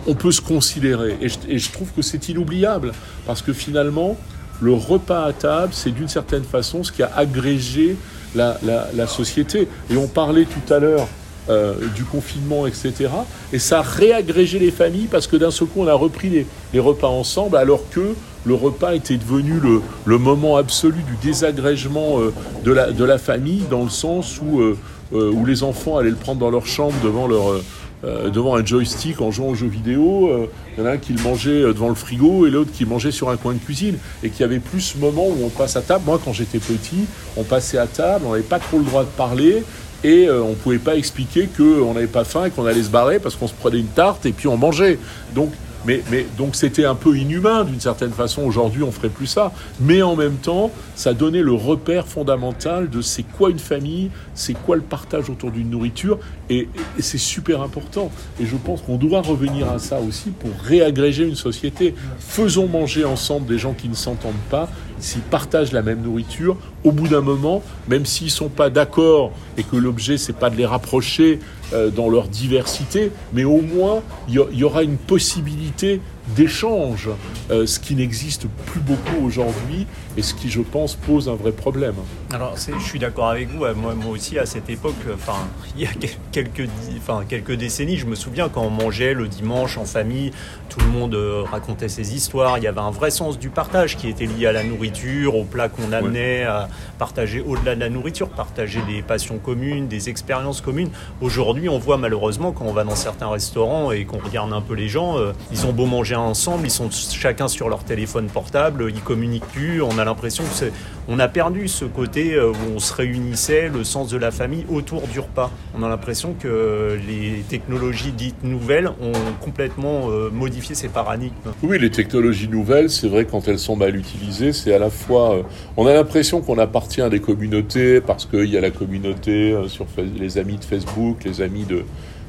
on 0.08 0.16
peut 0.16 0.32
se 0.32 0.40
considérer. 0.40 1.18
Et 1.20 1.60
je, 1.60 1.72
trouve 1.74 1.92
que 1.92 2.02
c'est 2.02 2.30
inoubliable, 2.30 2.94
parce 3.28 3.42
que 3.42 3.52
finalement, 3.52 4.16
le 4.62 4.72
repas 4.72 5.26
à 5.26 5.34
table, 5.34 5.74
c'est 5.74 5.92
d'une 5.92 6.08
certaine 6.08 6.46
façon 6.46 6.86
ce 6.86 6.94
qui 6.94 7.04
a 7.04 7.12
agrégé 7.18 7.98
la, 8.36 9.08
société. 9.08 9.68
Et 9.90 9.98
on 9.98 10.08
parlait 10.08 10.46
tout 10.46 10.74
à 10.74 10.80
l'heure 10.80 11.08
euh, 11.50 11.74
du 11.96 12.04
confinement, 12.04 12.68
etc. 12.68 13.10
Et 13.54 13.60
ça 13.60 13.80
a 13.80 13.82
réagrégé 13.82 14.60
les 14.60 14.72
familles 14.72 15.08
parce 15.10 15.28
que 15.28 15.36
d'un 15.36 15.52
seul 15.52 15.68
coup, 15.68 15.82
on 15.82 15.88
a 15.88 15.94
repris 15.94 16.46
les, 16.74 16.80
repas 16.80 17.08
ensemble 17.08 17.58
alors 17.58 17.90
que 17.90 18.14
le 18.46 18.54
repas 18.54 18.94
était 18.94 19.18
devenu 19.18 19.60
le, 20.06 20.18
moment 20.18 20.58
absolu 20.58 21.02
du 21.04 21.28
désagrégement 21.28 22.20
euh, 22.20 22.34
de, 22.64 22.72
la, 22.72 22.92
de 22.92 23.04
la 23.04 23.18
famille 23.18 23.64
dans 23.70 23.84
le 23.84 23.90
sens 23.90 24.40
où, 24.42 24.62
euh, 24.62 24.78
où 25.12 25.46
les 25.46 25.64
enfants 25.64 25.98
allaient 25.98 26.10
le 26.10 26.16
prendre 26.16 26.40
dans 26.40 26.52
leur 26.52 26.68
chambre 26.68 26.96
devant 27.04 27.28
leur 27.28 27.60
euh, 28.06 28.30
devant 28.30 28.56
un 28.56 28.66
joystick 28.66 29.20
en 29.20 29.30
jouant 29.30 29.50
aux 29.50 29.56
jeux 29.56 29.68
vidéo. 29.68 30.30
Euh, 30.30 30.48
il 30.78 30.82
y 30.82 30.84
en 30.84 30.90
a 30.90 30.94
un 30.94 30.98
qui 30.98 31.12
le 31.12 31.22
mangeait 31.22 31.64
euh, 31.64 31.74
devant 31.74 31.90
le 31.90 31.96
frigo 31.96 32.48
et 32.48 32.50
l'autre 32.50 32.72
qui 32.72 32.86
mangeait 32.86 33.12
sur 33.12 33.30
un 33.30 33.36
coin 33.36 33.54
de 33.54 33.60
cuisine. 33.60 33.98
Et 34.24 34.30
qu'il 34.30 34.42
y 34.42 34.44
avait 34.44 34.60
plus 34.60 34.82
ce 34.82 34.98
moment 34.98 35.28
où 35.28 35.38
on 35.44 35.50
passe 35.50 35.76
à 35.76 35.82
table. 35.82 36.04
Moi, 36.06 36.20
quand 36.24 36.32
j'étais 36.32 36.60
petit, 36.60 37.06
on 37.36 37.44
passait 37.44 37.78
à 37.78 37.88
table, 37.88 38.26
on 38.26 38.32
n'avait 38.32 38.44
pas 38.44 38.60
trop 38.60 38.78
le 38.78 38.86
droit 38.86 39.04
de 39.04 39.10
parler. 39.10 39.64
Et 40.02 40.30
on 40.30 40.52
ne 40.52 40.56
pouvait 40.56 40.78
pas 40.78 40.96
expliquer 40.96 41.50
qu'on 41.58 41.94
n'avait 41.94 42.08
pas 42.08 42.24
faim 42.24 42.46
et 42.46 42.52
qu'on 42.52 42.66
allait 42.66 42.84
se 42.84 42.90
barrer 42.90 43.20
parce 43.20 43.36
qu'on 43.36 43.50
se 43.50 43.54
prenait 43.54 43.80
une 43.80 43.88
tarte 43.88 44.26
et 44.26 44.32
puis 44.32 44.48
on 44.48 44.56
mangeait. 44.56 44.98
Donc 45.36 45.52
mais, 45.86 46.02
donc 46.38 46.56
c'était 46.56 46.86
un 46.86 46.96
peu 46.96 47.18
inhumain 47.18 47.64
d'une 47.64 47.80
certaine 47.80 48.12
façon. 48.12 48.44
Aujourd'hui, 48.44 48.84
on 48.84 48.92
ferait 48.92 49.10
plus 49.10 49.28
ça. 49.28 49.52
Mais 49.80 50.02
en 50.02 50.16
même 50.16 50.36
temps, 50.36 50.72
ça 50.96 51.14
donnait 51.14 51.42
le 51.42 51.54
repère 51.54 52.08
fondamental 52.08 52.90
de 52.90 53.02
c'est 53.02 53.24
quoi 53.24 53.50
une 53.50 53.60
famille, 53.60 54.12
c'est 54.34 54.54
quoi 54.54 54.76
le 54.76 54.82
partage 54.82 55.30
autour 55.30 55.52
d'une 55.52 55.70
nourriture. 55.70 56.20
Et, 56.50 56.68
c'est 57.00 57.18
super 57.18 57.62
important. 57.62 58.12
Et 58.40 58.46
je 58.46 58.56
pense 58.56 58.82
qu'on 58.82 58.98
doit 58.98 59.22
revenir 59.22 59.72
à 59.72 59.80
ça 59.80 60.00
aussi 60.00 60.32
pour 60.32 60.52
réagréger 60.64 61.26
une 61.26 61.36
société. 61.36 61.96
Faisons 62.20 62.68
manger 62.68 63.06
ensemble 63.06 63.48
des 63.48 63.58
gens 63.58 63.74
qui 63.74 63.90
ne 63.90 63.96
s'entendent 63.96 64.34
pas, 64.50 64.70
s'ils 65.00 65.22
partagent 65.22 65.72
la 65.72 65.82
même 65.82 66.02
nourriture. 66.02 66.58
Au 66.84 66.92
bout 66.92 67.08
d'un 67.08 67.22
moment, 67.22 67.62
même 67.90 68.06
s'ils 68.06 68.32
sont 68.32 68.48
pas 68.48 68.70
d'accord 68.70 69.32
et 69.58 69.64
que 69.64 69.76
l'objet 69.76 70.18
c'est 70.18 70.34
pas 70.34 70.50
de 70.50 70.56
les 70.56 70.66
rapprocher 70.66 71.40
euh, 71.74 71.90
dans 71.90 72.10
leur 72.10 72.28
diversité, 72.28 73.12
mais 73.34 73.44
au 73.44 73.62
moins 73.62 74.02
il 74.30 74.36
y, 74.36 74.64
aura 74.64 74.84
une 74.84 74.98
possibilité 74.98 76.02
d'échange, 76.36 77.10
euh, 77.52 77.66
ce 77.66 77.80
qui 77.80 77.96
n'existe 77.96 78.48
plus 78.66 78.80
beaucoup 78.80 79.26
aujourd'hui 79.26 79.88
et 80.18 80.22
ce 80.22 80.34
qui, 80.34 80.50
je 80.50 80.62
pense, 80.62 80.96
pose 80.96 81.30
un 81.30 81.36
vrai 81.36 81.52
problème. 81.52 81.96
Alors, 82.34 82.56
je 82.56 82.84
suis 82.84 83.00
d'accord 83.00 83.30
avec 83.30 83.50
vous. 83.50 83.66
Moi, 83.76 83.94
moi 83.96 84.12
aussi, 84.12 84.38
à 84.38 84.46
cette 84.46 84.70
époque, 84.70 84.96
enfin, 85.14 85.38
il 85.76 85.84
y 85.84 85.86
a 85.86 85.90
quelques, 86.32 86.70
enfin, 86.98 87.24
quelques 87.28 87.54
décennies, 87.54 87.98
je 87.98 88.06
me 88.06 88.16
souviens 88.16 88.50
quand 88.50 88.64
on 88.64 88.70
mangeait 88.70 89.14
le 89.14 89.28
dimanche 89.28 89.78
en 89.78 89.86
famille, 89.86 90.32
tout 90.70 90.80
le 90.80 90.88
monde 90.88 91.16
euh, 91.16 91.44
racontait 91.50 91.90
ses 91.90 92.16
histoires. 92.16 92.58
Il 92.58 92.64
y 92.64 92.68
avait 92.68 92.80
un 92.80 92.92
vrai 92.92 93.12
sens 93.12 93.40
du 93.40 93.50
partage 93.50 93.98
qui 93.98 94.08
était 94.08 94.26
lié 94.26 94.48
à 94.48 94.52
la 94.52 94.64
nourriture, 94.64 95.36
aux 95.36 95.44
plats 95.44 95.70
qu'on 95.70 95.92
amenait, 95.92 96.44
à 96.44 96.70
partager 96.98 97.42
au-delà 97.42 97.76
de 97.76 97.80
la 97.80 97.90
nourriture, 97.90 98.30
partager 98.30 98.82
des 98.88 99.02
passions 99.02 99.38
communes, 99.38 99.88
des 99.88 100.10
expériences 100.10 100.62
communes. 100.62 100.90
Aujourd'hui, 101.22 101.70
on 101.70 101.80
voit 101.80 101.98
malheureusement 101.98 102.52
quand 102.52 102.66
on 102.66 102.74
va 102.74 102.84
dans 102.84 102.96
certains 102.96 103.30
restaurants 103.30 103.92
et 103.92 104.06
qu'on 104.06 104.20
regarde 104.20 104.54
un 104.54 104.62
peu 104.62 104.74
les 104.74 104.88
gens, 104.88 105.18
euh, 105.18 105.34
ils 105.52 105.66
ont 105.66 105.74
beau 105.74 105.86
manger 105.86 106.16
ensemble, 106.16 106.66
ils 106.66 106.72
sont 106.72 106.90
chacun 106.92 107.48
sur 107.48 107.70
leur 107.70 107.84
téléphone 107.84 108.28
portable, 108.28 108.92
ils 108.94 109.02
communiquent 109.02 109.48
plus. 109.48 109.82
On 109.82 109.98
a 110.00 110.06
l'impression 110.06 110.44
que 110.44 110.54
c'est, 110.54 110.72
on 111.08 111.20
a 111.20 111.28
perdu 111.28 111.68
ce 111.68 111.86
côté 111.86 112.34
euh, 112.34 112.52
où 112.52 112.76
on 112.76 112.80
se 112.80 112.94
réunissait, 112.94 113.70
le 113.70 113.84
sens 113.84 114.10
de 114.10 114.18
la 114.18 114.32
famille 114.32 114.66
autour 114.70 115.08
du 115.08 115.20
repas. 115.20 115.52
On 115.78 115.84
a 115.84 115.90
l'impression 115.90 116.34
que 116.40 117.00
les 117.08 117.44
technologies 117.48 118.12
dites 118.12 118.44
nouvelles 118.44 118.88
ont 118.88 119.14
complètement 119.42 120.10
euh, 120.10 120.30
modifié 120.32 120.76
ces 120.76 120.90
paradigmes. 120.90 121.34
Oui, 121.64 121.80
les 121.80 121.92
technologies 121.92 122.48
nouvelles, 122.48 122.90
c'est 122.90 123.08
vrai 123.08 123.26
quand 123.26 123.48
elles 123.48 123.60
sont 123.60 123.76
mal 123.76 123.96
utilisées, 123.96 124.54
c'est 124.54 124.74
à 124.74 124.80
la 124.80 124.90
fois, 124.90 125.36
euh, 125.36 125.44
on 125.78 125.86
a 125.86 125.94
l'impression 125.94 126.42
qu'on 126.42 126.58
appartient 126.58 127.02
à 127.02 127.10
des 127.10 127.20
communautés 127.20 128.02
parce 128.02 128.26
qu'il 128.26 128.50
y 128.50 128.58
a 128.58 128.62
la 128.62 128.72
communauté 128.72 129.56
sur 129.68 129.86
les 129.98 130.38
amis 130.38 130.58
de 130.58 130.64
Facebook, 130.64 131.24
les 131.24 131.42
amis 131.42 131.66
de 131.66 131.84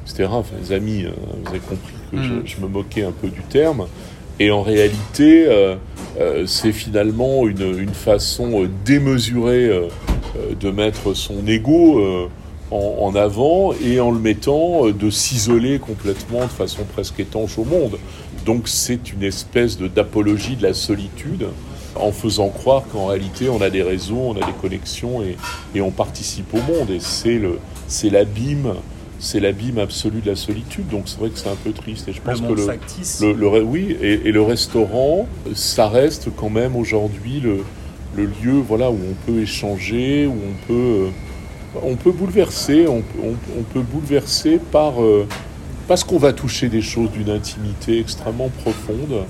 etc. 0.05 0.29
Enfin, 0.31 0.55
les 0.61 0.71
amis, 0.73 1.05
vous 1.05 1.49
avez 1.49 1.59
compris 1.59 1.93
que 2.11 2.15
mm. 2.17 2.41
je, 2.45 2.59
me 2.59 2.67
moquais 2.67 3.03
un 3.03 3.11
peu 3.11 3.29
du 3.29 3.41
terme. 3.41 3.85
Et 4.41 4.49
en 4.49 4.63
réalité, 4.63 5.45
euh, 5.45 5.75
euh, 6.19 6.47
c'est 6.47 6.71
finalement 6.71 7.47
une, 7.47 7.93
façon 7.93 8.67
démesurée 8.83 9.67
euh, 9.67 9.87
de 10.59 10.71
mettre 10.71 11.13
son 11.13 11.45
ego 11.45 12.01
en, 12.71 13.13
avant 13.15 13.71
et 13.85 13.99
en 13.99 14.09
le 14.09 14.17
mettant 14.17 14.87
de 14.87 15.09
s'isoler 15.11 15.77
complètement 15.77 16.39
de 16.41 16.51
façon 16.51 16.85
presque 16.91 17.19
étanche 17.19 17.59
au 17.59 17.65
monde. 17.65 17.99
Donc 18.43 18.67
c'est 18.67 19.13
une 19.13 19.21
espèce 19.21 19.77
d'apologie 19.77 20.55
de 20.55 20.63
la 20.63 20.73
solitude 20.73 21.45
en 21.93 22.11
faisant 22.11 22.49
croire 22.49 22.81
qu'en 22.91 23.07
réalité 23.07 23.47
on 23.47 23.61
a 23.61 23.69
des 23.69 23.83
réseaux, 23.83 24.33
on 24.35 24.41
a 24.41 24.43
des 24.43 24.57
connexions 24.59 25.21
et, 25.21 25.37
et 25.75 25.81
on 25.81 25.91
participe 25.91 26.51
au 26.55 26.61
monde. 26.61 26.89
Et 26.89 26.99
c'est 26.99 28.09
l'abîme 28.09 28.73
c'est 29.21 29.39
l'abîme 29.39 29.77
absolu 29.77 30.19
de 30.19 30.29
la 30.31 30.35
solitude. 30.35 30.87
Donc 30.89 31.03
c'est 31.05 31.19
vrai 31.19 31.29
que 31.29 31.37
c'est 31.37 31.47
un 31.47 31.55
peu 31.55 31.71
triste. 31.71 32.07
Et 32.07 32.13
je 32.13 32.19
pense 32.19 32.41
que 32.41 33.23
le, 33.23 33.33
le, 33.33 33.63
oui, 33.63 33.95
et, 34.01 34.31
le 34.31 34.41
restaurant, 34.41 35.27
ça 35.53 35.87
reste 35.87 36.29
quand 36.35 36.49
même 36.49 36.75
aujourd'hui 36.75 37.39
le, 37.39 37.63
le, 38.15 38.25
lieu, 38.25 38.59
voilà, 38.67 38.89
où 38.89 38.97
on 38.97 39.31
peut 39.31 39.41
échanger, 39.41 40.25
où 40.25 40.33
on 40.33 40.67
peut, 40.67 40.73
euh, 40.73 41.79
on 41.83 41.95
peut 41.95 42.11
bouleverser, 42.11 42.87
on, 42.87 43.03
on, 43.23 43.63
peut 43.71 43.83
bouleverser 43.83 44.59
par 44.71 45.01
euh, 45.01 45.27
parce 45.87 46.03
qu'on 46.03 46.17
va 46.17 46.33
toucher 46.33 46.67
des 46.67 46.81
choses 46.81 47.11
d'une 47.11 47.29
intimité 47.29 47.99
extrêmement 47.99 48.49
profonde 48.63 49.25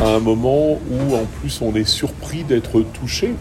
à 0.00 0.08
un 0.14 0.20
moment 0.20 0.78
où 0.90 1.14
en 1.14 1.26
plus 1.40 1.60
on 1.60 1.74
est 1.74 1.88
surpris 1.88 2.44
d'être 2.44 2.80
touché. 2.94 3.34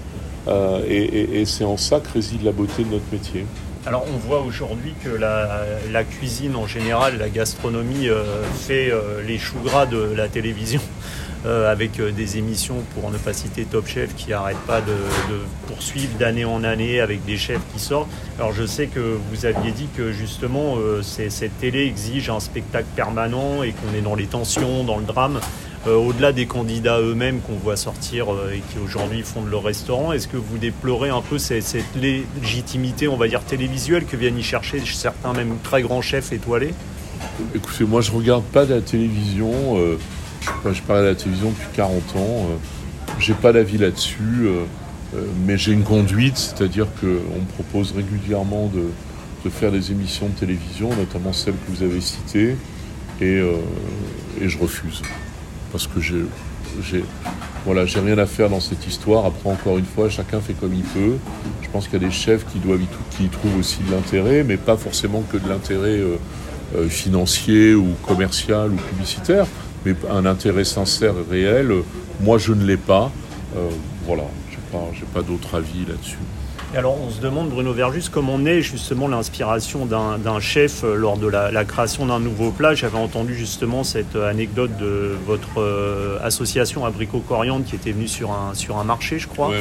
Euh, 0.48 0.82
et 0.88 1.44
c'est 1.46 1.66
en 1.66 1.76
ça 1.76 2.00
que 2.00 2.10
réside 2.14 2.44
la 2.44 2.54
beauté 2.54 2.84
de 2.84 2.90
notre 2.90 3.04
métier. 3.12 3.46
Alors 3.88 4.04
on 4.14 4.18
voit 4.18 4.42
aujourd'hui 4.42 4.94
que 5.02 5.08
la, 5.08 6.04
cuisine 6.04 6.58
en 6.58 6.68
général, 6.68 7.20
la 7.20 7.30
gastronomie 7.30 8.10
euh, 8.10 8.44
fait 8.44 8.92
euh, 8.92 9.22
les 9.26 9.38
choux 9.38 9.60
gras 9.64 9.86
de 9.86 9.98
la 9.98 10.28
télévision. 10.28 10.82
Euh, 11.46 11.72
avec 11.72 12.02
des 12.02 12.40
émissions, 12.40 12.78
pour 12.96 13.12
ne 13.12 13.18
pas 13.18 13.32
citer 13.32 13.64
Top 13.64 13.88
Chef, 13.88 14.16
qui 14.16 14.32
n'arrêtent 14.32 14.58
pas 14.66 14.82
de, 14.82 14.96
poursuivre 15.68 16.18
d'année 16.18 16.46
en 16.46 16.64
année 16.64 17.00
avec 17.00 17.24
des 17.26 17.38
chefs 17.38 17.62
qui 17.72 17.80
sortent. 17.80 18.10
Alors 18.40 18.54
je 18.54 18.66
sais 18.66 18.88
que 18.88 19.18
vous 19.30 19.46
aviez 19.46 19.72
dit 19.72 19.88
que 19.96 20.12
justement 20.12 20.78
cette 21.04 21.58
télé 21.60 21.86
exige 21.86 22.32
un 22.32 22.40
spectacle 22.40 22.88
permanent 22.96 23.62
et 23.62 23.72
qu'on 23.72 23.96
est 23.96 24.02
dans 24.02 24.16
les 24.16 24.26
tensions, 24.26 24.84
dans 24.84 24.98
le 24.98 25.06
drame. 25.06 25.40
Euh, 25.86 25.96
au-delà 25.96 26.34
des 26.34 26.48
candidats 26.48 27.00
eux-mêmes 27.00 27.40
qu'on 27.40 27.56
voit 27.56 27.78
sortir 27.78 28.34
euh, 28.34 28.52
et 28.54 28.62
qui 28.72 28.80
aujourd'hui 28.80 29.22
fondent 29.22 29.50
leur 29.50 29.64
restaurant, 29.64 30.12
est-ce 30.12 30.28
que 30.28 30.38
vous 30.38 30.58
déplorez 30.58 31.10
un 31.10 31.22
peu 31.22 31.38
cette, 31.38 31.86
légitimité, 31.96 33.08
on 33.08 33.16
va 33.16 33.28
dire, 33.28 33.44
télévisuelle 33.44 34.06
que 34.06 34.18
viennent 34.18 34.40
y 34.40 34.44
chercher 34.44 34.82
certains 34.86 35.34
même 35.34 35.56
très 35.64 35.84
grands 35.84 36.02
chefs 36.02 36.34
étoilés? 36.34 36.74
Écoutez, 37.54 37.84
moi 37.84 38.02
je 38.02 38.12
regarde 38.12 38.44
pas 38.44 38.66
de 38.66 38.74
la 38.74 38.82
télévision. 38.82 39.54
Euh, 39.78 39.98
je, 40.74 40.82
parle 40.82 41.04
de 41.04 41.08
la 41.10 41.16
télévision 41.16 41.50
depuis 41.52 41.68
40 41.76 42.16
ans. 42.16 42.48
j'ai 43.20 43.34
pas 43.34 43.54
d'avis 43.54 43.78
là-dessus. 43.78 44.50
mais 45.46 45.58
j'ai 45.58 45.74
une 45.74 45.84
conduite, 45.84 46.38
c'est-à-dire 46.38 46.88
qu'on 47.00 47.08
me 47.08 47.48
propose 47.54 47.92
régulièrement 47.92 48.72
de, 48.74 49.50
faire 49.50 49.72
des 49.72 49.92
émissions 49.92 50.28
de 50.28 50.38
télévision, 50.38 50.90
notamment 50.90 51.32
celles 51.32 51.54
que 51.54 51.72
vous 51.72 51.82
avez 51.82 52.02
citées, 52.02 52.58
et 53.22 53.42
je 54.42 54.58
refuse 54.58 55.02
parce 55.72 55.88
que 55.88 56.00
j'ai, 56.00 56.24
j'ai, 56.82 57.04
voilà, 57.66 57.86
j'ai 57.86 58.00
rien 58.00 58.18
à 58.18 58.26
faire 58.26 58.50
dans 58.50 58.60
cette 58.60 58.88
histoire. 58.88 59.26
Après, 59.26 59.50
encore 59.50 59.78
une 59.78 59.86
fois, 59.86 60.10
chacun 60.10 60.40
fait 60.40 60.54
comme 60.54 60.74
il 60.74 60.84
peut. 60.84 61.18
Je 61.62 61.70
pense 61.70 61.88
qu'il 61.88 62.02
y 62.02 62.06
a 62.06 62.08
des 62.08 62.14
chefs 62.14 62.46
qui 62.46 62.60
y 63.24 63.30
trouvent 63.30 63.58
aussi 63.58 63.80
de 63.84 63.92
l'intérêt, 63.92 64.44
mais 64.44 64.58
pas 64.58 64.78
forcément 64.78 65.22
que 65.22 65.38
de 65.38 65.48
l'intérêt 65.50 66.00
euh, 66.00 66.18
euh, 66.76 66.90
financier 66.90 67.76
ou 67.76 67.88
commercial 68.06 68.72
ou 68.72 68.76
publicitaire, 68.76 69.46
mais 69.86 69.96
un 70.10 70.26
intérêt 70.26 70.66
sincère 70.66 71.14
et 71.14 71.32
réel. 71.32 71.72
Moi, 72.22 72.38
je 72.38 72.54
ne 72.54 72.66
l'ai 72.66 72.78
pas. 72.78 73.12
Euh, 73.56 73.70
voilà, 74.06 74.24
j'ai 74.52 74.58
pas, 74.72 74.86
j'ai 74.94 75.06
pas 75.06 75.22
d'autre 75.22 75.56
avis 75.56 75.86
là-dessus. 75.88 76.18
Alors 76.78 76.96
on 77.02 77.10
se 77.10 77.20
demande, 77.20 77.50
Bruno 77.50 77.74
Verjus, 77.74 78.04
comment 78.12 78.38
naît 78.38 78.62
justement 78.62 79.08
l'inspiration 79.08 79.88
d'un 79.88 80.40
chef 80.40 80.84
euh, 80.84 80.96
lors 80.96 81.18
de 81.18 81.28
la, 81.28 81.66
création 81.66 82.06
d'un 82.06 82.20
nouveau 82.20 82.52
plat. 82.52 82.76
J'avais 82.76 83.00
entendu 83.00 83.36
justement 83.36 83.84
cette 83.84 84.16
anecdote 84.16 84.78
de 84.78 85.16
votre 85.26 85.60
euh, 85.60 86.20
association 86.24 86.86
Abricot 86.86 87.20
Coriandre 87.20 87.66
qui 87.66 87.76
était 87.76 87.92
venue 87.92 88.08
sur 88.08 88.32
un, 88.32 88.54
sur 88.54 88.78
un 88.78 88.84
marché, 88.84 89.18
je 89.18 89.28
crois. 89.28 89.52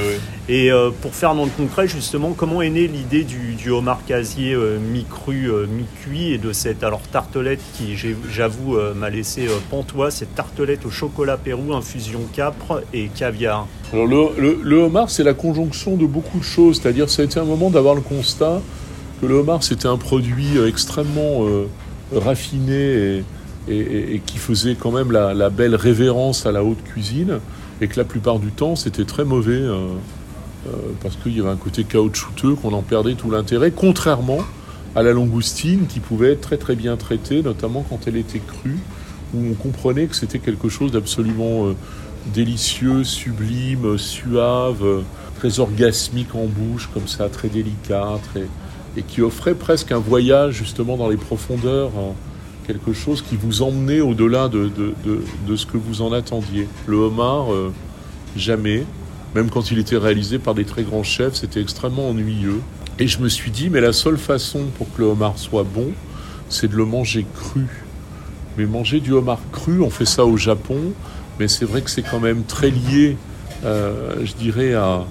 Et 0.51 0.71
euh, 0.71 0.91
pour 0.91 1.14
faire 1.14 1.35
dans 1.35 1.45
le 1.45 1.51
concret, 1.51 1.89
justement, 1.89 2.33
comment 2.33 2.61
est 2.61 2.71
née 2.71 2.87
l'idée 2.87 3.25
du, 3.25 3.71
homard 3.71 4.05
casier 4.07 4.55
mi-cru, 4.55 5.51
mi-cuit 5.69 6.35
et 6.35 6.39
de 6.39 6.53
cette 6.53 6.85
alors 6.85 7.01
tartelette 7.01 7.61
qui, 7.77 7.97
j'avoue, 8.31 8.79
m'a 8.95 9.11
laissé 9.11 9.49
pantois, 9.71 10.11
cette 10.11 10.35
tartelette 10.35 10.85
au 10.85 10.91
chocolat 10.91 11.37
Pérou, 11.37 11.75
infusion 11.75 12.21
capre 12.33 12.83
et 12.93 13.09
caviar? 13.09 13.67
Alors 13.93 14.07
le, 14.07 14.76
homard, 14.76 15.11
c'est 15.11 15.22
la 15.22 15.34
conjonction 15.34 15.97
de 15.97 16.07
beaucoup 16.07 16.39
de 16.39 16.45
choses. 16.45 16.80
C'est-à-dire, 16.80 17.09
ça 17.09 17.22
a 17.22 17.24
été 17.24 17.39
un 17.39 17.45
moment 17.45 17.70
d'avoir 17.70 17.95
le 17.95 18.01
constat 18.01 18.61
que 19.20 19.26
le 19.26 19.34
homard, 19.37 19.62
c'était 19.62 19.87
un 19.87 19.97
produit 19.97 20.59
euh, 20.59 20.68
extrêmement 20.68 21.47
euh, 21.47 21.66
raffiné 22.14 23.22
et, 23.68 24.20
qui 24.26 24.39
faisait 24.39 24.76
quand 24.78 24.91
même 24.91 25.11
la, 25.12 25.51
belle 25.51 25.74
révérence 25.74 26.47
à 26.47 26.53
la 26.53 26.62
haute 26.62 26.82
cuisine, 26.84 27.39
et 27.80 27.89
que 27.89 27.97
la 27.97 28.05
plupart 28.05 28.39
du 28.39 28.51
temps, 28.51 28.76
c'était 28.76 29.05
très 29.05 29.24
mauvais, 29.24 29.61
euh, 29.61 29.89
parce 31.03 31.16
qu'il 31.16 31.37
y 31.37 31.41
avait 31.41 31.49
un 31.49 31.57
côté 31.57 31.84
caoutchouteux, 31.84 32.55
qu'on 32.55 32.72
en 32.72 32.82
perdait 32.82 33.14
tout 33.14 33.30
l'intérêt, 33.30 33.72
contrairement 33.74 34.39
à 34.95 35.03
la 35.03 35.12
langoustine, 35.12 35.87
qui 35.87 36.01
pouvait 36.01 36.32
être 36.32 36.43
très 36.43 36.59
très 36.59 36.76
bien 36.76 36.97
traitée, 36.97 37.43
notamment 37.43 37.84
quand 37.89 38.01
elle 38.07 38.16
était 38.16 38.41
crue, 38.41 38.78
où 39.34 39.39
on 39.51 39.55
comprenait 39.55 40.07
que 40.07 40.14
c'était 40.14 40.39
quelque 40.39 40.68
chose 40.68 40.93
d'absolument 40.93 41.74
délicieux, 42.33 43.05
sublime, 43.05 43.99
suave, 43.99 45.03
très 45.39 45.61
orgasmique 45.61 46.35
en 46.35 46.47
bouche, 46.47 46.89
comme 46.93 47.09
ça, 47.09 47.29
très 47.29 47.49
délicat, 47.49 48.18
et 48.97 49.03
qui 49.03 49.22
offrait 49.22 49.55
presque 49.55 49.93
un 49.93 49.99
voyage 49.99 50.55
justement 50.55 50.97
dans 50.97 51.09
les 51.09 51.16
profondeurs, 51.16 51.91
hein. 51.99 52.14
quelque 52.66 52.93
chose 52.93 53.22
qui 53.22 53.37
vous 53.37 53.62
emmenait 53.62 54.01
au-delà 54.01 54.49
de, 54.49 54.70
de, 54.74 55.57
ce 55.57 55.66
que 55.66 55.77
vous 55.77 56.03
en 56.03 56.12
attendiez. 56.12 56.68
Le 56.87 56.97
homard, 56.97 57.53
euh, 57.53 57.72
jamais, 58.37 58.85
même 59.35 59.51
quand 59.51 59.70
il 59.70 59.79
était 59.79 59.99
réalisé 59.99 60.39
par 60.39 60.55
des 60.55 60.64
très 60.64 60.83
grands 60.83 61.03
chefs, 61.03 61.35
c'était 61.35 61.61
extrêmement 61.61 62.09
ennuyeux. 62.09 62.61
Et 62.99 63.07
je 63.07 63.20
me 63.20 63.29
suis 63.29 63.51
dit, 63.51 63.68
mais 63.68 63.83
la 63.83 63.93
seule 63.93 64.16
façon 64.16 64.64
pour 64.79 64.87
que 64.95 65.03
le 65.03 65.09
homard 65.09 65.39
soit 65.39 65.64
bon, 65.64 65.93
c'est 66.49 66.68
de 66.68 66.77
le 66.77 66.87
manger 66.87 67.27
cru. 67.35 67.66
Mais 68.57 68.64
manger 68.64 69.01
du 69.01 69.12
homard 69.12 69.41
cru, 69.53 69.83
on 69.83 69.91
fait 69.91 70.07
ça 70.07 70.24
au 70.24 70.39
Japon, 70.39 70.79
mais 71.39 71.49
c'est 71.49 71.64
vrai 71.64 71.82
que 71.82 71.91
c'est 71.91 72.03
quand 72.03 72.20
même 72.20 72.45
très 72.45 72.70
lié, 72.70 73.16
euh, 73.64 74.14
je 74.24 74.34
dirais, 74.34 74.74
à, 74.74 75.05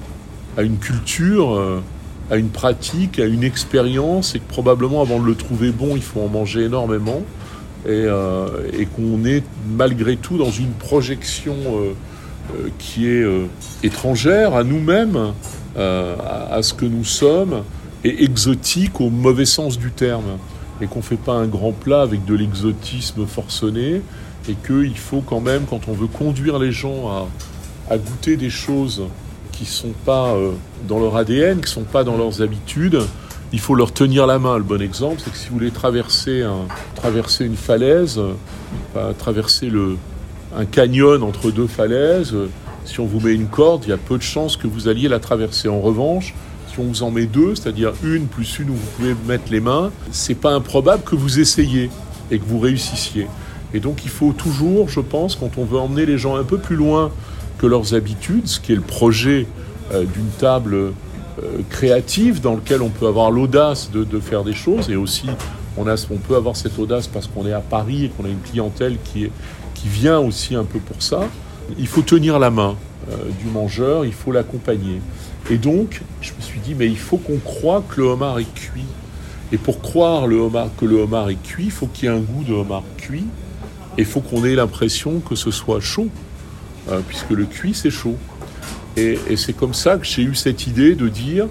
une 0.57 0.77
culture, 0.77 1.55
euh, 1.55 1.81
à 2.31 2.37
une 2.37 2.49
pratique, 2.49 3.19
à 3.19 3.25
une 3.25 3.43
expérience, 3.43 4.35
et 4.35 4.39
que 4.39 4.47
probablement 4.47 5.01
avant 5.01 5.19
de 5.19 5.25
le 5.25 5.35
trouver 5.35 5.71
bon, 5.71 5.95
il 5.95 6.01
faut 6.01 6.21
en 6.21 6.29
manger 6.29 6.63
énormément, 6.63 7.21
et, 7.85 7.89
euh, 7.91 8.47
qu'on 8.95 9.25
est 9.25 9.43
malgré 9.75 10.17
tout 10.17 10.37
dans 10.37 10.51
une 10.51 10.71
projection 10.71 11.55
qui 12.77 13.07
est 13.07 13.25
étrangère 13.83 14.55
à 14.55 14.63
nous-mêmes, 14.63 15.33
à, 15.77 16.59
ce 16.61 16.73
que 16.73 16.85
nous 16.85 17.03
sommes, 17.03 17.63
et 18.03 18.23
exotique 18.23 19.01
au 19.01 19.09
mauvais 19.09 19.45
sens 19.45 19.77
du 19.77 19.91
terme, 19.91 20.37
et 20.81 20.87
qu'on 20.87 20.99
ne 20.99 21.03
fait 21.03 21.15
pas 21.15 21.33
un 21.33 21.47
grand 21.47 21.71
plat 21.71 22.01
avec 22.01 22.25
de 22.25 22.35
l'exotisme 22.35 23.25
forcené, 23.25 24.01
et 24.49 24.53
qu'il 24.53 24.97
faut 24.97 25.21
quand 25.21 25.41
même, 25.41 25.63
quand 25.65 25.87
on 25.87 25.93
veut 25.93 26.07
conduire 26.07 26.59
les 26.59 26.71
gens 26.71 27.27
à, 27.89 27.97
goûter 27.97 28.35
des 28.35 28.49
choses 28.49 29.03
qui 29.51 29.63
ne 29.63 29.69
sont 29.69 29.93
pas 30.05 30.33
euh, 30.33 30.51
dans 30.87 30.99
leur 30.99 31.15
ADN, 31.15 31.57
qui 31.57 31.65
ne 31.65 31.67
sont 31.67 31.83
pas 31.83 32.03
dans 32.03 32.17
leurs 32.17 32.41
habitudes, 32.41 32.99
il 33.53 33.59
faut 33.59 33.75
leur 33.75 33.93
tenir 33.93 34.27
la 34.27 34.39
main. 34.39 34.57
Le 34.57 34.63
bon 34.63 34.81
exemple, 34.81 35.21
c'est 35.23 35.31
que 35.31 35.37
si 35.37 35.49
vous 35.49 35.55
voulez 35.55 35.71
traverser, 35.71 36.41
un, 36.41 36.67
traverser 36.95 37.45
une 37.45 37.55
falaise, 37.55 38.19
euh, 38.19 39.13
traverser 39.13 39.71
un 40.55 40.65
canyon 40.65 41.23
entre 41.23 41.51
deux 41.51 41.67
falaises, 41.67 42.33
euh, 42.33 42.49
si 42.85 42.99
on 42.99 43.05
vous 43.05 43.19
met 43.19 43.33
une 43.33 43.47
corde, 43.47 43.83
il 43.85 43.89
y 43.89 43.93
a 43.93 43.97
peu 43.97 44.17
de 44.17 44.23
chances 44.23 44.57
que 44.57 44.67
vous 44.67 44.87
alliez 44.87 45.07
la 45.07 45.19
traverser. 45.19 45.69
En 45.69 45.79
revanche, 45.79 46.33
si 46.71 46.79
on 46.79 46.83
vous 46.83 47.03
en 47.03 47.11
met 47.11 47.25
deux, 47.25 47.55
c'est-à-dire 47.55 47.93
une 48.03 48.27
plus 48.27 48.59
une 48.59 48.71
où 48.71 48.73
vous 48.73 48.87
pouvez 48.97 49.15
mettre 49.27 49.51
les 49.51 49.61
mains, 49.61 49.91
c'est 50.11 50.35
pas 50.35 50.51
improbable 50.51 51.03
que 51.03 51.15
vous 51.15 51.39
essayiez 51.39 51.89
et 52.31 52.39
que 52.39 52.45
vous 52.45 52.59
réussissiez. 52.59 53.27
Et 53.75 53.81
donc 53.81 54.05
il 54.05 54.09
faut 54.09 54.31
toujours, 54.31 54.87
je 54.87 55.01
pense, 55.01 55.35
quand 55.35 55.57
on 55.57 55.65
veut 55.65 55.77
emmener 55.77 56.05
les 56.05 56.17
gens 56.17 56.37
un 56.37 56.45
peu 56.45 56.57
plus 56.57 56.77
loin 56.77 57.11
que 57.57 57.67
leurs 57.67 57.93
habitudes, 57.93 58.47
ce 58.47 58.61
qui 58.61 58.71
est 58.71 58.75
le 58.75 58.81
projet 58.81 59.47
euh, 59.93 60.05
d'une 60.05 60.29
table 60.39 60.75
euh, 60.75 60.91
créative 61.69 62.39
dans 62.39 62.55
lequel 62.55 62.81
on 62.81 62.87
peut 62.87 63.05
avoir 63.05 63.31
l'audace 63.31 63.91
de, 63.91 64.19
faire 64.21 64.45
des 64.45 64.53
choses 64.53 64.89
et 64.89 64.95
aussi 64.95 65.27
on, 65.75 65.89
a, 65.89 65.95
on 66.09 66.15
peut 66.15 66.37
avoir 66.37 66.55
cette 66.55 66.79
audace 66.79 67.07
parce 67.07 67.27
qu'on 67.27 67.45
est 67.45 67.51
à 67.51 67.59
Paris 67.59 68.05
et 68.05 68.09
qu'on 68.09 68.23
a 68.23 68.29
une 68.29 68.39
clientèle 68.39 68.97
qui, 69.03 69.25
est, 69.25 69.31
qui 69.73 69.89
vient 69.89 70.19
aussi 70.19 70.55
un 70.55 70.63
peu 70.63 70.79
pour 70.79 71.03
ça. 71.03 71.27
Il 71.77 71.87
faut 71.87 72.01
tenir 72.01 72.39
la 72.39 72.51
main 72.51 72.77
euh, 73.11 73.15
du 73.43 73.51
mangeur, 73.51 74.05
il 74.05 74.13
faut 74.13 74.31
l'accompagner. 74.31 75.01
Et 75.49 75.57
donc, 75.57 76.01
je 76.21 76.31
me 76.31 76.41
suis 76.41 76.61
dit, 76.61 76.75
mais 76.75 76.87
il 76.87 76.97
faut 76.97 77.17
qu'on 77.17 77.39
croie 77.39 77.83
que 77.89 77.99
le 77.99 78.07
homard 78.07 78.39
est 78.39 78.53
cuit. 78.55 78.85
Et 79.51 79.57
pour 79.57 79.81
croire 79.81 80.23
que 80.77 80.85
le 80.85 80.95
homard 80.95 81.29
est 81.29 81.43
cuit, 81.43 81.65
il 81.65 81.71
faut 81.71 81.87
qu'il 81.87 82.05
y 82.05 82.11
ait 82.11 82.15
un 82.15 82.21
goût 82.21 82.45
de 82.45 82.53
homard 82.53 82.83
cuit 82.97 83.25
il 83.97 84.05
faut 84.05 84.21
qu'on 84.21 84.43
ait 84.45 84.55
l'impression 84.55 85.19
que 85.19 85.35
ce 85.35 85.51
soit 85.51 85.79
chaud, 85.79 86.09
euh, 86.89 86.99
puisque 87.07 87.31
le 87.31 87.45
cuit, 87.45 87.73
c'est 87.73 87.89
chaud. 87.89 88.15
Et, 88.97 89.17
c'est 89.35 89.53
comme 89.53 89.73
ça 89.73 89.97
que 89.97 90.05
j'ai 90.05 90.21
eu 90.21 90.35
cette 90.35 90.67
idée 90.67 90.95
de 90.95 91.09
dire, 91.09 91.47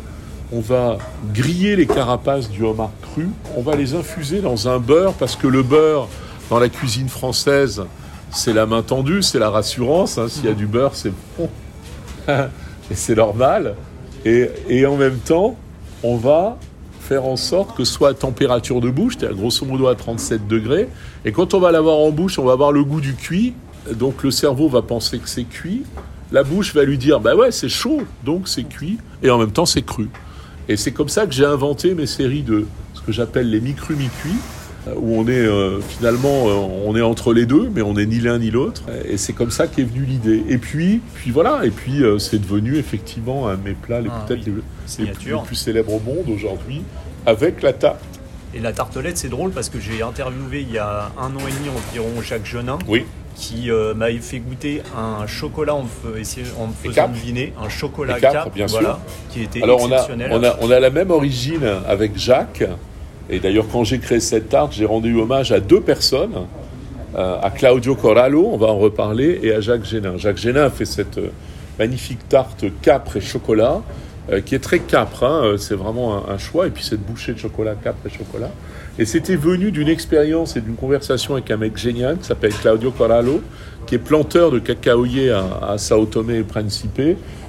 on 0.53 0.61
va 0.61 0.99
griller 1.35 1.77
les 1.77 1.87
carapaces 1.87 2.49
du 2.49 2.63
homard 2.63 2.93
cru, 3.03 3.29
on 3.57 3.63
va 3.63 3.77
les 3.77 3.95
infuser 3.95 4.41
dans 4.41 4.69
un 4.69 4.79
beurre, 4.79 5.13
parce 5.15 5.37
que 5.37 5.47
le 5.47 5.63
beurre, 5.63 6.09
dans 6.51 6.59
la 6.59 6.69
cuisine 6.69 7.09
française, 7.09 7.85
c'est 8.31 8.53
la 8.53 8.67
main 8.67 8.83
tendue, 8.83 9.23
c'est 9.23 9.39
la 9.39 9.51
rassurance. 9.51 10.19
Hein. 10.19 10.29
S'il 10.29 10.47
y 10.47 10.49
a 10.49 10.55
du 10.55 10.67
beurre, 10.67 10.95
c'est 10.95 11.13
bon. 11.39 11.49
et 12.29 12.95
c'est 12.95 13.15
normal. 13.15 13.75
Et 14.25 14.87
en 14.87 14.97
même 14.97 15.19
temps, 15.19 15.57
on 16.03 16.17
va 16.17 16.59
faire 17.05 17.27
en 17.27 17.37
sorte 17.37 17.77
que 17.77 17.85
soit 17.85 18.09
à 18.11 18.15
température 18.15 18.81
de 18.81 18.89
bouche, 18.89 19.17
c'est-à-dire 19.19 19.37
grosso 19.37 19.67
modo 19.67 19.87
à 19.89 19.95
37 19.95 20.49
degrés. 20.49 20.89
Et 21.25 21.33
quand 21.33 21.53
on 21.53 21.61
va 21.61 21.71
l'avoir 21.71 21.99
en 21.99 22.11
bouche, 22.11 22.39
on 22.39 22.45
va 22.45 22.53
avoir 22.53 22.73
le 22.73 22.83
goût 22.83 23.01
du 23.01 23.15
cuit. 23.15 23.53
Donc 23.93 24.23
le 24.23 24.31
cerveau 24.31 24.69
va 24.69 24.81
penser 24.81 25.19
que 25.19 25.29
c'est 25.29 25.45
cuit. 25.45 25.83
La 26.33 26.43
bouche 26.43 26.75
va 26.75 26.85
lui 26.85 26.97
dire, 26.97 27.21
bah 27.21 27.37
ouais, 27.37 27.53
c'est 27.53 27.69
chaud, 27.69 28.03
donc 28.25 28.49
c'est 28.49 28.65
cuit. 28.65 28.99
Et 29.23 29.31
en 29.31 29.39
même 29.39 29.53
temps, 29.53 29.67
c'est 29.67 29.83
cru. 29.83 30.09
Et 30.69 30.77
c'est 30.79 30.93
comme 30.93 31.11
ça 31.11 31.27
que 31.27 31.35
j'ai 31.35 31.45
inventé 31.45 31.95
mes 31.95 32.07
séries 32.07 32.43
de 32.43 32.67
ce 32.95 33.03
que 33.03 33.13
j'appelle 33.13 33.51
les 33.51 33.61
mi-crus, 33.61 33.99
mi-cuits 33.99 34.41
où 34.97 35.19
on 35.19 35.27
est 35.27 35.33
euh, 35.33 35.81
finalement 35.81 36.49
euh, 36.49 36.53
on 36.87 36.97
est 36.97 37.03
entre 37.03 37.33
les 37.33 37.47
deux, 37.47 37.71
mais 37.75 37.83
on 37.83 37.95
n'est 37.95 38.07
ni 38.07 38.21
l'un 38.21 38.39
ni 38.39 38.51
l'autre. 38.51 38.83
Et 39.09 39.17
c'est 39.17 39.33
comme 39.33 39.51
ça 39.51 39.67
qu'est 39.67 39.85
venue 39.85 40.05
l'idée. 40.05 40.45
Et 40.49 40.59
puis, 40.59 41.01
puis 41.15 41.31
voilà, 41.31 41.65
et 41.65 41.71
puis 41.71 42.03
c'est 42.19 42.39
devenu 42.39 42.77
effectivement 42.77 43.49
un 43.49 43.57
de 43.57 43.63
mes 43.63 43.75
plats 43.75 44.01
les 44.01 44.11
ah 44.13 44.25
peut-être 44.27 44.45
les, 44.47 45.07
plus 45.45 45.55
célèbres 45.55 45.95
au 45.95 46.01
monde 46.01 46.29
aujourd'hui, 46.29 46.83
avec 47.27 47.63
la 47.63 47.73
tarte. 47.73 48.01
Et 48.55 48.61
la 48.61 48.73
tartelette, 48.73 49.19
c'est 49.19 49.29
drôle 49.29 49.51
parce 49.51 49.69
que 49.69 49.81
j'ai 49.81 50.03
interviewé 50.03 50.61
il 50.61 50.73
y 50.73 50.79
a 50.79 51.11
un 51.19 51.35
an 51.35 51.41
et 51.41 51.53
demi 51.53 51.71
environ 51.77 52.23
Jacques 52.23 52.47
Genin. 52.47 52.79
Oui 52.89 53.05
qui 53.37 53.69
m'avait 53.97 54.19
fait 54.19 54.39
goûter 54.39 54.81
un 54.97 55.27
chocolat 55.27 55.75
en 55.75 55.83
me, 55.83 55.89
faisant 56.23 57.09
deviner, 57.09 57.53
un 57.61 57.69
chocolat 57.69 58.21
cap, 58.21 58.55
bien 58.55 58.67
voilà, 58.67 59.01
qui 59.29 59.43
était 59.43 59.61
Alors 59.61 59.81
exceptionnel. 59.81 60.31
On 60.31 60.45
a, 60.45 60.57
on, 60.61 60.71
a, 60.71 60.79
la 60.79 60.91
même 60.91 61.11
origine 61.11 61.69
avec 61.89 62.17
Jacques, 62.17 62.63
et 63.31 63.39
d'ailleurs, 63.41 63.67
quand 63.71 63.85
j'ai 63.85 63.99
créé 63.99 64.21
cette 64.21 64.49
tarte, 64.49 64.73
j'ai 64.73 64.85
rendu 64.85 65.19
hommage 65.19 65.53
à 65.53 65.61
deux 65.61 65.81
personnes, 65.81 66.47
euh, 67.17 67.37
à 67.41 67.51
Claudio 67.51 67.95
Corallo, 67.95 68.49
on 68.53 68.57
va 68.57 68.67
en 68.67 68.79
reparler, 68.79 69.41
et 69.43 69.53
à 69.53 69.61
Jacques 69.61 69.85
Génin. 69.85 70.17
Jacques 70.19 70.37
Génin 70.37 70.65
a 70.65 70.71
fait 70.71 70.85
cette 70.85 71.19
euh, 71.19 71.31
magnifique 71.79 72.29
tarte 72.29 72.65
capre 72.83 73.17
et 73.17 73.21
chocolat, 73.21 73.83
euh, 74.31 74.41
qui 74.41 74.55
est 74.55 74.61
très 74.61 74.81
capre, 74.81 75.25
hein, 75.25 75.55
c'est 75.59 75.75
vraiment 75.75 76.29
un, 76.29 76.39
choix, 76.39 76.67
et 76.67 76.71
puis 76.71 76.85
cette 76.85 77.01
bouchée 77.01 77.33
de 77.33 77.39
chocolat, 77.39 77.75
capre 77.83 78.07
et 78.07 78.11
chocolat. 78.11 78.51
Et 78.99 79.07
c'était 79.07 79.37
venu 79.37 79.71
d'une 79.71 79.89
expérience 79.89 80.57
et 80.57 80.61
d'une 80.61 80.77
conversation 80.77 81.35
avec 81.35 81.51
un 81.51 81.57
mec 81.57 81.77
génial 81.77 82.19
qui 82.19 82.25
s'appelle 82.25 82.53
Claudio 82.53 82.91
Corallo, 82.91 83.43
qui 83.87 83.95
est 83.95 83.99
planteur 83.99 84.51
de 84.51 84.59
cacaoyer 84.59 85.31
à, 85.31 85.45
à 85.71 85.79
Sao 85.79 86.05
Tomé 86.07 86.39
et 86.39 86.43
Principe, 86.43 87.01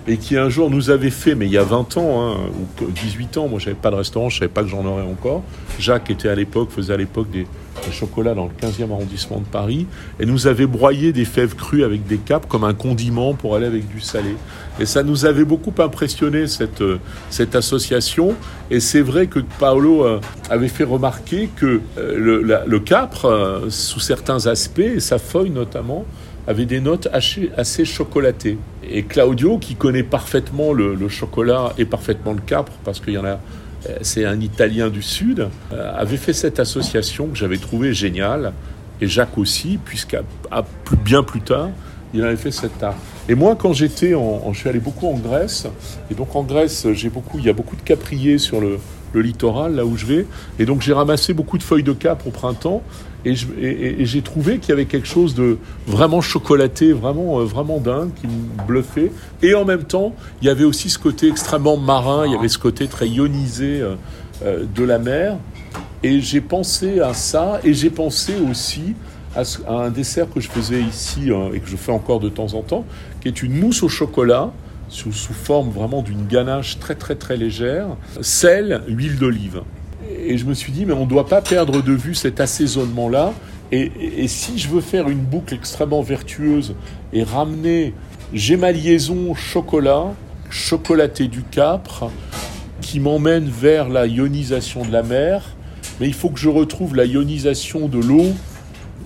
et 0.08 0.18
qui 0.18 0.38
un 0.38 0.50
jour 0.50 0.70
nous 0.70 0.90
avait 0.90 1.10
fait, 1.10 1.34
mais 1.36 1.48
il 1.48 1.52
y 1.52 1.58
a 1.58 1.64
20 1.64 1.98
ans, 1.98 2.22
hein, 2.22 2.38
ou 2.82 2.86
18 2.92 3.38
ans, 3.38 3.48
moi 3.48 3.60
j'avais 3.60 3.76
pas 3.76 3.90
de 3.90 3.96
restaurant, 3.96 4.30
je 4.30 4.38
savais 4.38 4.52
pas 4.52 4.62
que 4.62 4.70
j'en 4.70 4.86
aurais 4.86 5.04
encore. 5.04 5.44
Jacques 5.80 6.12
était 6.12 6.30
à 6.30 6.36
l'époque, 6.36 6.70
faisait 6.70 6.94
à 6.94 6.98
l'époque 6.98 7.30
des, 7.32 7.48
chocolats 7.92 8.34
dans 8.34 8.46
le 8.46 8.52
15e 8.52 8.92
arrondissement 8.92 9.40
de 9.40 9.46
Paris, 9.46 9.86
et 10.20 10.26
nous 10.26 10.48
avait 10.48 10.66
broyé 10.66 11.12
des 11.14 11.26
fèves 11.26 11.56
crues 11.56 11.84
avec 11.84 12.08
des 12.08 12.18
capes 12.18 12.48
comme 12.48 12.64
un 12.64 12.74
condiment 12.74 13.34
pour 13.34 13.56
aller 13.56 13.68
avec 13.68 13.88
du 13.88 14.00
salé. 14.00 14.38
Et 14.80 14.86
ça 14.86 15.04
nous 15.04 15.26
avait 15.26 15.44
beaucoup 15.44 15.74
impressionné 15.80 16.48
cette, 16.48 16.84
cette 17.30 17.56
association, 17.56 18.34
et 18.72 18.80
c'est 18.80 19.02
vrai 19.02 19.28
que 19.28 19.40
Paolo 19.60 20.04
euh, 20.04 20.20
avait 20.50 20.68
fait 20.68 20.84
remarquer 20.84 21.50
que 21.56 21.82
euh, 21.98 22.18
le, 22.18 22.60
le 22.66 22.80
capre, 22.80 23.26
euh, 23.26 23.70
sous 23.70 24.00
certains 24.00 24.48
aspects, 24.48 24.80
et 24.80 25.00
sa 25.00 25.18
feuille 25.20 25.52
notamment, 25.52 26.06
avait 26.48 26.66
des 26.66 26.80
notes 26.80 27.08
assez, 27.12 27.86
chocolatées. 27.86 28.58
Et 28.88 29.04
Claudio, 29.04 29.58
qui 29.58 29.76
connaît 29.76 30.04
parfaitement 30.04 30.74
le, 30.74 31.10
chocolat 31.10 31.74
et 31.78 31.86
parfaitement 31.86 32.34
le 32.34 32.42
capre, 32.42 32.74
parce 32.84 33.00
qu'il 33.00 33.14
y 33.14 33.18
en 33.18 33.26
a, 33.26 33.40
euh, 33.90 33.98
c'est 34.02 34.26
un 34.26 34.40
Italien 34.40 34.90
du 34.90 35.02
Sud, 35.02 35.48
euh, 35.74 35.92
avait 35.96 36.18
fait 36.18 36.34
cette 36.34 36.60
association 36.60 37.28
que 37.28 37.36
j'avais 37.36 37.58
trouvée 37.58 37.94
géniale, 37.94 38.54
et 39.02 39.08
Jacques 39.08 39.38
aussi, 39.38 39.78
puisqu'à 39.84 40.24
bien 41.04 41.24
plus 41.24 41.42
tard, 41.42 41.70
il 42.14 42.24
avait 42.24 42.38
fait 42.38 42.52
cette 42.52 42.82
art. 42.82 42.96
Et 43.28 43.36
moi, 43.36 43.56
quand 43.56 43.74
j'étais 43.74 44.12
je 44.12 44.58
suis 44.58 44.70
allé 44.70 44.80
beaucoup 44.80 45.08
en 45.08 45.18
Grèce, 45.18 45.68
et 46.10 46.14
donc 46.14 46.36
en 46.36 46.44
Grèce, 46.44 46.88
j'ai 46.94 47.10
beaucoup, 47.10 47.40
il 47.40 47.46
y 47.46 47.50
a 47.50 47.54
beaucoup 47.54 47.76
de 47.76 47.82
capriers 47.82 48.38
sur 48.38 48.62
le, 48.62 48.80
le 49.16 49.22
littoral, 49.22 49.76
là 49.76 49.86
où 49.86 49.98
je 49.98 50.06
vais. 50.06 50.28
Et 50.60 50.66
donc 50.66 50.82
j'ai 50.82 50.94
ramassé 50.94 51.34
beaucoup 51.34 51.58
de 51.58 51.64
feuilles 51.64 51.84
de 51.84 51.94
cap 51.94 52.22
au 52.28 52.30
printemps 52.30 52.84
et, 53.26 54.06
j'ai 54.06 54.22
trouvé 54.22 54.60
qu'il 54.60 54.70
y 54.70 54.72
avait 54.74 54.86
quelque 54.86 55.08
chose 55.08 55.34
de 55.34 55.58
vraiment 55.88 56.22
chocolaté, 56.22 56.94
vraiment, 56.94 57.40
euh, 57.40 57.44
vraiment 57.44 57.80
dingue, 57.80 58.12
qui 58.14 58.28
me 58.28 58.66
bluffait. 58.68 59.12
Et 59.42 59.56
en 59.56 59.66
même 59.66 59.84
temps, 59.84 60.14
il 60.42 60.48
y 60.48 60.50
avait 60.50 60.64
aussi 60.64 60.90
ce 60.90 61.00
côté 61.00 61.28
extrêmement 61.28 61.78
marin, 61.78 62.28
il 62.28 62.34
y 62.34 62.36
avait 62.36 62.50
ce 62.50 62.60
côté 62.60 62.88
très 62.88 63.08
ionisé 63.08 63.82
euh, 63.82 63.96
euh, 64.44 64.66
de 64.74 64.84
la 64.84 65.00
mer. 65.00 65.38
Et 66.04 66.22
j'ai 66.22 66.42
pensé 66.42 67.00
à 67.00 67.16
ça 67.16 67.60
et 67.64 67.74
j'ai 67.74 67.90
pensé 67.90 68.34
aussi 68.50 68.94
à, 69.36 69.42
un 69.68 69.90
dessert 69.90 70.28
que 70.32 70.40
je 70.40 70.50
faisais 70.50 70.82
ici 70.82 71.30
et 71.54 71.60
que 71.60 71.68
je 71.68 71.76
fais 71.76 71.92
encore 71.92 72.20
de 72.20 72.30
temps 72.30 72.54
en 72.54 72.62
temps, 72.62 72.86
qui 73.22 73.28
est 73.28 73.42
une 73.42 73.60
mousse 73.60 73.82
au 73.82 73.90
chocolat 73.90 74.52
sous, 74.90 75.12
forme 75.12 75.70
vraiment 75.70 76.02
d'une 76.02 76.26
ganache 76.28 76.80
très 76.80 76.96
très 76.96 77.16
très 77.16 77.38
légère, 77.38 77.88
sel, 78.22 78.82
huile 78.88 79.18
d'olive. 79.18 79.62
Et 80.26 80.38
je 80.38 80.46
me 80.46 80.54
suis 80.54 80.72
dit, 80.72 80.86
mais 80.86 80.94
on 80.94 81.06
ne 81.06 81.10
doit 81.10 81.28
pas 81.28 81.42
perdre 81.42 81.82
de 81.82 81.94
vue 81.94 82.16
cet 82.16 82.40
assaisonnement-là. 82.40 83.34
Et, 83.72 84.28
si 84.28 84.58
je 84.58 84.70
veux 84.70 84.82
faire 84.82 85.10
une 85.10 85.20
boucle 85.20 85.54
extrêmement 85.54 86.02
vertueuse 86.02 86.76
et 87.12 87.24
ramener, 87.24 87.94
j'ai 88.34 88.58
ma 88.58 88.72
liaison 88.72 89.34
chocolat, 89.34 90.14
chocolaté 90.50 91.28
du 91.28 91.42
Capre, 91.42 92.12
qui 92.82 93.00
m'emmène 93.00 93.50
vers 93.50 93.90
la 93.90 94.06
ionisation 94.06 94.86
de 94.86 94.92
la 94.92 95.02
mer, 95.02 95.56
mais 96.00 96.08
il 96.08 96.14
faut 96.14 96.30
que 96.30 96.40
je 96.40 96.50
retrouve 96.50 96.96
la 96.96 97.06
ionisation 97.06 97.88
de 97.88 98.00
l'eau 98.00 98.34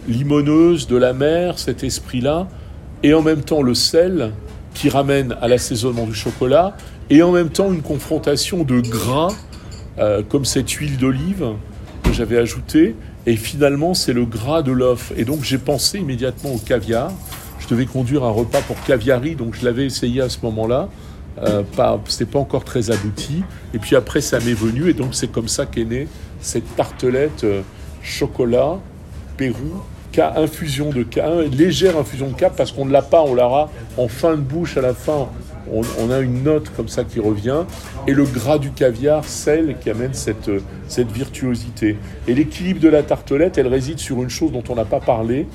limoneuse 0.08 0.88
de 0.88 0.98
la 0.98 1.14
mer, 1.14 1.60
cet 1.60 1.84
esprit-là, 1.84 2.48
et 3.04 3.14
en 3.14 3.22
même 3.22 3.42
temps 3.42 3.62
le 3.62 3.74
sel 3.74 4.32
qui 4.80 4.88
ramène 4.88 5.36
à 5.42 5.50
l'assaisonnement 5.50 6.06
du 6.06 6.16
chocolat 6.16 6.74
et 7.10 7.22
en 7.22 7.34
même 7.34 7.50
temps 7.50 7.74
une 7.74 7.82
confrontation 7.82 8.64
de 8.64 8.80
gras 8.80 9.34
euh, 9.98 10.24
comme 10.24 10.46
cette 10.46 10.72
huile 10.72 10.98
d'olive 10.98 11.46
que 12.02 12.14
j'avais 12.14 12.38
ajoutée. 12.38 12.96
Et 13.26 13.36
finalement 13.36 13.94
c'est 13.94 14.14
le 14.14 14.24
gras 14.24 14.62
de 14.62 14.72
l'œuf. 14.72 15.12
Et 15.18 15.26
donc 15.26 15.44
j'ai 15.44 15.58
pensé 15.58 16.00
immédiatement 16.00 16.54
au 16.54 16.60
caviar. 16.60 17.12
Je 17.60 17.68
devais 17.68 17.86
conduire 17.86 18.24
un 18.24 18.32
repas 18.32 18.62
pour 18.62 18.82
caviari 18.84 19.36
donc 19.36 19.54
je 19.54 19.66
l'avais 19.66 19.86
essayé 19.86 20.22
à 20.22 20.30
ce 20.30 20.38
moment-là. 20.44 20.88
Euh, 21.44 21.64
pas, 21.76 22.00
c'était 22.08 22.32
pas 22.32 22.40
encore 22.40 22.64
très 22.64 22.90
abouti. 22.90 23.44
Et 23.74 23.80
puis 23.80 23.98
après 23.98 24.22
ça 24.22 24.40
m'est 24.40 24.54
venu. 24.54 24.90
Et 24.90 24.94
donc 24.94 25.10
c'est 25.14 25.30
comme 25.30 25.50
ça 25.50 25.66
qu'est 25.66 25.84
née 25.84 26.08
cette 26.40 26.78
tartelette 26.78 27.44
euh, 27.44 27.64
chocolat 28.02 28.80
Pérou 29.36 29.82
infusion 30.18 30.90
de 30.90 31.04
K, 31.04 31.20
légère 31.52 31.98
infusion 31.98 32.28
de 32.30 32.34
K, 32.34 32.52
parce 32.56 32.72
qu'on 32.72 32.86
ne 32.86 32.92
l'a 32.92 33.02
pas, 33.02 33.22
on 33.22 33.34
l'aura 33.34 33.70
en 33.98 34.08
fin 34.08 34.32
de 34.32 34.42
bouche 34.42 34.78
à 34.78 34.82
la 34.82 34.94
fin. 34.94 35.28
On, 35.72 36.10
a 36.10 36.18
une 36.20 36.42
note 36.42 36.72
comme 36.76 36.88
ça 36.88 37.04
qui 37.04 37.20
revient, 37.20 37.64
et 38.08 38.14
le 38.14 38.24
gras 38.24 38.58
du 38.58 38.72
caviar, 38.72 39.24
sel 39.24 39.76
qui 39.80 39.92
amène 39.92 40.16
cette, 40.16 40.50
cette 40.88 41.12
virtuosité. 41.12 41.98
Et 42.28 42.34
l'équilibre 42.34 42.80
de 42.80 42.88
la 42.88 43.04
tartelette, 43.04 43.60
elle 43.60 43.68
réside 43.68 44.00
sur 44.00 44.24
une 44.24 44.32
chose 44.32 44.52
dont 44.52 44.64
on 44.70 44.74
n'a 44.74 44.86
pas 44.86 45.00
parlé, 45.00 45.46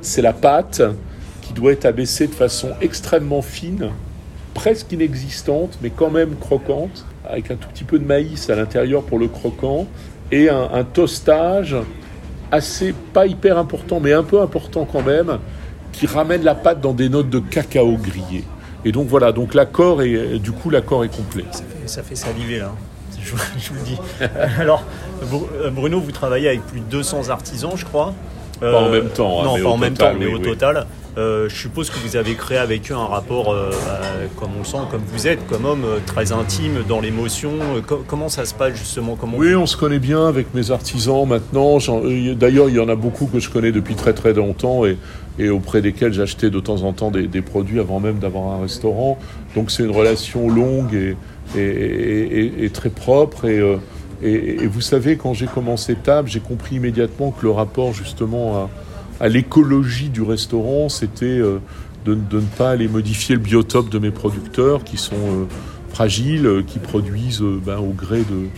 c'est 0.00 0.22
la 0.22 0.32
pâte 0.32 0.80
qui 1.42 1.52
doit 1.52 1.72
être 1.72 1.84
abaissée 1.84 2.26
de 2.26 2.32
façon 2.32 2.70
extrêmement 2.80 3.42
fine, 3.42 3.90
presque 4.54 4.92
inexistante, 4.92 5.78
mais 5.82 5.90
quand 5.90 6.10
même 6.10 6.36
croquante, 6.40 7.04
avec 7.28 7.50
un 7.50 7.56
tout 7.56 7.68
petit 7.68 7.84
peu 7.84 7.98
de 7.98 8.06
maïs 8.06 8.48
à 8.48 8.56
l'intérieur 8.56 9.02
pour 9.02 9.18
le 9.18 9.28
croquant, 9.28 9.86
et 10.32 10.48
un, 10.48 10.70
un 10.72 10.84
toastage 10.84 11.76
assez, 12.50 12.94
pas 13.12 13.26
hyper 13.26 13.58
important, 13.58 14.00
mais 14.00 14.12
un 14.12 14.22
peu 14.22 14.40
important 14.40 14.86
quand 14.90 15.02
même, 15.02 15.38
qui 15.92 16.06
ramène 16.06 16.42
la 16.42 16.54
pâte 16.54 16.80
dans 16.80 16.92
des 16.92 17.08
notes 17.08 17.30
de 17.30 17.38
cacao 17.38 17.96
grillé. 17.96 18.44
Et 18.84 18.92
donc 18.92 19.08
voilà, 19.08 19.32
donc 19.32 19.54
l'accord 19.54 20.02
est, 20.02 20.38
du 20.38 20.52
coup 20.52 20.70
l'accord 20.70 21.04
est 21.04 21.14
complet. 21.14 21.44
Ça 21.86 22.02
fait, 22.02 22.16
saliver 22.16 22.58
là, 22.60 22.72
je, 23.22 23.32
vous 23.70 23.74
le 23.74 23.84
dis. 23.84 23.98
Alors 24.58 24.84
Bruno, 25.72 26.00
vous 26.00 26.12
travaillez 26.12 26.48
avec 26.48 26.62
plus 26.62 26.80
de 26.80 26.86
200 26.86 27.28
artisans, 27.28 27.72
je 27.76 27.84
crois. 27.84 28.14
Pas 28.60 28.78
en 28.78 28.90
même 28.90 29.08
temps. 29.08 29.40
Hein, 29.40 29.44
non, 29.44 29.62
pas 29.62 29.68
en 29.70 29.76
même 29.76 29.94
temps, 29.94 30.12
mais 30.18 30.26
au 30.26 30.38
total. 30.38 30.86
Euh, 31.20 31.50
je 31.50 31.54
suppose 31.54 31.90
que 31.90 31.98
vous 31.98 32.16
avez 32.16 32.34
créé 32.34 32.56
avec 32.56 32.90
eux 32.90 32.94
un 32.94 33.04
rapport, 33.04 33.52
euh, 33.52 33.70
euh, 33.88 34.26
comme 34.36 34.52
on 34.56 34.60
le 34.60 34.64
sent, 34.64 34.78
comme 34.90 35.02
vous 35.06 35.28
êtes, 35.28 35.46
comme 35.48 35.66
homme, 35.66 35.84
très 36.06 36.32
intime 36.32 36.82
dans 36.88 37.00
l'émotion. 37.00 37.52
comment 38.06 38.30
ça 38.30 38.46
se 38.46 38.54
passe 38.54 38.74
justement 38.74 39.16
comment 39.20 39.36
Oui, 39.36 39.54
on 39.54 39.66
se 39.66 39.76
connaît 39.76 39.98
bien 39.98 40.26
avec 40.26 40.54
mes 40.54 40.70
artisans 40.70 41.26
maintenant. 41.28 41.76
D'ailleurs, 42.36 42.70
il 42.70 42.76
y 42.76 42.80
en 42.80 42.88
a 42.88 42.94
beaucoup 42.94 43.26
que 43.26 43.38
je 43.38 43.50
connais 43.50 43.70
depuis 43.70 43.96
très 43.96 44.14
très 44.14 44.32
longtemps 44.32 44.84
et, 44.86 44.96
auprès 45.50 45.82
desquels 45.82 46.12
j'achetais 46.12 46.50
de 46.50 46.60
temps 46.60 46.82
en 46.82 46.92
temps 46.92 47.10
des, 47.10 47.42
produits 47.42 47.80
avant 47.80 48.00
même 48.00 48.18
d'avoir 48.18 48.54
un 48.54 48.62
restaurant. 48.62 49.18
Donc 49.54 49.70
c'est 49.70 49.82
une 49.82 49.90
relation 49.90 50.48
longue 50.48 51.16
et, 51.56 52.70
très 52.72 52.90
propre. 52.90 53.46
Et, 54.22 54.66
vous 54.66 54.80
savez, 54.80 55.16
quand 55.16 55.34
j'ai 55.34 55.46
commencé 55.46 55.96
Table, 55.96 56.28
j'ai 56.28 56.40
compris 56.40 56.76
immédiatement 56.76 57.30
que 57.30 57.42
le 57.42 57.50
rapport 57.50 57.92
justement 57.92 58.70
à 59.20 59.28
l'écologie 59.28 60.08
du 60.08 60.22
restaurant, 60.22 60.88
c'était 60.88 61.26
euh, 61.26 61.58
de, 62.06 62.14
ne 62.14 62.40
pas 62.40 62.70
aller 62.70 62.88
modifier 62.88 63.34
le 63.34 63.40
biotope 63.40 63.90
de 63.90 63.98
mes 63.98 64.10
producteurs 64.10 64.82
qui 64.82 64.96
sont 64.96 65.14
euh, 65.14 65.44
fragiles, 65.90 66.46
euh, 66.46 66.62
qui 66.62 66.78
produisent 66.78 67.42
ben, 67.42 67.78
au, 67.78 67.92
gré 67.92 68.20
de, 68.20 68.48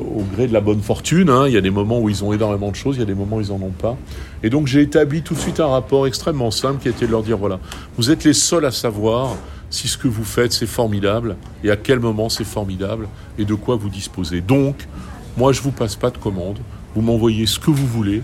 au 0.00 0.24
gré 0.34 0.48
de 0.48 0.52
la 0.52 0.60
bonne 0.60 0.82
fortune. 0.82 1.30
Hein. 1.30 1.46
Il 1.46 1.54
y 1.54 1.56
a 1.56 1.60
des 1.60 1.70
moments 1.70 2.00
où 2.00 2.08
ils 2.08 2.24
ont 2.24 2.32
énormément 2.32 2.70
de 2.70 2.76
choses, 2.76 2.96
il 2.96 2.98
y 2.98 3.02
a 3.02 3.06
des 3.06 3.14
moments 3.14 3.36
où 3.36 3.40
ils 3.40 3.50
n'en 3.50 3.62
ont 3.64 3.70
pas. 3.70 3.96
Et 4.42 4.50
donc 4.50 4.66
j'ai 4.66 4.82
établi 4.82 5.22
tout 5.22 5.34
de 5.34 5.38
suite 5.38 5.60
un 5.60 5.68
rapport 5.68 6.08
extrêmement 6.08 6.50
simple 6.50 6.82
qui 6.82 6.88
était 6.88 7.06
de 7.06 7.12
leur 7.12 7.22
dire, 7.22 7.38
voilà, 7.38 7.60
vous 7.96 8.10
êtes 8.10 8.24
les 8.24 8.34
seuls 8.34 8.64
à 8.64 8.72
savoir 8.72 9.36
si 9.70 9.86
ce 9.86 9.96
que 9.98 10.08
vous 10.08 10.24
faites 10.24 10.52
c'est 10.52 10.66
formidable 10.66 11.36
et 11.62 11.70
à 11.70 11.76
quel 11.76 12.00
moment 12.00 12.28
c'est 12.28 12.44
formidable 12.44 13.08
et 13.38 13.44
de 13.44 13.54
quoi 13.54 13.76
vous 13.76 13.88
disposez. 13.88 14.40
Donc, 14.40 14.88
moi 15.36 15.52
je 15.52 15.60
ne 15.60 15.64
vous 15.64 15.72
passe 15.72 15.94
pas 15.94 16.10
de 16.10 16.18
commande, 16.18 16.58
vous 16.96 17.02
m'envoyez 17.02 17.46
ce 17.46 17.60
que 17.60 17.70
vous 17.70 17.86
voulez, 17.86 18.22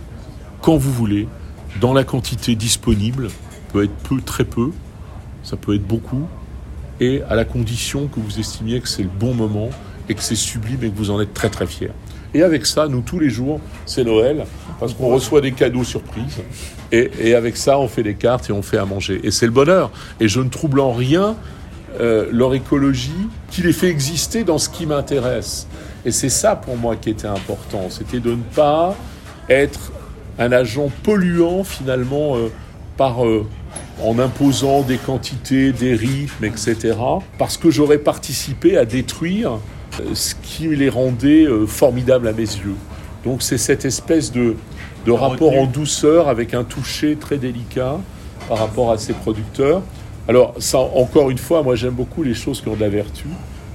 quand 0.60 0.76
vous 0.76 0.92
voulez, 0.92 1.28
dans 1.81 1.93
la 1.93 2.05
quantité 2.05 2.55
disponible, 2.55 3.29
peut 3.73 3.85
être 3.85 3.95
peu, 4.09 4.20
très 4.20 4.45
peu, 4.45 4.70
ça 5.43 5.57
peut 5.57 5.75
être 5.75 5.87
beaucoup, 5.87 6.27
et 7.01 7.23
à 7.29 7.35
la 7.35 7.45
condition 7.45 8.07
que 8.07 8.20
vous 8.20 8.39
estimiez 8.39 8.81
que 8.81 8.89
c'est 8.89 9.03
le 9.03 9.09
bon 9.09 9.35
moment 9.35 9.70
et 10.09 10.14
que 10.14 10.23
c'est 10.23 10.37
sublime 10.37 10.85
et 10.85 10.91
que 10.91 10.97
vous 10.97 11.11
en 11.11 11.20
êtes 11.20 11.35
très 11.35 11.49
très 11.49 11.66
fier. 11.66 11.91
Et 12.35 12.43
avec 12.43 12.64
ça, 12.64 12.89
nous 12.89 13.03
tous 13.03 13.18
les 13.18 13.29
jours, 13.29 13.61
c'est 13.85 14.05
Noël, 14.05 14.47
parce 14.81 14.95
qu'on 14.95 15.09
reçoit 15.09 15.41
des 15.41 15.53
cadeaux 15.53 15.85
surprises, 15.85 16.41
et, 16.93 17.35
avec 17.35 17.57
ça, 17.57 17.79
on 17.79 17.89
fait 17.89 18.03
des 18.03 18.14
cartes 18.14 18.51
et 18.51 18.53
on 18.53 18.61
fait 18.61 18.77
à 18.77 18.85
manger. 18.85 19.20
Et 19.25 19.31
c'est 19.31 19.47
le 19.47 19.53
bonheur. 19.53 19.91
Et 20.20 20.29
je 20.29 20.41
ne 20.41 20.51
trouble 20.51 20.79
en 20.79 20.93
rien 20.93 21.37
euh, 22.01 22.29
leur 22.31 22.55
écologie 22.55 23.29
qui 23.51 23.62
les 23.62 23.73
fait 23.73 23.89
exister 23.89 24.45
dans 24.45 24.59
ce 24.59 24.68
qui 24.68 24.85
m'intéresse. 24.85 25.66
Et 26.05 26.12
c'est 26.12 26.29
ça 26.29 26.55
pour 26.55 26.77
moi 26.77 26.97
qui 26.97 27.09
était 27.09 27.29
important, 27.29 27.89
c'était 27.89 28.20
de 28.20 28.33
ne 28.33 28.43
pas 28.55 28.95
être 29.49 29.93
un 30.39 30.53
agent 30.53 30.91
polluant 31.03 31.64
finalement 31.64 32.37
euh, 32.37 32.51
par, 32.97 33.24
euh, 33.24 33.47
en 34.03 34.18
imposant 34.18 34.83
des 34.83 34.97
quantités, 34.97 35.72
des 35.72 35.95
rythmes, 35.95 36.45
etc. 36.45 36.97
Parce 37.39 37.57
que 37.57 37.70
j'aurais 37.70 37.99
participé 37.99 38.76
à 38.76 38.85
détruire 38.85 39.59
euh, 40.01 40.14
ce 40.14 40.35
qui 40.43 40.68
les 40.74 40.89
rendait 40.89 41.47
formidables 41.66 42.28
à 42.28 42.33
mes 42.33 42.41
yeux. 42.41 42.76
Donc 43.24 43.43
c'est 43.43 43.59
cette 43.59 43.85
espèce 43.85 44.33
de, 44.33 44.57
de 45.07 45.12
rapport 45.12 45.57
en 45.57 45.66
douceur 45.66 46.28
avec 46.28 46.55
un 46.55 46.64
toucher 46.64 47.16
très 47.16 47.39
délicat 47.39 47.99
par 48.49 48.59
rapport 48.59 48.91
à 48.91 48.99
ces 48.99 49.12
producteurs. 49.12 49.83
Alors 50.28 50.55
ça, 50.59 50.78
encore 50.78 51.30
une 51.30 51.39
fois, 51.39 51.62
moi 51.62 51.76
j'aime 51.76 51.95
beaucoup 51.95 52.22
les 52.22 52.35
choses 52.35 52.61
qui 52.61 52.68
ont 52.68 52.74
de 52.76 52.80
la 52.80 52.89
vertu 52.89 53.26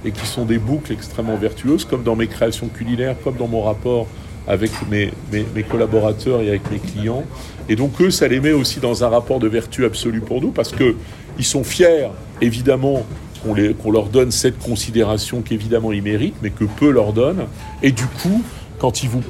et 0.04 0.12
qui 0.12 0.26
sont 0.26 0.44
des 0.44 0.58
boucles 0.58 0.92
extrêmement 0.92 1.36
vertueuses, 1.36 1.84
comme 1.84 2.02
dans 2.02 2.16
mes 2.16 2.26
créations 2.26 2.68
culinaires, 2.68 3.16
comme 3.24 3.36
dans 3.36 3.48
mon 3.48 3.62
rapport 3.62 4.06
avec 4.48 4.70
mes, 4.90 5.12
mes, 5.30 5.62
collaborateurs 5.62 6.40
et 6.40 6.48
avec 6.48 6.70
mes 6.70 6.78
clients. 6.78 7.22
Et 7.68 7.76
donc 7.76 8.00
eux, 8.00 8.10
ça 8.10 8.26
les 8.26 8.40
met 8.40 8.52
aussi 8.52 8.80
dans 8.80 9.04
un 9.04 9.08
rapport 9.08 9.38
de 9.38 9.46
vertu 9.46 9.84
absolue 9.84 10.22
pour 10.22 10.40
nous 10.40 10.50
parce 10.50 10.72
qu'ils 10.72 11.44
sont 11.44 11.62
fiers, 11.62 12.08
évidemment, 12.40 13.04
qu'on 13.44 13.90
leur 13.90 14.06
donne 14.06 14.30
cette 14.30 14.58
considération 14.58 15.42
qu'évidemment 15.42 15.92
ils 15.92 16.02
méritent, 16.02 16.36
mais 16.42 16.50
que 16.50 16.64
peu 16.64 16.90
leur 16.90 17.12
donnent. 17.12 17.44
Et 17.82 17.92
du 17.92 18.06
coup, 18.06 18.42
quand 18.78 19.02
ils 19.02 19.10
vous 19.10 19.22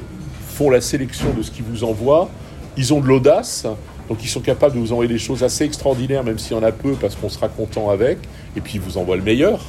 font 0.55 0.69
la 0.69 0.81
sélection 0.81 1.33
de 1.37 1.43
ce 1.43 1.51
qu'ils 1.51 1.65
vous 1.65 1.83
envoient, 1.83 2.29
ils 2.77 2.93
ont 2.93 3.01
de 3.01 3.07
l'audace, 3.07 3.67
donc 4.07 4.23
ils 4.23 4.29
sont 4.29 4.39
capables 4.39 4.75
de 4.75 4.79
vous 4.79 4.93
envoyer 4.93 5.11
des 5.11 5.19
choses 5.19 5.43
assez 5.43 5.65
extraordinaires, 5.65 6.23
même 6.23 6.39
s'il 6.39 6.53
y 6.55 6.59
en 6.59 6.63
a 6.63 6.71
peu, 6.71 6.93
parce 6.93 7.15
qu'on 7.15 7.29
sera 7.29 7.49
content 7.49 7.89
avec, 7.89 8.19
et 8.55 8.61
puis 8.61 8.75
ils 8.75 8.81
vous 8.81 8.97
envoient 8.97 9.17
le 9.17 9.23
meilleur. 9.23 9.59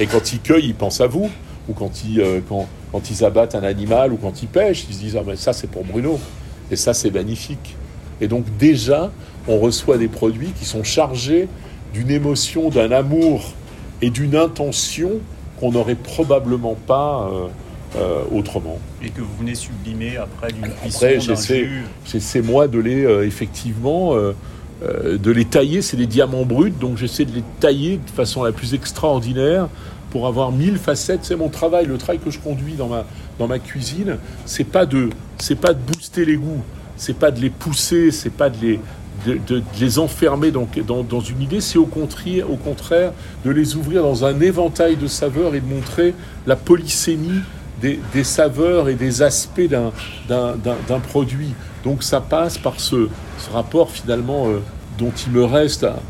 Et 0.00 0.06
quand 0.06 0.32
ils 0.32 0.40
cueillent, 0.40 0.66
ils 0.66 0.74
pensent 0.74 1.00
à 1.00 1.06
vous 1.06 1.30
ou 1.68 1.74
quand 1.74 2.04
ils, 2.04 2.20
euh, 2.20 2.40
quand, 2.48 2.66
quand, 2.92 3.10
ils 3.10 3.24
abattent 3.24 3.54
un 3.54 3.62
animal, 3.62 4.12
ou 4.12 4.16
quand 4.16 4.42
ils 4.42 4.48
pêchent, 4.48 4.86
ils 4.88 4.94
se 4.94 5.00
disent 5.00 5.16
Ah, 5.16 5.22
mais 5.26 5.36
ça, 5.36 5.52
c'est 5.52 5.68
pour 5.68 5.84
Bruno. 5.84 6.18
Et 6.70 6.76
ça, 6.76 6.94
c'est 6.94 7.10
magnifique. 7.10 7.76
Et 8.20 8.28
donc 8.28 8.44
déjà, 8.58 9.10
on 9.48 9.58
reçoit 9.58 9.98
des 9.98 10.08
produits 10.08 10.52
qui 10.58 10.64
sont 10.64 10.84
chargés 10.84 11.48
d'une 11.92 12.10
émotion, 12.10 12.68
d'un 12.68 12.92
amour 12.92 13.52
et 14.02 14.10
d'une 14.10 14.36
intention 14.36 15.12
qu'on 15.58 15.72
n'aurait 15.72 15.94
probablement 15.94 16.74
pas 16.74 17.28
euh, 17.30 17.48
euh, 17.98 18.22
autrement. 18.32 18.78
Et 19.02 19.10
que 19.10 19.20
vous 19.20 19.36
venez 19.38 19.54
sublimer 19.54 20.16
après 20.16 20.52
d'une 20.52 20.68
cuisson, 20.68 20.98
Après, 20.98 21.14
d'un 21.14 21.20
j'essaie, 21.20 21.66
jus. 21.66 22.42
moi 22.42 22.68
de 22.68 22.78
les 22.78 23.04
euh, 23.04 23.26
effectivement 23.26 24.14
de 24.14 25.30
les 25.30 25.44
tailler. 25.44 25.82
C'est 25.82 25.98
des 25.98 26.06
diamants 26.06 26.46
bruts, 26.46 26.70
donc 26.70 26.96
j'essaie 26.96 27.26
de 27.26 27.32
les 27.32 27.44
tailler 27.60 27.98
de 27.98 28.10
façon 28.10 28.42
la 28.44 28.52
plus 28.52 28.72
extraordinaire 28.72 29.68
pour 30.10 30.26
avoir 30.26 30.52
mille 30.52 30.78
facettes. 30.78 31.20
C'est 31.22 31.36
mon 31.36 31.48
travail, 31.48 31.86
le 31.86 31.98
travail 31.98 32.18
que 32.20 32.30
je 32.30 32.38
conduis 32.38 32.74
dans 32.74 32.88
ma 32.88 33.04
dans 33.38 33.48
ma 33.48 33.58
cuisine. 33.58 34.16
C'est 34.46 34.64
pas 34.64 34.86
de 34.86 35.10
c'est 35.38 35.54
pas 35.54 35.72
de 35.72 35.78
booster 35.80 36.24
les 36.24 36.36
goûts, 36.36 36.62
c'est 36.96 37.16
pas 37.16 37.30
de 37.30 37.40
les 37.40 37.50
pousser, 37.50 38.10
c'est 38.10 38.30
pas 38.30 38.50
de 38.50 38.56
les 38.60 38.80
de, 39.26 39.62
les 39.78 39.98
enfermer 39.98 40.50
dans, 40.50 40.66
dans, 41.02 41.20
une 41.20 41.42
idée, 41.42 41.60
c'est 41.60 41.78
au 41.78 41.84
contraire, 41.84 42.50
au 42.50 42.56
contraire 42.56 43.12
de 43.44 43.50
les 43.50 43.76
ouvrir 43.76 44.02
dans 44.02 44.24
un 44.24 44.40
éventail 44.40 44.96
de 44.96 45.06
saveurs 45.06 45.54
et 45.54 45.60
de 45.60 45.66
montrer 45.66 46.14
la 46.46 46.56
polysémie 46.56 47.40
des, 47.82 48.00
des 48.14 48.24
saveurs 48.24 48.88
et 48.88 48.94
des 48.94 49.20
aspects 49.22 49.60
d'un, 49.68 49.92
d'un, 50.28 50.54
d'un- 50.88 51.00
produit. 51.00 51.54
Donc 51.84 52.02
ça 52.02 52.20
passe 52.20 52.58
par 52.58 52.78
ce, 52.80 53.08
ce 53.38 53.50
rapport 53.52 53.90
finalement 53.90 54.48
euh, 54.48 54.60
dont 54.98 55.12
il 55.26 55.32
me 55.32 55.44
reste. 55.44 55.84
à- 55.84 56.00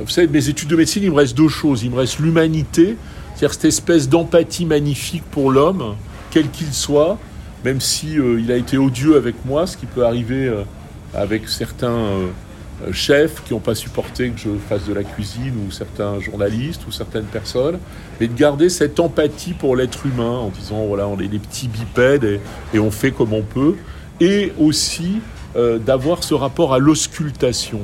vous 0.00 0.08
savez, 0.08 0.26
mes 0.28 0.48
études 0.48 0.68
de 0.68 0.76
médecine, 0.76 1.02
il 1.04 1.10
me 1.10 1.16
reste 1.16 1.36
deux 1.36 1.48
choses. 1.48 1.82
Il 1.82 1.90
me 1.90 1.96
reste 1.96 2.18
l'humanité, 2.18 2.96
c'est-à-dire 3.36 3.52
cette 3.52 3.66
espèce 3.66 4.08
d'empathie 4.08 4.64
magnifique 4.64 5.24
pour 5.30 5.50
l'homme, 5.50 5.94
quel 6.30 6.48
qu'il 6.48 6.72
soit, 6.72 7.18
même 7.66 7.82
si 7.82 8.18
euh, 8.18 8.40
il 8.40 8.50
a 8.50 8.56
été 8.56 8.78
odieux 8.78 9.14
avec 9.14 9.34
moi, 9.44 9.66
ce 9.66 9.76
qui 9.76 9.84
peut 9.84 10.06
arriver 10.06 10.46
euh, 10.46 10.62
avec 11.12 11.46
certains 11.50 11.88
euh, 11.90 12.28
chefs 12.92 13.44
qui 13.44 13.52
n'ont 13.52 13.60
pas 13.60 13.74
supporté 13.74 14.30
que 14.30 14.40
je 14.40 14.48
fasse 14.70 14.86
de 14.86 14.94
la 14.94 15.04
cuisine, 15.04 15.52
ou 15.68 15.70
certains 15.70 16.18
journalistes, 16.18 16.86
ou 16.88 16.92
certaines 16.92 17.26
personnes, 17.26 17.78
mais 18.18 18.26
de 18.26 18.34
garder 18.34 18.70
cette 18.70 18.98
empathie 19.00 19.52
pour 19.52 19.76
l'être 19.76 20.06
humain 20.06 20.38
en 20.38 20.48
disant 20.48 20.86
voilà, 20.86 21.06
on 21.06 21.20
est 21.20 21.28
des 21.28 21.38
petits 21.38 21.68
bipèdes 21.68 22.24
et, 22.24 22.40
et 22.72 22.78
on 22.78 22.90
fait 22.90 23.10
comme 23.10 23.34
on 23.34 23.42
peut, 23.42 23.74
et 24.18 24.52
aussi 24.58 25.20
d'avoir 25.86 26.22
ce 26.22 26.34
rapport 26.34 26.74
à 26.74 26.78
l'auscultation. 26.78 27.80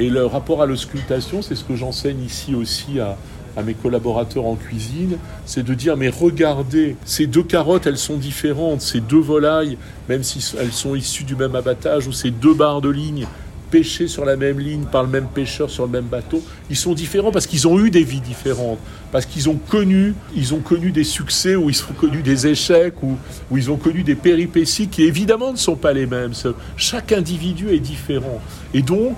Et 0.00 0.10
le 0.10 0.26
rapport 0.26 0.60
à 0.60 0.66
l'auscultation, 0.66 1.40
c'est 1.40 1.54
ce 1.54 1.62
que 1.62 1.76
j'enseigne 1.76 2.20
ici 2.20 2.56
aussi 2.56 2.98
à, 2.98 3.16
à 3.56 3.62
mes 3.62 3.74
collaborateurs 3.74 4.46
en 4.46 4.56
cuisine, 4.56 5.18
c'est 5.46 5.62
de 5.62 5.74
dire 5.74 5.96
mais 5.96 6.08
regardez, 6.08 6.96
ces 7.04 7.26
deux 7.26 7.42
carottes, 7.42 7.86
elles 7.86 7.98
sont 7.98 8.16
différentes, 8.16 8.80
ces 8.80 9.00
deux 9.00 9.20
volailles, 9.20 9.76
même 10.08 10.22
si 10.22 10.54
elles 10.58 10.72
sont 10.72 10.94
issues 10.94 11.24
du 11.24 11.36
même 11.36 11.54
abattage, 11.54 12.06
ou 12.06 12.12
ces 12.12 12.30
deux 12.30 12.54
barres 12.54 12.80
de 12.80 12.90
ligne 12.90 13.26
pêchées 13.72 14.06
sur 14.06 14.26
la 14.26 14.36
même 14.36 14.60
ligne 14.60 14.84
par 14.84 15.02
le 15.02 15.08
même 15.08 15.26
pêcheur 15.26 15.70
sur 15.70 15.86
le 15.86 15.90
même 15.90 16.04
bateau, 16.04 16.42
ils 16.68 16.76
sont 16.76 16.92
différents 16.92 17.32
parce 17.32 17.46
qu'ils 17.46 17.66
ont 17.66 17.82
eu 17.82 17.90
des 17.90 18.04
vies 18.04 18.20
différentes, 18.20 18.78
parce 19.10 19.24
qu'ils 19.24 19.48
ont 19.48 19.56
connu, 19.56 20.14
ont 20.52 20.60
connu 20.60 20.92
des 20.92 21.04
succès 21.04 21.56
ou 21.56 21.70
ils 21.70 21.82
ont 21.88 21.94
connu 21.98 22.20
des 22.20 22.46
échecs 22.46 23.02
ou, 23.02 23.16
ou 23.50 23.56
ils 23.56 23.70
ont 23.70 23.78
connu 23.78 24.02
des 24.02 24.14
péripéties 24.14 24.88
qui 24.88 25.04
évidemment 25.04 25.52
ne 25.52 25.56
sont 25.56 25.76
pas 25.76 25.94
les 25.94 26.06
mêmes. 26.06 26.32
Chaque 26.76 27.12
individu 27.12 27.70
est 27.70 27.80
différent. 27.80 28.42
Et 28.74 28.82
donc, 28.82 29.16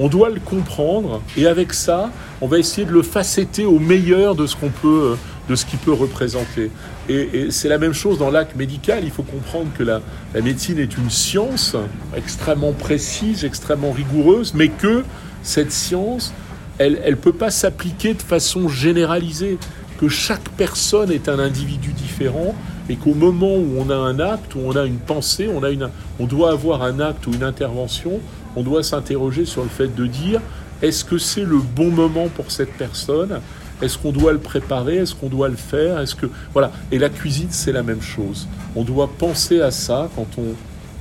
on 0.00 0.08
doit 0.08 0.30
le 0.30 0.40
comprendre 0.40 1.22
et 1.36 1.46
avec 1.46 1.72
ça, 1.72 2.10
on 2.40 2.46
va 2.46 2.58
essayer 2.58 2.86
de 2.86 2.92
le 2.92 3.02
facetter 3.02 3.66
au 3.66 3.78
meilleur 3.78 4.34
de 4.34 4.46
ce 4.46 4.56
qu'on 4.56 4.70
peut, 4.70 5.16
de 5.48 5.54
ce 5.54 5.64
qu'il 5.66 5.78
peut 5.78 5.92
représenter. 5.92 6.70
Et, 7.08 7.50
c'est 7.50 7.68
la 7.68 7.78
même 7.78 7.94
chose 7.94 8.18
dans 8.18 8.30
l'acte 8.30 8.54
médical. 8.54 9.00
Il 9.02 9.10
faut 9.10 9.22
comprendre 9.22 9.68
que 9.76 9.82
la, 9.82 10.00
médecine 10.40 10.78
est 10.78 10.96
une 10.96 11.10
science 11.10 11.76
extrêmement 12.16 12.72
précise, 12.72 13.44
extrêmement 13.44 13.92
rigoureuse, 13.92 14.54
mais 14.54 14.68
que 14.68 15.04
cette 15.42 15.72
science, 15.72 16.32
elle 16.78 17.00
ne 17.08 17.14
peut 17.14 17.32
pas 17.32 17.50
s'appliquer 17.50 18.14
de 18.14 18.22
façon 18.22 18.68
généralisée. 18.68 19.58
Que 19.98 20.08
chaque 20.08 20.48
personne 20.50 21.10
est 21.10 21.28
un 21.28 21.40
individu 21.40 21.92
différent 21.92 22.54
et 22.88 22.94
qu'au 22.94 23.14
moment 23.14 23.54
où 23.56 23.74
on 23.78 23.90
a 23.90 23.96
un 23.96 24.20
acte, 24.20 24.54
où 24.54 24.60
on 24.64 24.76
a 24.76 24.84
une 24.84 24.98
pensée, 24.98 25.48
on, 25.52 25.64
a 25.64 25.70
une, 25.70 25.90
on 26.20 26.26
doit 26.26 26.52
avoir 26.52 26.82
un 26.82 27.00
acte 27.00 27.26
ou 27.26 27.32
une 27.32 27.42
intervention, 27.42 28.20
on 28.58 28.62
doit 28.62 28.82
s'interroger 28.82 29.44
sur 29.44 29.62
le 29.62 29.68
fait 29.68 29.94
de 29.94 30.06
dire 30.06 30.40
est-ce 30.82 31.04
que 31.04 31.16
c'est 31.16 31.44
le 31.44 31.58
bon 31.58 31.90
moment 31.90 32.28
pour 32.28 32.50
cette 32.50 32.72
personne? 32.72 33.40
Est-ce 33.80 33.96
qu'on 33.96 34.10
doit 34.10 34.32
le 34.32 34.38
préparer? 34.38 34.96
Est-ce 34.96 35.14
qu'on 35.14 35.28
doit 35.28 35.48
le 35.48 35.56
faire? 35.56 36.00
Est-ce 36.00 36.16
que 36.16 36.26
voilà 36.52 36.72
Et 36.90 36.98
la 36.98 37.08
cuisine, 37.08 37.48
c'est 37.50 37.72
la 37.72 37.84
même 37.84 38.02
chose. 38.02 38.48
On 38.74 38.82
doit 38.82 39.08
penser 39.18 39.60
à 39.60 39.70
ça 39.70 40.10
quand 40.16 40.26
on 40.38 40.54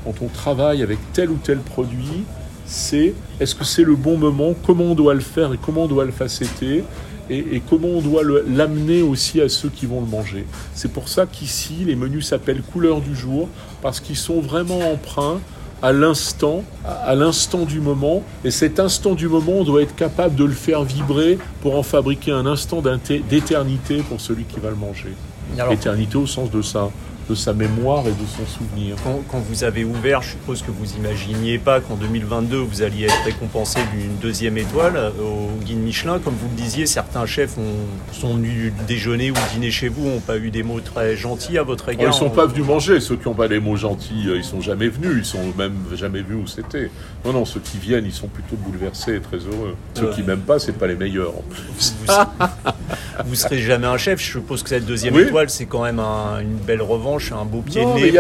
quand 0.04 0.22
on 0.24 0.28
travaille 0.28 0.84
avec 0.84 1.00
tel 1.14 1.32
ou 1.32 1.40
tel 1.44 1.58
produit. 1.58 2.24
C'est 2.66 3.16
est-ce 3.40 3.56
que 3.56 3.64
c'est 3.64 3.84
le 3.84 3.96
bon 3.96 4.18
moment? 4.18 4.54
Comment 4.66 4.86
on 4.86 4.96
doit 4.96 5.16
le 5.16 5.22
faire 5.22 5.52
et 5.54 5.58
comment 5.58 5.84
on 5.84 5.88
doit 5.88 6.06
le 6.06 6.12
facetter 6.12 6.84
et, 7.30 7.62
comment 7.70 7.90
on 7.90 8.02
doit 8.02 8.24
l'amener 8.48 9.02
aussi 9.02 9.42
à 9.42 9.50
ceux 9.50 9.68
qui 9.68 9.86
vont 9.86 10.00
le 10.00 10.08
manger? 10.08 10.46
C'est 10.74 10.92
pour 10.94 11.10
ça 11.10 11.26
qu'ici, 11.26 11.84
les 11.86 11.96
menus 11.98 12.28
s'appellent 12.28 12.62
couleur 12.62 13.02
du 13.02 13.18
jour, 13.18 13.50
parce 13.82 14.00
qu'ils 14.00 14.16
sont 14.16 14.40
vraiment 14.40 14.80
emprunts 14.92 15.42
à 15.82 15.94
l'instant, 15.94 16.64
à 16.86 17.16
l'instant 17.16 17.66
du 17.66 17.80
moment. 17.80 18.24
Et 18.44 18.52
cet 18.52 18.80
instant 18.80 19.14
du 19.14 19.28
moment, 19.28 19.54
on 19.54 19.64
doit 19.64 19.82
être 19.82 19.96
capable 19.96 20.36
de 20.36 20.44
le 20.44 20.54
faire 20.54 20.84
vibrer 20.84 21.38
pour 21.62 21.78
en 21.78 21.84
fabriquer 21.84 22.32
un 22.32 22.46
instant 22.46 22.82
d'éternité 23.30 24.04
pour 24.08 24.22
celui 24.22 24.46
qui 24.46 24.60
va 24.60 24.70
le 24.70 24.76
manger. 24.76 25.14
Alors, 25.58 25.72
Éternité 25.72 26.18
au 26.18 26.28
sens 26.28 26.52
de 26.52 26.62
sa, 26.62 26.90
de 27.30 27.36
sa 27.36 27.52
mémoire 27.54 28.04
et 28.08 28.12
de 28.12 28.26
son 28.26 28.46
souvenir. 28.46 28.96
quand, 29.04 29.22
quand 29.30 29.40
vous 29.40 29.64
avez 29.66 29.84
ouvert, 29.84 30.22
je 30.22 30.30
suppose 30.32 30.62
que 30.62 30.72
vous 30.72 30.96
imaginiez 30.96 31.58
pas 31.58 31.82
qu'en 31.82 31.96
2022 31.96 32.58
vous 32.58 32.82
alliez 32.84 33.06
être 33.06 33.24
récompensé 33.26 33.80
d'une 33.94 34.16
deuxième 34.22 34.58
étoile 34.58 34.96
euh, 34.96 35.10
au 35.22 35.64
guide 35.64 35.80
Michelin. 35.80 36.20
Comme 36.20 36.36
vous 36.36 36.48
le 36.50 36.56
disiez, 36.56 36.86
certains 36.86 37.26
chefs 37.26 37.58
ont, 37.58 38.14
sont 38.14 38.36
venus 38.36 38.72
déjeuner 38.88 39.32
ou 39.32 39.36
dîner 39.54 39.72
chez 39.72 39.90
vous, 39.90 40.08
n'ont 40.08 40.20
pas 40.22 40.38
eu 40.38 40.52
des 40.52 40.64
mots 40.64 40.80
très 40.80 41.16
gentils 41.18 41.58
à 41.58 41.64
votre 41.64 41.86
Oh, 41.90 41.92
égard. 41.92 42.14
ils 42.14 42.18
sont 42.18 42.30
pas 42.30 42.46
venus 42.46 42.66
manger, 42.66 43.00
ceux 43.00 43.16
qui 43.18 43.28
n'ont 43.28 43.34
pas 43.36 43.48
les 43.48 43.60
mots 43.60 43.76
gentils, 43.76 44.26
euh, 44.28 44.38
ils 44.38 44.44
sont 44.44 44.62
jamais 44.62 44.88
venus, 44.88 45.16
ils 45.18 45.26
sont 45.26 45.54
même 45.58 45.76
jamais 45.96 46.22
vus 46.22 46.36
où 46.36 46.48
c'était. 46.48 46.90
Non, 47.26 47.34
non, 47.34 47.46
ceux 47.46 47.60
qui 47.60 47.78
viennent, 47.78 48.06
ils 48.06 48.14
sont 48.14 48.28
plutôt 48.28 48.56
bouleversés 48.56 49.16
et 49.16 49.20
très 49.22 49.38
heureux. 49.38 49.76
Ceux 49.96 50.10
qui 50.12 50.24
m'aiment 50.24 50.40
pas, 50.40 50.60
c'est 50.60 50.72
pas 50.78 50.88
les 50.88 50.96
meilleurs. 50.96 51.30
en 51.38 51.44
plus. 51.50 51.94
Vous, 52.06 53.30
vous 53.30 53.36
serez 53.36 53.60
jamais 53.60 53.88
un 53.88 53.98
chef. 53.98 54.20
Je 54.22 54.32
suppose 54.34 54.64
que 54.64 54.70
cette 54.70 54.86
deuxième 54.86 55.16
Oui. 55.16 55.24
étoile, 55.24 55.50
c'est 55.50 55.66
quand 55.66 55.84
même 55.84 56.00
un- 56.00 56.40
une 56.40 56.56
belle 56.58 56.82
revanche, 56.82 57.17
un 57.34 57.46
beau 57.46 57.62
pied 57.62 57.82
Non, 57.84 57.90
de 57.96 58.00
mais 58.00 58.02
nez. 58.02 58.08
il 58.08 58.12
n'y 58.14 58.18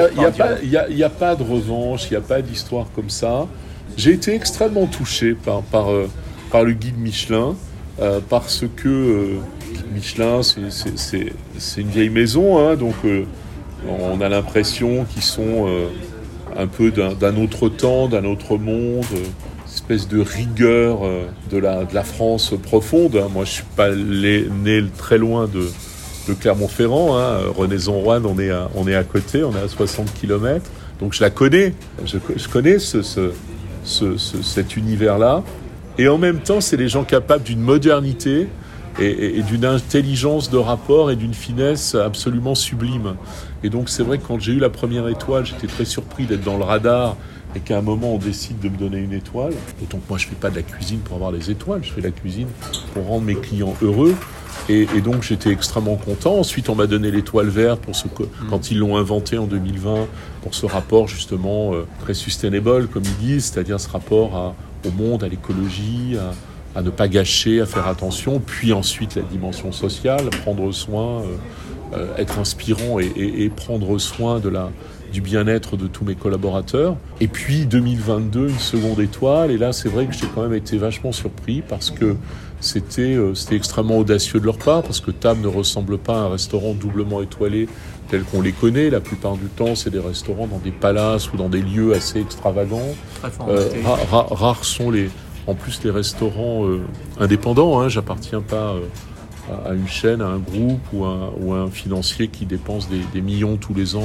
a, 1.03 1.09
pas 1.09 1.29
a- 1.29 1.35
de 1.35 1.43
revanche, 1.43 2.05
il 2.09 2.11
n'y 2.11 2.17
a 2.17 2.21
pas 2.21 2.41
d'histoire 2.41 2.87
comme 2.95 3.09
ça. 3.09 3.47
J'ai 3.97 4.11
été 4.13 4.33
extrêmement 4.33 4.85
touché 4.85 5.33
par, 5.33 5.61
par, 5.61 5.91
euh, 5.91 6.07
par 6.51 6.63
le 6.63 6.73
guide 6.73 6.97
Michelin, 6.99 7.55
euh, 8.01 8.19
parce 8.29 8.63
que 8.75 8.87
euh, 8.89 9.25
Michelin, 9.93 10.41
c'est- 10.43 11.77
une 11.81 11.87
vieille 11.89 12.09
maison, 12.09 12.59
hein, 12.59 12.75
donc 12.75 12.95
euh, 13.05 13.23
on 13.87 14.21
a 14.21 14.29
l'impression 14.29 15.05
qu'ils 15.05 15.23
sont 15.23 15.67
un 16.57 16.67
peu 16.67 16.91
d'un 16.91 17.37
autre 17.37 17.69
temps, 17.69 18.07
d'un 18.07 18.25
autre 18.25 18.57
monde, 18.57 19.05
espèce 19.67 20.07
de 20.07 20.19
rigueur 20.19 21.01
de, 21.51 21.57
la, 21.57 21.85
de 21.85 21.93
la 21.93 22.03
France 22.03 22.53
profonde. 22.63 23.15
hein. 23.17 23.27
Moi, 23.31 23.45
je 23.45 23.51
suis 23.51 23.63
pas 23.75 23.91
né 23.93 24.45
très 24.97 25.17
loin 25.19 25.47
de, 25.47 25.69
de 26.27 26.33
Clermont-Ferrand. 26.33 27.17
Hein. 27.17 27.37
Renaison-Rouen, 27.55 28.21
on, 28.25 28.39
est 28.39 28.49
à- 28.51 28.69
on 28.75 28.87
est 28.87 28.95
à 28.95 29.03
côté, 29.03 29.43
on 29.43 29.51
est 29.55 29.59
à 29.63 29.67
60 29.67 30.13
km. 30.13 30.65
Donc 30.99 31.13
je 31.13 31.21
la 31.21 31.29
connais. 31.29 31.73
Je, 32.05 32.17
co- 32.17 32.33
je 32.35 32.47
connais 32.47 32.79
ce, 32.79 33.01
ce- 33.01 33.31
ce- 33.83 34.17
ce- 34.17 34.41
cet 34.41 34.75
univers-là. 34.77 35.43
Et 35.97 36.07
en 36.07 36.17
même 36.17 36.39
temps, 36.39 36.61
c'est 36.61 36.77
des 36.77 36.89
gens 36.89 37.03
capables 37.03 37.43
d'une 37.43 37.59
modernité 37.61 38.47
et- 38.99 39.37
et 39.37 39.41
d'une 39.43 39.65
intelligence 39.65 40.49
de 40.49 40.57
rapport 40.57 41.11
et 41.11 41.15
d'une 41.15 41.33
finesse 41.33 41.95
absolument 41.95 42.55
sublime. 42.55 43.15
Et 43.63 43.69
donc 43.69 43.89
c'est 43.89 44.03
vrai 44.03 44.17
que 44.17 44.27
quand 44.27 44.39
j'ai 44.39 44.53
eu 44.53 44.59
la 44.59 44.69
première 44.69 45.07
étoile, 45.07 45.45
j'étais 45.45 45.67
très 45.67 45.85
surpris 45.85 46.25
d'être 46.25 46.43
dans 46.43 46.57
le 46.57 46.63
radar 46.63 47.15
et 47.57 47.59
qu'à 47.59 47.79
un 47.79 47.81
moment 47.81 48.13
on 48.13 48.17
décide 48.19 48.59
de 48.59 48.69
me 48.69 48.77
donner 48.77 48.99
une 48.99 49.13
étoile. 49.13 49.53
D'autant 49.79 49.97
que 49.97 50.03
moi 50.09 50.17
je 50.17 50.27
fais 50.27 50.35
pas 50.35 50.49
de 50.49 50.55
la 50.55 50.61
cuisine 50.61 50.99
pour 50.99 51.15
avoir 51.15 51.31
des 51.31 51.49
étoiles, 51.51 51.81
je 51.83 51.91
fais 51.91 52.01
de 52.01 52.05
la 52.07 52.11
cuisine 52.11 52.47
pour 52.93 53.05
rendre 53.07 53.25
mes 53.25 53.35
clients 53.35 53.73
heureux. 53.81 54.15
Et, 54.69 54.87
et 54.95 55.01
donc 55.01 55.23
j'étais 55.23 55.49
extrêmement 55.51 55.95
content. 55.95 56.35
Ensuite 56.39 56.69
on 56.69 56.75
m'a 56.75 56.87
donné 56.87 57.09
l'étoile 57.11 57.47
verte 57.47 57.81
pour 57.81 57.95
ce 57.95 58.07
que, 58.07 58.23
quand 58.49 58.69
ils 58.71 58.77
l'ont 58.79 58.97
inventé 58.97 59.37
en 59.37 59.45
2020 59.45 60.07
pour 60.43 60.53
ce 60.55 60.65
rapport 60.65 61.07
justement 61.07 61.73
euh, 61.73 61.85
très 62.01 62.13
sustainable 62.13 62.87
comme 62.87 63.03
ils 63.03 63.25
disent, 63.25 63.45
c'est-à-dire 63.45 63.79
ce 63.79 63.89
rapport 63.89 64.35
à- 64.35 64.55
au 64.87 64.91
monde, 64.91 65.23
à 65.23 65.27
l'écologie, 65.27 66.15
à, 66.75 66.79
à 66.79 66.81
ne 66.83 66.89
pas 66.91 67.07
gâcher, 67.07 67.61
à 67.61 67.65
faire 67.65 67.87
attention. 67.87 68.39
Puis 68.39 68.71
ensuite 68.73 69.15
la 69.15 69.23
dimension 69.23 69.71
sociale, 69.71 70.29
prendre 70.43 70.71
soin, 70.71 71.21
euh, 71.21 71.25
euh, 71.93 72.15
être 72.17 72.37
inspirant 72.39 72.99
et, 72.99 73.05
et- 73.15 73.43
et 73.45 73.49
prendre 73.49 73.97
soin 73.97 74.39
de 74.39 74.49
la, 74.49 74.69
du 75.11 75.21
bien-être 75.21 75.77
de 75.77 75.87
tous 75.87 76.05
mes 76.05 76.15
collaborateurs. 76.15 76.95
Et 77.21 77.27
puis 77.27 77.65
2022, 77.65 78.49
une 78.49 78.59
seconde 78.59 78.99
étoile. 78.99 79.51
Et 79.51 79.57
là, 79.57 79.73
c'est 79.73 79.89
vrai 79.89 80.05
que 80.05 80.13
j'ai 80.13 80.27
quand 80.33 80.43
même 80.43 80.53
été 80.53 80.77
vachement 80.77 81.11
surpris 81.11 81.63
parce 81.67 81.91
que 81.91 82.15
c'était 82.59 83.15
euh, 83.15 83.35
c'était 83.35 83.55
extrêmement 83.55 83.97
audacieux 83.97 84.39
de 84.39 84.45
leur 84.45 84.57
part, 84.57 84.81
parce 84.81 84.99
que 84.99 85.11
Tam 85.11 85.41
ne 85.41 85.47
ressemble 85.47 85.97
pas 85.97 86.15
à 86.15 86.21
un 86.23 86.29
restaurant 86.29 86.73
doublement 86.73 87.21
étoilé 87.21 87.67
tels 88.09 88.23
qu'on 88.23 88.41
les 88.41 88.51
connaît. 88.51 88.89
La 88.89 88.99
plupart 88.99 89.37
du 89.37 89.45
temps, 89.45 89.75
c'est 89.75 89.89
des 89.89 89.99
restaurants 89.99 90.47
dans 90.47 90.59
des 90.59 90.71
palaces 90.71 91.31
ou 91.31 91.37
dans 91.37 91.49
des 91.49 91.61
lieux 91.61 91.93
assez 91.93 92.19
extravagants. 92.19 92.95
Euh, 93.47 93.69
rares 94.09 94.65
sont 94.65 94.89
les, 94.89 95.09
en 95.45 95.55
plus 95.55 95.83
les 95.83 95.91
restaurants 95.91 96.65
euh, 96.65 96.81
indépendants. 97.19 97.79
Hein, 97.79 97.89
J'appartiens 97.89 98.41
pas 98.41 98.75
à 99.65 99.73
une 99.73 99.87
chaîne, 99.87 100.21
à 100.21 100.27
un 100.27 100.39
groupe 100.39 100.81
ou 100.93 101.05
à, 101.05 101.31
ou 101.39 101.53
un 101.53 101.69
financier 101.69 102.27
qui 102.27 102.45
dépense 102.45 102.89
des, 102.89 103.21
millions 103.21 103.57
tous 103.57 103.73
les 103.73 103.95
ans 103.95 104.01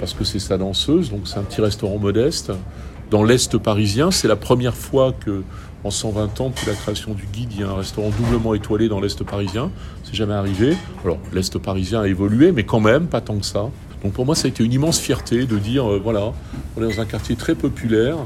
parce 0.00 0.14
que 0.14 0.24
c'est 0.24 0.40
sa 0.40 0.58
danseuse. 0.58 1.10
Donc 1.10 1.20
c'est 1.28 1.38
un 1.38 1.42
petit 1.42 1.60
restaurant 1.60 1.98
modeste 1.98 2.50
dans 3.10 3.22
l'Est 3.22 3.58
parisien. 3.58 4.10
C'est 4.10 4.26
la 4.26 4.36
première 4.36 4.74
fois 4.74 5.12
que 5.12 5.42
en 5.84 5.90
120 5.90 6.40
ans, 6.40 6.48
depuis 6.50 6.66
la 6.66 6.74
création 6.74 7.14
du 7.14 7.26
guide, 7.26 7.52
il 7.52 7.60
y 7.60 7.64
a 7.64 7.68
un 7.68 7.76
restaurant 7.76 8.10
doublement 8.10 8.54
étoilé 8.54 8.88
dans 8.88 9.00
l'Est 9.00 9.22
parisien. 9.24 9.70
C'est 10.04 10.14
jamais 10.14 10.34
arrivé. 10.34 10.76
Alors, 11.04 11.18
l'Est 11.32 11.56
parisien 11.58 12.02
a 12.02 12.08
évolué, 12.08 12.52
mais 12.52 12.64
quand 12.64 12.80
même, 12.80 13.06
pas 13.06 13.20
tant 13.20 13.38
que 13.38 13.46
ça. 13.46 13.70
Donc 14.02 14.12
pour 14.12 14.26
moi, 14.26 14.34
ça 14.34 14.46
a 14.46 14.48
été 14.48 14.64
une 14.64 14.72
immense 14.72 14.98
fierté 14.98 15.46
de 15.46 15.58
dire, 15.58 15.90
euh, 15.90 16.00
voilà, 16.02 16.32
on 16.76 16.82
est 16.82 16.94
dans 16.94 17.00
un 17.00 17.06
quartier 17.06 17.36
très 17.36 17.54
populaire 17.54 18.16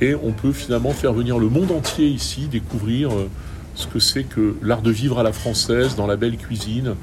et 0.00 0.14
on 0.14 0.32
peut 0.32 0.52
finalement 0.52 0.90
faire 0.90 1.12
venir 1.12 1.38
le 1.38 1.48
monde 1.48 1.70
entier 1.70 2.06
ici, 2.06 2.48
découvrir 2.50 3.10
euh, 3.10 3.28
ce 3.74 3.86
que 3.86 3.98
c'est 3.98 4.24
que 4.24 4.56
l'art 4.62 4.82
de 4.82 4.90
vivre 4.90 5.18
à 5.18 5.22
la 5.22 5.32
française, 5.32 5.94
dans 5.94 6.06
la 6.06 6.16
belle 6.16 6.36
cuisine, 6.36 6.94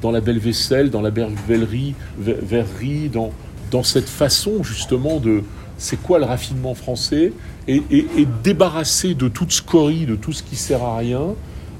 dans 0.00 0.10
la 0.10 0.20
belle 0.20 0.38
vaisselle, 0.38 0.90
dans 0.90 1.02
la 1.02 1.10
belle 1.10 1.34
verrerie, 2.18 3.08
dans, 3.08 3.32
dans 3.74 3.82
cette 3.82 4.08
façon 4.08 4.62
justement 4.62 5.18
de, 5.18 5.42
c'est 5.78 6.00
quoi 6.00 6.20
le 6.20 6.26
raffinement 6.26 6.76
français 6.76 7.32
et, 7.66 7.82
débarrasser 8.44 9.14
de 9.14 9.26
toute 9.26 9.50
scorie, 9.50 10.06
de 10.06 10.14
tout 10.14 10.32
ce 10.32 10.44
qui 10.44 10.54
sert 10.54 10.84
à 10.84 10.96
rien, 10.98 11.34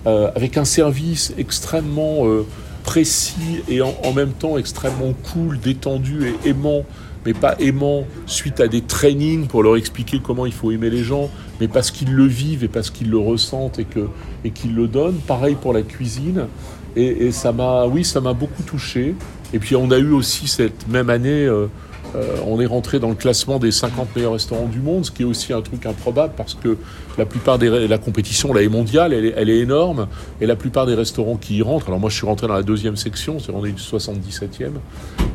euh, 0.09 0.29
avec 0.35 0.57
un 0.57 0.65
service 0.65 1.33
extrêmement 1.39 2.27
euh, 2.27 2.45
précis 2.83 3.63
et 3.69 3.81
en, 3.81 4.13
même 4.13 4.33
temps 4.33 4.59
extrêmement 4.59 5.13
cool, 5.33 5.61
détendu 5.61 6.27
et 6.27 6.49
aimant, 6.49 6.83
mais 7.25 7.33
pas 7.33 7.55
aimant 7.61 8.05
suite 8.27 8.59
à 8.59 8.67
des 8.67 8.81
trainings 8.81 9.47
pour 9.47 9.63
leur 9.63 9.77
expliquer 9.77 10.19
comment 10.19 10.47
il 10.47 10.53
faut 10.53 10.73
aimer 10.73 10.91
les 10.91 11.05
gens, 11.05 11.31
mais 11.61 11.69
parce 11.69 11.93
qu'ils 11.93 12.13
le 12.13 12.27
vivent 12.27 12.65
et 12.65 12.69
parce 12.69 12.91
qu'ils 12.91 13.11
le 13.11 13.19
ressentent 13.19 13.79
et 13.79 13.85
que 13.85 14.09
et 14.45 14.51
qu'ils 14.51 14.75
le 14.75 14.89
donnent. 14.89 15.21
Pareil 15.29 15.55
pour 15.55 15.73
la 15.73 15.83
cuisine. 15.83 16.49
Et, 16.97 17.33
ça 17.33 17.51
m'a, 17.51 17.87
oui, 17.87 18.05
ça 18.05 18.21
m'a 18.21 18.35
beaucoup 18.35 18.63
touché. 18.63 19.15
Et 19.55 19.59
puis 19.61 19.77
on 19.77 19.91
a 19.93 19.99
eu 19.99 20.11
aussi 20.11 20.49
cette 20.49 20.89
même 20.89 21.09
année. 21.09 21.47
Euh, 21.47 21.69
euh, 22.17 22.37
on 22.47 22.61
est 22.61 22.67
rentré 22.67 23.01
dans 23.01 23.09
le 23.09 23.15
classement 23.15 23.59
des 23.59 23.73
50 23.73 24.15
meilleurs 24.15 24.35
restaurants 24.35 24.67
du 24.67 24.81
monde, 24.81 25.05
ce 25.05 25.11
qui 25.11 25.23
est 25.23 25.25
aussi 25.25 25.53
un 25.53 25.63
truc 25.63 25.85
improbable 25.87 26.35
parce 26.37 26.55
que 26.55 26.77
la 27.19 27.27
plupart 27.27 27.59
des 27.59 27.89
la 27.89 27.99
compétition 27.99 28.53
là 28.53 28.63
est 28.63 28.69
mondiale, 28.69 29.13
elle 29.13 29.51
est, 29.51 29.59
énorme, 29.59 30.07
et 30.41 30.47
la 30.47 30.55
plupart 30.55 30.87
des 30.87 30.95
restaurants 30.95 31.37
qui 31.37 31.57
y 31.57 31.63
rentrent. 31.63 31.89
Alors 31.89 31.99
moi, 31.99 32.11
je 32.11 32.17
suis 32.17 32.27
rentré 32.27 32.47
dans 32.47 32.55
la 32.55 32.63
deuxième 32.63 32.97
section, 32.97 33.39
c'est 33.41 33.53
on 33.53 33.65
est 33.65 33.73
du 33.73 33.83
77e. 33.83 34.71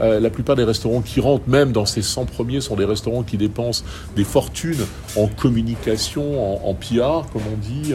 Euh, 0.01 0.19
la 0.19 0.29
plupart 0.29 0.55
des 0.55 0.63
restaurants 0.63 1.01
qui 1.01 1.19
rentrent, 1.19 1.47
même 1.47 1.71
dans 1.71 1.85
ces 1.85 2.01
100 2.01 2.25
premiers, 2.25 2.61
sont 2.61 2.75
des 2.75 2.85
restaurants 2.85 3.23
qui 3.23 3.37
dépensent 3.37 3.83
des 4.15 4.23
fortunes 4.23 4.85
en 5.17 5.27
communication, 5.27 6.69
en, 6.69 6.73
PR, 6.73 7.29
comme 7.31 7.43
on 7.53 7.57
dit. 7.61 7.93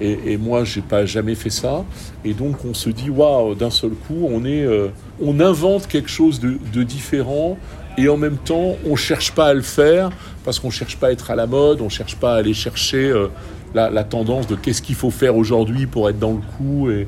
Et, 0.00 0.32
et, 0.32 0.36
moi, 0.38 0.64
j'ai 0.64 0.80
pas 0.80 1.04
jamais 1.04 1.34
fait 1.34 1.50
ça. 1.50 1.84
Et 2.24 2.32
donc, 2.32 2.64
on 2.64 2.74
se 2.74 2.88
dit, 2.88 3.10
waouh, 3.10 3.54
d'un 3.54 3.70
seul 3.70 3.90
coup, 3.90 4.26
on 4.28 4.44
est, 4.44 4.64
euh, 4.64 4.88
on 5.20 5.40
invente 5.40 5.86
quelque 5.86 6.08
chose 6.08 6.40
de, 6.40 6.82
différent 6.82 7.58
et 7.98 8.08
en 8.08 8.16
même 8.16 8.38
temps, 8.38 8.76
on 8.86 8.92
ne 8.92 8.96
cherche 8.96 9.32
pas 9.32 9.46
à 9.46 9.54
le 9.54 9.62
faire 9.62 10.10
parce 10.44 10.58
qu'on 10.58 10.68
ne 10.68 10.72
cherche 10.72 10.96
pas 10.96 11.08
à 11.08 11.12
être 11.12 11.30
à 11.30 11.36
la 11.36 11.46
mode, 11.46 11.80
on 11.82 11.84
ne 11.84 11.90
cherche 11.90 12.16
pas 12.16 12.34
à 12.34 12.36
aller 12.36 12.54
chercher 12.54 13.10
euh, 13.10 13.28
la, 13.74 14.04
tendance 14.04 14.46
de 14.46 14.54
qu'est-ce 14.54 14.80
qu'il 14.80 14.94
faut 14.94 15.10
faire 15.10 15.36
aujourd'hui 15.36 15.86
pour 15.86 16.08
être 16.08 16.18
dans 16.18 16.32
le 16.32 16.40
coup 16.56 16.90
et, 16.90 17.06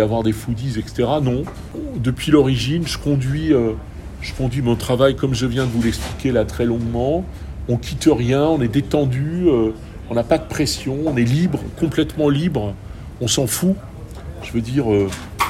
avoir 0.00 0.24
des 0.24 0.32
foodies, 0.32 0.76
etc. 0.78 1.08
Non, 1.22 1.44
depuis 2.02 2.32
l'origine, 2.32 2.84
je 2.84 2.98
conduis, 2.98 3.52
euh, 3.52 3.74
je 4.20 4.34
conduis 4.34 4.60
mon 4.60 4.74
travail 4.74 5.14
comme 5.14 5.34
je 5.34 5.46
viens 5.46 5.66
de 5.66 5.70
vous 5.70 5.82
l'expliquer 5.82 6.32
là 6.32 6.44
très 6.44 6.66
longuement. 6.66 7.24
On 7.68 7.76
quitte 7.76 8.08
rien, 8.10 8.42
on 8.42 8.60
est 8.60 8.68
détendu, 8.68 9.46
on 10.10 10.14
n'a 10.14 10.22
pas 10.22 10.38
de 10.38 10.46
pression, 10.46 10.96
on 11.06 11.16
est 11.16 11.24
libre, 11.24 11.60
complètement 11.78 12.28
libre, 12.28 12.74
on 13.20 13.28
s'en 13.28 13.46
fout. 13.46 13.76
Je 14.42 14.52
veux 14.52 14.60
dire, 14.60 14.84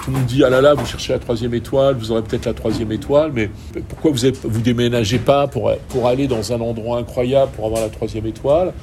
tout 0.04 0.10
le 0.10 0.18
monde 0.18 0.26
dit 0.26 0.44
ah 0.44 0.50
là 0.50 0.60
là, 0.60 0.74
vous 0.74 0.84
cherchez 0.84 1.14
la 1.14 1.18
troisième 1.18 1.54
étoile, 1.54 1.96
vous 1.96 2.12
aurez 2.12 2.20
peut-être 2.20 2.44
la 2.44 2.52
troisième 2.52 2.92
étoile, 2.92 3.30
mais 3.34 3.48
pourquoi 3.88 4.10
vous 4.10 4.26
ne 4.26 4.30
vous 4.44 4.60
déménagez 4.60 5.18
pas 5.18 5.46
pour, 5.46 5.70
aller 6.06 6.26
dans 6.26 6.52
un 6.52 6.60
endroit 6.60 6.98
incroyable 6.98 7.52
pour 7.56 7.64
avoir 7.64 7.80
la 7.80 7.88
troisième 7.88 8.26
étoile? 8.26 8.74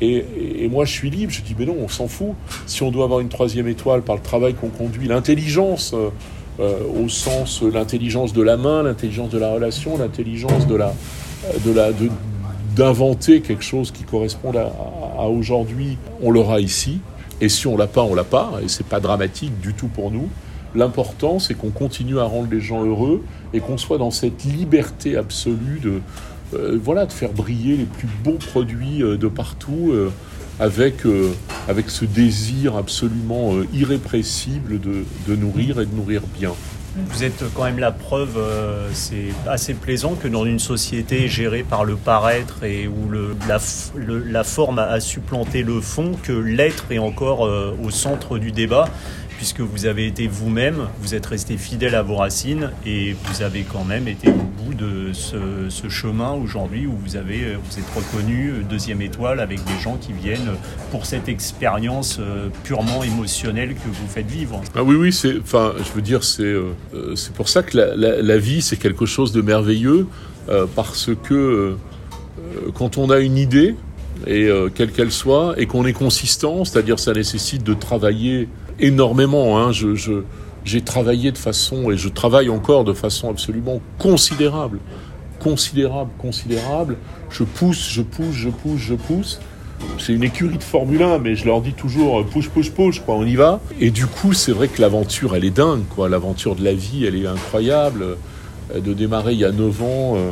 Et, 0.00 0.68
moi, 0.70 0.86
je 0.86 0.92
suis 0.92 1.10
libre. 1.10 1.30
Je 1.30 1.42
dis, 1.42 1.54
mais 1.58 1.66
non, 1.66 1.76
on 1.78 1.88
s'en 1.88 2.08
fout. 2.08 2.30
Si 2.64 2.82
on 2.82 2.90
doit 2.90 3.04
avoir 3.04 3.20
une 3.20 3.28
troisième 3.28 3.68
étoile 3.68 4.00
par 4.00 4.16
le 4.16 4.22
travail 4.22 4.54
qu'on 4.54 4.68
conduit, 4.68 5.06
l'intelligence, 5.06 5.92
euh, 5.92 6.08
euh, 6.60 6.78
au 7.04 7.10
sens 7.10 7.60
l'intelligence 7.62 8.32
de 8.32 8.40
la 8.40 8.56
main, 8.56 8.82
l'intelligence 8.82 9.28
de 9.28 9.38
la 9.38 9.52
relation, 9.52 9.98
l'intelligence 9.98 10.66
de 10.66 10.76
la, 10.76 10.94
de 11.64 11.72
la, 11.72 11.90
d'inventer 12.74 13.40
quelque 13.40 13.64
chose 13.64 13.90
qui 13.90 14.04
corresponde 14.04 14.56
à, 14.56 15.26
aujourd'hui, 15.28 15.98
on 16.22 16.30
l'aura 16.30 16.60
ici. 16.60 17.00
Et 17.40 17.48
si 17.48 17.66
on 17.66 17.76
l'a 17.76 17.86
pas, 17.86 18.02
on 18.02 18.14
l'a 18.14 18.24
pas. 18.24 18.52
Et 18.62 18.68
c'est 18.68 18.86
pas 18.86 19.00
dramatique 19.00 19.58
du 19.60 19.74
tout 19.74 19.88
pour 19.88 20.10
nous. 20.10 20.28
L'important, 20.74 21.38
c'est 21.38 21.54
qu'on 21.54 21.70
continue 21.70 22.18
à 22.20 22.24
rendre 22.24 22.48
les 22.50 22.60
gens 22.60 22.84
heureux 22.84 23.22
et 23.52 23.60
qu'on 23.60 23.76
soit 23.76 23.98
dans 23.98 24.10
cette 24.10 24.44
liberté 24.44 25.16
absolue 25.16 25.80
de, 25.82 26.00
euh, 26.54 26.78
voilà, 26.82 27.06
de 27.06 27.12
faire 27.12 27.32
briller 27.32 27.76
les 27.76 27.84
plus 27.84 28.08
beaux 28.24 28.38
produits 28.38 29.02
euh, 29.02 29.16
de 29.16 29.28
partout 29.28 29.90
euh, 29.92 30.12
avec, 30.60 31.04
avec 31.68 31.88
ce 31.88 32.04
désir 32.04 32.76
absolument 32.76 33.54
irrépressible 33.72 34.78
de, 34.78 35.04
de, 35.26 35.34
nourrir 35.34 35.80
et 35.80 35.86
de 35.86 35.94
nourrir 35.94 36.20
bien. 36.38 36.52
Vous 36.96 37.22
êtes 37.22 37.44
quand 37.54 37.64
même 37.64 37.78
la 37.78 37.92
preuve, 37.92 38.36
c'est 38.92 39.28
assez 39.46 39.74
plaisant 39.74 40.16
que 40.16 40.26
dans 40.26 40.44
une 40.44 40.58
société 40.58 41.28
gérée 41.28 41.62
par 41.62 41.84
le 41.84 41.94
paraître 41.94 42.64
et 42.64 42.88
où 42.88 43.08
le, 43.08 43.36
la, 43.48 43.58
la 43.96 44.42
forme 44.44 44.80
a 44.80 44.98
supplanté 44.98 45.62
le 45.62 45.80
fond, 45.80 46.12
que 46.20 46.32
l'être 46.32 46.86
est 46.90 46.98
encore 46.98 47.42
au 47.42 47.90
centre 47.90 48.38
du 48.38 48.50
débat 48.50 48.88
puisque 49.40 49.60
vous 49.60 49.86
avez 49.86 50.06
été 50.06 50.28
vous-même, 50.28 50.88
vous 51.00 51.14
êtes 51.14 51.24
resté 51.24 51.56
fidèle 51.56 51.94
à 51.94 52.02
vos 52.02 52.16
racines 52.16 52.72
et 52.84 53.16
vous 53.24 53.40
avez 53.40 53.62
quand 53.62 53.84
même 53.84 54.06
été 54.06 54.28
au 54.28 54.32
bout 54.32 54.74
de 54.74 55.14
ce, 55.14 55.88
chemin 55.88 56.32
aujourd'hui 56.32 56.86
où 56.86 56.92
vous, 56.92 57.16
avez, 57.16 57.54
vous 57.54 57.78
êtes 57.78 57.88
reconnu 57.96 58.52
deuxième 58.68 59.00
étoile 59.00 59.40
avec 59.40 59.64
des 59.64 59.80
gens 59.82 59.96
qui 59.96 60.12
viennent 60.12 60.50
pour 60.90 61.06
cette 61.06 61.30
expérience 61.30 62.18
euh, 62.20 62.50
purement 62.64 63.02
émotionnelle 63.02 63.70
que 63.70 63.88
vous 63.88 64.06
faites 64.08 64.26
vivre. 64.26 64.60
Ah 64.74 64.82
oui, 64.82 64.94
oui, 64.94 65.10
c'est, 65.10 65.38
enfin, 65.40 65.72
je 65.78 65.90
veux 65.92 66.02
dire, 66.02 66.22
c'est, 66.22 66.42
euh, 66.42 66.74
c'est 67.16 67.32
pour 67.32 67.48
ça 67.48 67.62
que 67.62 67.78
la, 67.78 68.38
vie, 68.38 68.60
c'est 68.60 68.76
quelque 68.76 69.06
chose 69.06 69.32
de 69.32 69.40
merveilleux 69.40 70.06
euh, 70.50 70.66
parce 70.76 71.08
que 71.24 71.76
quand 72.74 72.98
on 72.98 73.08
a 73.08 73.20
une 73.20 73.38
idée, 73.38 73.74
et 74.26 74.50
quelle 74.74 74.92
qu'elle 74.92 75.12
soit, 75.12 75.54
et 75.56 75.64
qu'on 75.64 75.86
est 75.86 75.94
consistant, 75.94 76.66
c'est-à-dire 76.66 76.98
ça 76.98 77.14
nécessite 77.14 77.64
de 77.64 77.72
travailler 77.72 78.48
énormément. 78.80 79.58
Hein. 79.58 79.72
Je, 79.72 80.22
j'ai 80.64 80.80
travaillé 80.82 81.32
de 81.32 81.38
façon, 81.38 81.90
et 81.90 81.96
je 81.96 82.08
travaille 82.08 82.48
encore 82.48 82.84
de 82.84 82.92
façon 82.92 83.30
absolument 83.30 83.80
considérable. 83.98 84.78
Considérable, 85.38 86.10
considérable. 86.18 86.96
Je 87.30 87.44
pousse, 87.44 87.88
je 87.90 88.02
pousse, 88.02 88.34
je 88.34 88.50
pousse, 88.50 88.80
je 88.80 88.94
pousse. 88.94 89.40
C'est 89.98 90.12
une 90.12 90.24
écurie 90.24 90.58
de 90.58 90.62
Formule 90.62 91.02
1, 91.02 91.18
mais 91.18 91.34
je 91.34 91.46
leur 91.46 91.62
dis 91.62 91.72
toujours 91.72 92.26
push, 92.26 92.50
push, 92.50 92.70
push, 92.70 93.00
quoi, 93.00 93.14
on 93.14 93.24
y 93.24 93.36
va. 93.36 93.60
Et 93.80 93.90
du 93.90 94.06
coup, 94.06 94.34
c'est 94.34 94.52
vrai 94.52 94.68
que 94.68 94.80
l'aventure, 94.82 95.34
elle 95.34 95.44
est 95.44 95.50
dingue, 95.50 95.84
quoi. 95.88 96.10
L'aventure 96.10 96.54
de 96.54 96.62
la 96.62 96.74
vie, 96.74 97.06
elle 97.06 97.16
est 97.16 97.26
incroyable. 97.26 98.02
Euh, 98.74 98.80
de 98.80 98.92
démarrer 98.92 99.32
il 99.32 99.38
y 99.38 99.44
a 99.44 99.52
9 99.52 99.82
ans, 99.82 100.14
euh, 100.16 100.30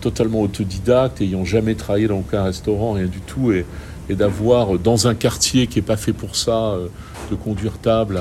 totalement 0.00 0.40
autodidacte, 0.40 1.20
ayant 1.20 1.44
jamais 1.44 1.74
travaillé 1.74 2.08
dans 2.08 2.18
aucun 2.18 2.42
restaurant, 2.42 2.92
rien 2.92 3.06
du 3.06 3.20
tout, 3.20 3.52
et, 3.52 3.64
et 4.08 4.14
d'avoir 4.14 4.78
dans 4.78 5.06
un 5.06 5.14
quartier 5.14 5.66
qui 5.66 5.78
n'est 5.78 5.84
pas 5.84 5.96
fait 5.96 6.12
pour 6.12 6.36
ça, 6.36 6.72
euh, 6.72 6.88
de 7.30 7.36
conduire 7.36 7.78
table 7.78 8.20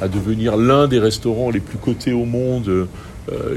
à, 0.00 0.08
devenir 0.08 0.58
l'un 0.58 0.86
des 0.86 0.98
restaurants 0.98 1.50
les 1.50 1.60
plus 1.60 1.78
cotés 1.78 2.12
au 2.12 2.26
monde, 2.26 2.68
euh, 2.68 2.86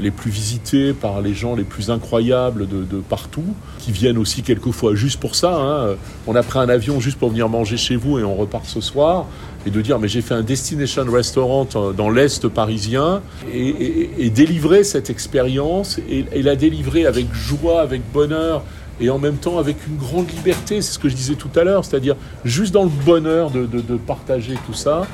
les 0.00 0.10
plus 0.10 0.30
visités 0.30 0.94
par 0.94 1.20
les 1.20 1.34
gens 1.34 1.54
les 1.54 1.64
plus 1.64 1.90
incroyables 1.90 2.66
de, 2.66 3.00
partout, 3.06 3.44
qui 3.78 3.92
viennent 3.92 4.16
aussi 4.16 4.42
quelquefois 4.42 4.94
juste 4.94 5.20
pour 5.20 5.34
ça. 5.34 5.54
Hein. 5.54 5.96
On 6.26 6.34
a 6.34 6.42
pris 6.42 6.58
un 6.58 6.70
avion 6.70 7.00
juste 7.00 7.18
pour 7.18 7.28
venir 7.28 7.50
manger 7.50 7.76
chez 7.76 7.96
vous 7.96 8.18
et 8.18 8.24
on 8.24 8.34
repart 8.34 8.64
ce 8.64 8.80
soir. 8.80 9.26
Et 9.66 9.70
de 9.70 9.80
dire, 9.82 9.98
mais 9.98 10.08
j'ai 10.08 10.22
fait 10.22 10.32
un 10.32 10.42
destination 10.42 11.04
restaurant 11.10 11.68
dans 11.94 12.08
l'Est 12.08 12.48
parisien 12.48 13.20
et, 13.52 14.30
délivrer 14.30 14.84
cette 14.84 15.10
expérience 15.10 16.00
et 16.08 16.42
la 16.42 16.56
délivrer 16.56 17.04
avec 17.04 17.26
joie, 17.34 17.82
avec 17.82 18.00
bonheur 18.10 18.62
et 19.00 19.10
en 19.10 19.18
même 19.18 19.36
temps 19.36 19.58
avec 19.58 19.86
une 19.86 19.96
grande 19.96 20.30
liberté, 20.30 20.82
c'est 20.82 20.92
ce 20.92 20.98
que 20.98 21.08
je 21.08 21.14
disais 21.14 21.34
tout 21.34 21.50
à 21.56 21.64
l'heure, 21.64 21.84
c'est-à-dire 21.84 22.16
juste 22.44 22.72
dans 22.72 22.84
le 22.84 22.90
bonheur 22.90 23.50
de, 23.50 23.66
partager 23.96 24.54
tout 24.66 24.74
ça, 24.74 25.06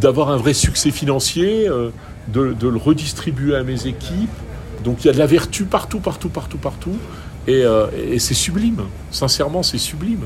d'avoir 0.00 0.30
un 0.30 0.36
vrai 0.36 0.52
succès 0.52 0.90
financier, 0.90 1.68
euh, 1.68 1.90
de, 2.28 2.54
le 2.60 2.76
redistribuer 2.76 3.56
à 3.56 3.62
mes 3.62 3.86
équipes. 3.86 4.30
Donc 4.84 5.04
il 5.04 5.06
y 5.06 5.10
a 5.10 5.12
de 5.12 5.18
la 5.18 5.26
vertu 5.26 5.64
partout, 5.64 6.00
partout, 6.00 6.28
partout, 6.28 6.58
partout, 6.58 6.96
et, 7.46 7.64
euh, 7.64 7.86
c'est 8.18 8.34
sublime, 8.34 8.82
sincèrement 9.10 9.62
c'est 9.62 9.78
sublime. 9.78 10.24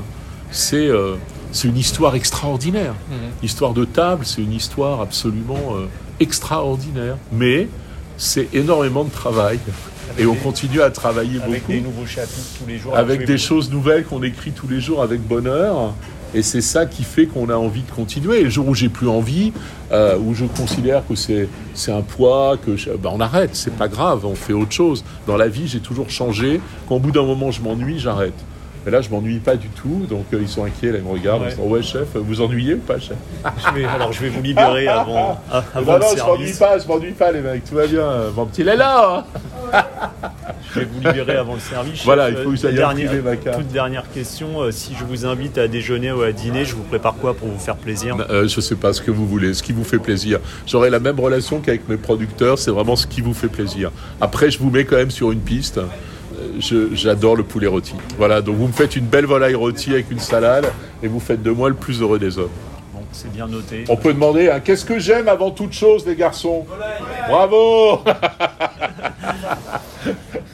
C'est 0.51 0.87
euh, 0.87 1.15
une 1.63 1.77
histoire 1.77 2.15
extraordinaire. 2.15 2.93
Mmh. 2.93 3.13
L'histoire 3.43 3.73
de 3.73 3.85
table, 3.85 4.25
c'est 4.25 4.41
une 4.41 4.53
histoire 4.53 4.99
absolument 5.01 5.75
extraordinaire. 6.19 7.17
Mais 7.31 7.69
c'est 8.17 8.53
énormément 8.53 9.03
de 9.03 9.09
travail. 9.09 9.59
Et 10.17 10.25
on 10.25 10.35
continue 10.35 10.81
à 10.81 10.89
travailler 10.89 11.39
Avec 11.41 11.61
beaucoup 11.61 11.71
des 11.71 11.81
nouveaux 11.81 12.05
chapitres 12.05 12.47
tous 12.59 12.67
les 12.67 12.77
jours. 12.77 12.95
avec 12.97 13.25
des 13.25 13.37
choses 13.37 13.69
nouvelles 13.69 14.03
qu'on 14.05 14.23
écrit 14.23 14.51
tous 14.51 14.67
les 14.67 14.79
jours 14.81 15.01
avec 15.01 15.21
bonheur. 15.21 15.93
Et 16.35 16.43
c'est 16.43 16.61
ça 16.61 16.85
qui 16.85 17.03
fait 17.03 17.25
qu'on 17.25 17.49
a 17.49 17.55
envie 17.55 17.81
de 17.81 17.89
continuer. 17.89 18.41
Et 18.41 18.43
le 18.43 18.51
jour 18.51 18.67
où 18.67 18.75
j'ai 18.75 18.89
plus 18.89 19.07
envie, 19.07 19.51
euh, 19.91 20.15
où 20.19 20.35
je 20.35 20.45
considère 20.45 21.01
que 21.07 21.15
c'est 21.15 21.47
c'est 21.73 21.91
un 21.91 22.01
poids, 22.01 22.55
que 22.63 22.77
je- 22.77 22.91
ben 22.91 23.09
on 23.11 23.19
arrête. 23.19 23.51
C'est 23.55 23.73
pas 23.73 23.87
grave, 23.87 24.25
on 24.27 24.35
fait 24.35 24.53
autre 24.53 24.71
chose. 24.71 25.03
Dans 25.25 25.37
la 25.37 25.47
vie, 25.47 25.67
j'ai 25.67 25.79
toujours 25.79 26.11
changé. 26.11 26.61
Quand 26.87 26.95
au 26.97 26.99
bout 26.99 27.09
d'un 27.11 27.23
moment 27.25 27.49
je 27.49 27.61
m'ennuie, 27.63 27.97
j'arrête. 27.97 28.35
Mais 28.85 28.91
là, 28.91 29.01
je 29.01 29.09
m'ennuie 29.09 29.39
pas 29.39 29.55
du 29.55 29.67
tout. 29.69 30.05
Donc 30.09 30.25
euh, 30.33 30.39
ils 30.41 30.47
sont 30.47 30.63
inquiets, 30.63 30.91
là, 30.91 30.99
ils 30.99 31.03
me 31.03 31.11
regardent. 31.11 31.41
Ouais. 31.43 31.49
Ils 31.51 31.61
disent, 31.61 31.71
ouais, 31.71 31.83
chef, 31.83 32.07
vous 32.15 32.41
ennuyez 32.41 32.75
ou 32.75 32.79
pas, 32.79 32.99
chef? 32.99 33.17
Je 33.45 33.73
vais- 33.79 33.85
alors 33.85 34.11
je 34.13 34.21
vais 34.21 34.29
vous 34.29 34.41
libérer 34.41 34.87
avant, 34.87 35.39
avant 35.51 35.93
Non, 35.93 35.93
le 35.97 35.99
non, 35.99 36.07
je 36.17 36.23
m'ennuie 36.23 36.53
pas, 36.53 36.77
je 36.79 36.87
m'ennuie 36.87 37.11
pas, 37.11 37.31
les 37.31 37.41
mecs. 37.41 37.63
Tout 37.65 37.75
va 37.75 37.87
bien. 37.87 38.07
Mon 38.35 38.45
petit 38.45 38.63
Léla. 38.63 39.25
hein. 39.25 39.25
Je 40.73 40.81
vais 40.81 40.85
vous 40.85 40.99
libérer 40.99 41.35
avant 41.37 41.55
le 41.55 41.59
service. 41.59 42.03
Voilà, 42.05 42.27
Chef, 42.29 42.37
il 42.39 42.43
faut 42.43 42.51
que 42.51 42.55
vous 42.57 42.65
euh, 42.65 42.69
ayez 42.69 42.77
dernière- 42.77 43.23
ma 43.23 43.35
carte. 43.37 43.57
Toute 43.57 43.67
dernière 43.71 44.03
question. 44.11 44.61
euh, 44.61 44.71
si 44.71 44.93
je 44.99 45.03
vous 45.03 45.25
invite 45.25 45.57
à 45.57 45.67
déjeuner 45.67 46.11
ou 46.11 46.21
à 46.21 46.31
dîner, 46.31 46.63
je 46.63 46.75
vous 46.75 46.83
prépare 46.83 47.15
quoi 47.15 47.33
pour 47.33 47.47
vous 47.47 47.57
faire 47.57 47.75
plaisir? 47.75 48.15
Euh, 48.29 48.47
je 48.47 48.61
sais 48.61 48.75
pas 48.75 48.93
ce 48.93 49.01
que 49.01 49.09
vous 49.09 49.25
voulez, 49.27 49.53
ce 49.55 49.63
qui 49.63 49.71
vous 49.73 49.83
fait 49.83 49.97
plaisir. 49.97 50.39
J'aurai 50.67 50.89
la 50.91 50.99
même 50.99 51.19
relation 51.19 51.59
qu'avec 51.59 51.87
mes 51.89 51.97
producteurs, 51.97 52.59
c'est 52.59 52.69
vraiment 52.71 52.95
ce 52.95 53.07
qui 53.07 53.21
vous 53.21 53.33
fait 53.33 53.47
plaisir. 53.47 53.91
Après, 54.21 54.51
je 54.51 54.59
vous 54.59 54.69
mets 54.69 54.85
quand 54.85 54.97
même 54.97 55.11
sur 55.11 55.31
une 55.31 55.39
piste. 55.41 55.79
J'adore 56.59 57.35
le 57.35 57.43
poulet 57.43 57.67
rôti. 57.67 57.93
Voilà, 58.17 58.41
donc 58.41 58.55
vous 58.57 58.67
me 58.67 58.73
faites 58.73 58.95
une 58.95 59.05
belle 59.05 59.25
volaille 59.25 59.55
rôtie 59.55 59.91
avec 59.93 60.11
une 60.11 60.19
salade 60.19 60.69
et 61.01 61.07
vous 61.07 61.19
faites 61.19 61.41
de 61.41 61.51
moi 61.51 61.69
le 61.69 61.75
plus 61.75 62.01
heureux 62.01 62.19
des 62.19 62.37
hommes. 62.37 62.49
Bon, 62.93 63.01
c'est 63.11 63.31
bien 63.31 63.47
noté. 63.47 63.85
On 63.89 63.95
peut 63.95 64.13
demander, 64.13 64.49
hein, 64.49 64.59
qu'est-ce 64.59 64.83
que 64.85 64.99
j'aime 64.99 65.27
avant 65.27 65.51
toute 65.51 65.73
chose, 65.73 66.05
les 66.05 66.15
garçons? 66.15 66.65
Bravo 67.29 68.01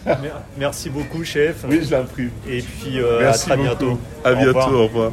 Mer- 0.05 0.41
Merci 0.57 0.89
beaucoup, 0.89 1.23
chef. 1.23 1.65
Oui, 1.67 1.81
je 1.83 1.91
l'imprime. 1.91 2.29
Et 2.47 2.61
puis 2.61 2.99
euh, 2.99 3.29
à 3.29 3.33
très 3.33 3.55
beaucoup. 3.57 3.67
bientôt. 3.69 3.99
À 4.23 4.33
Au 4.33 4.35
bientôt, 4.35 4.47
revoir. 4.59 4.73
au 4.73 4.83
revoir. 4.83 5.11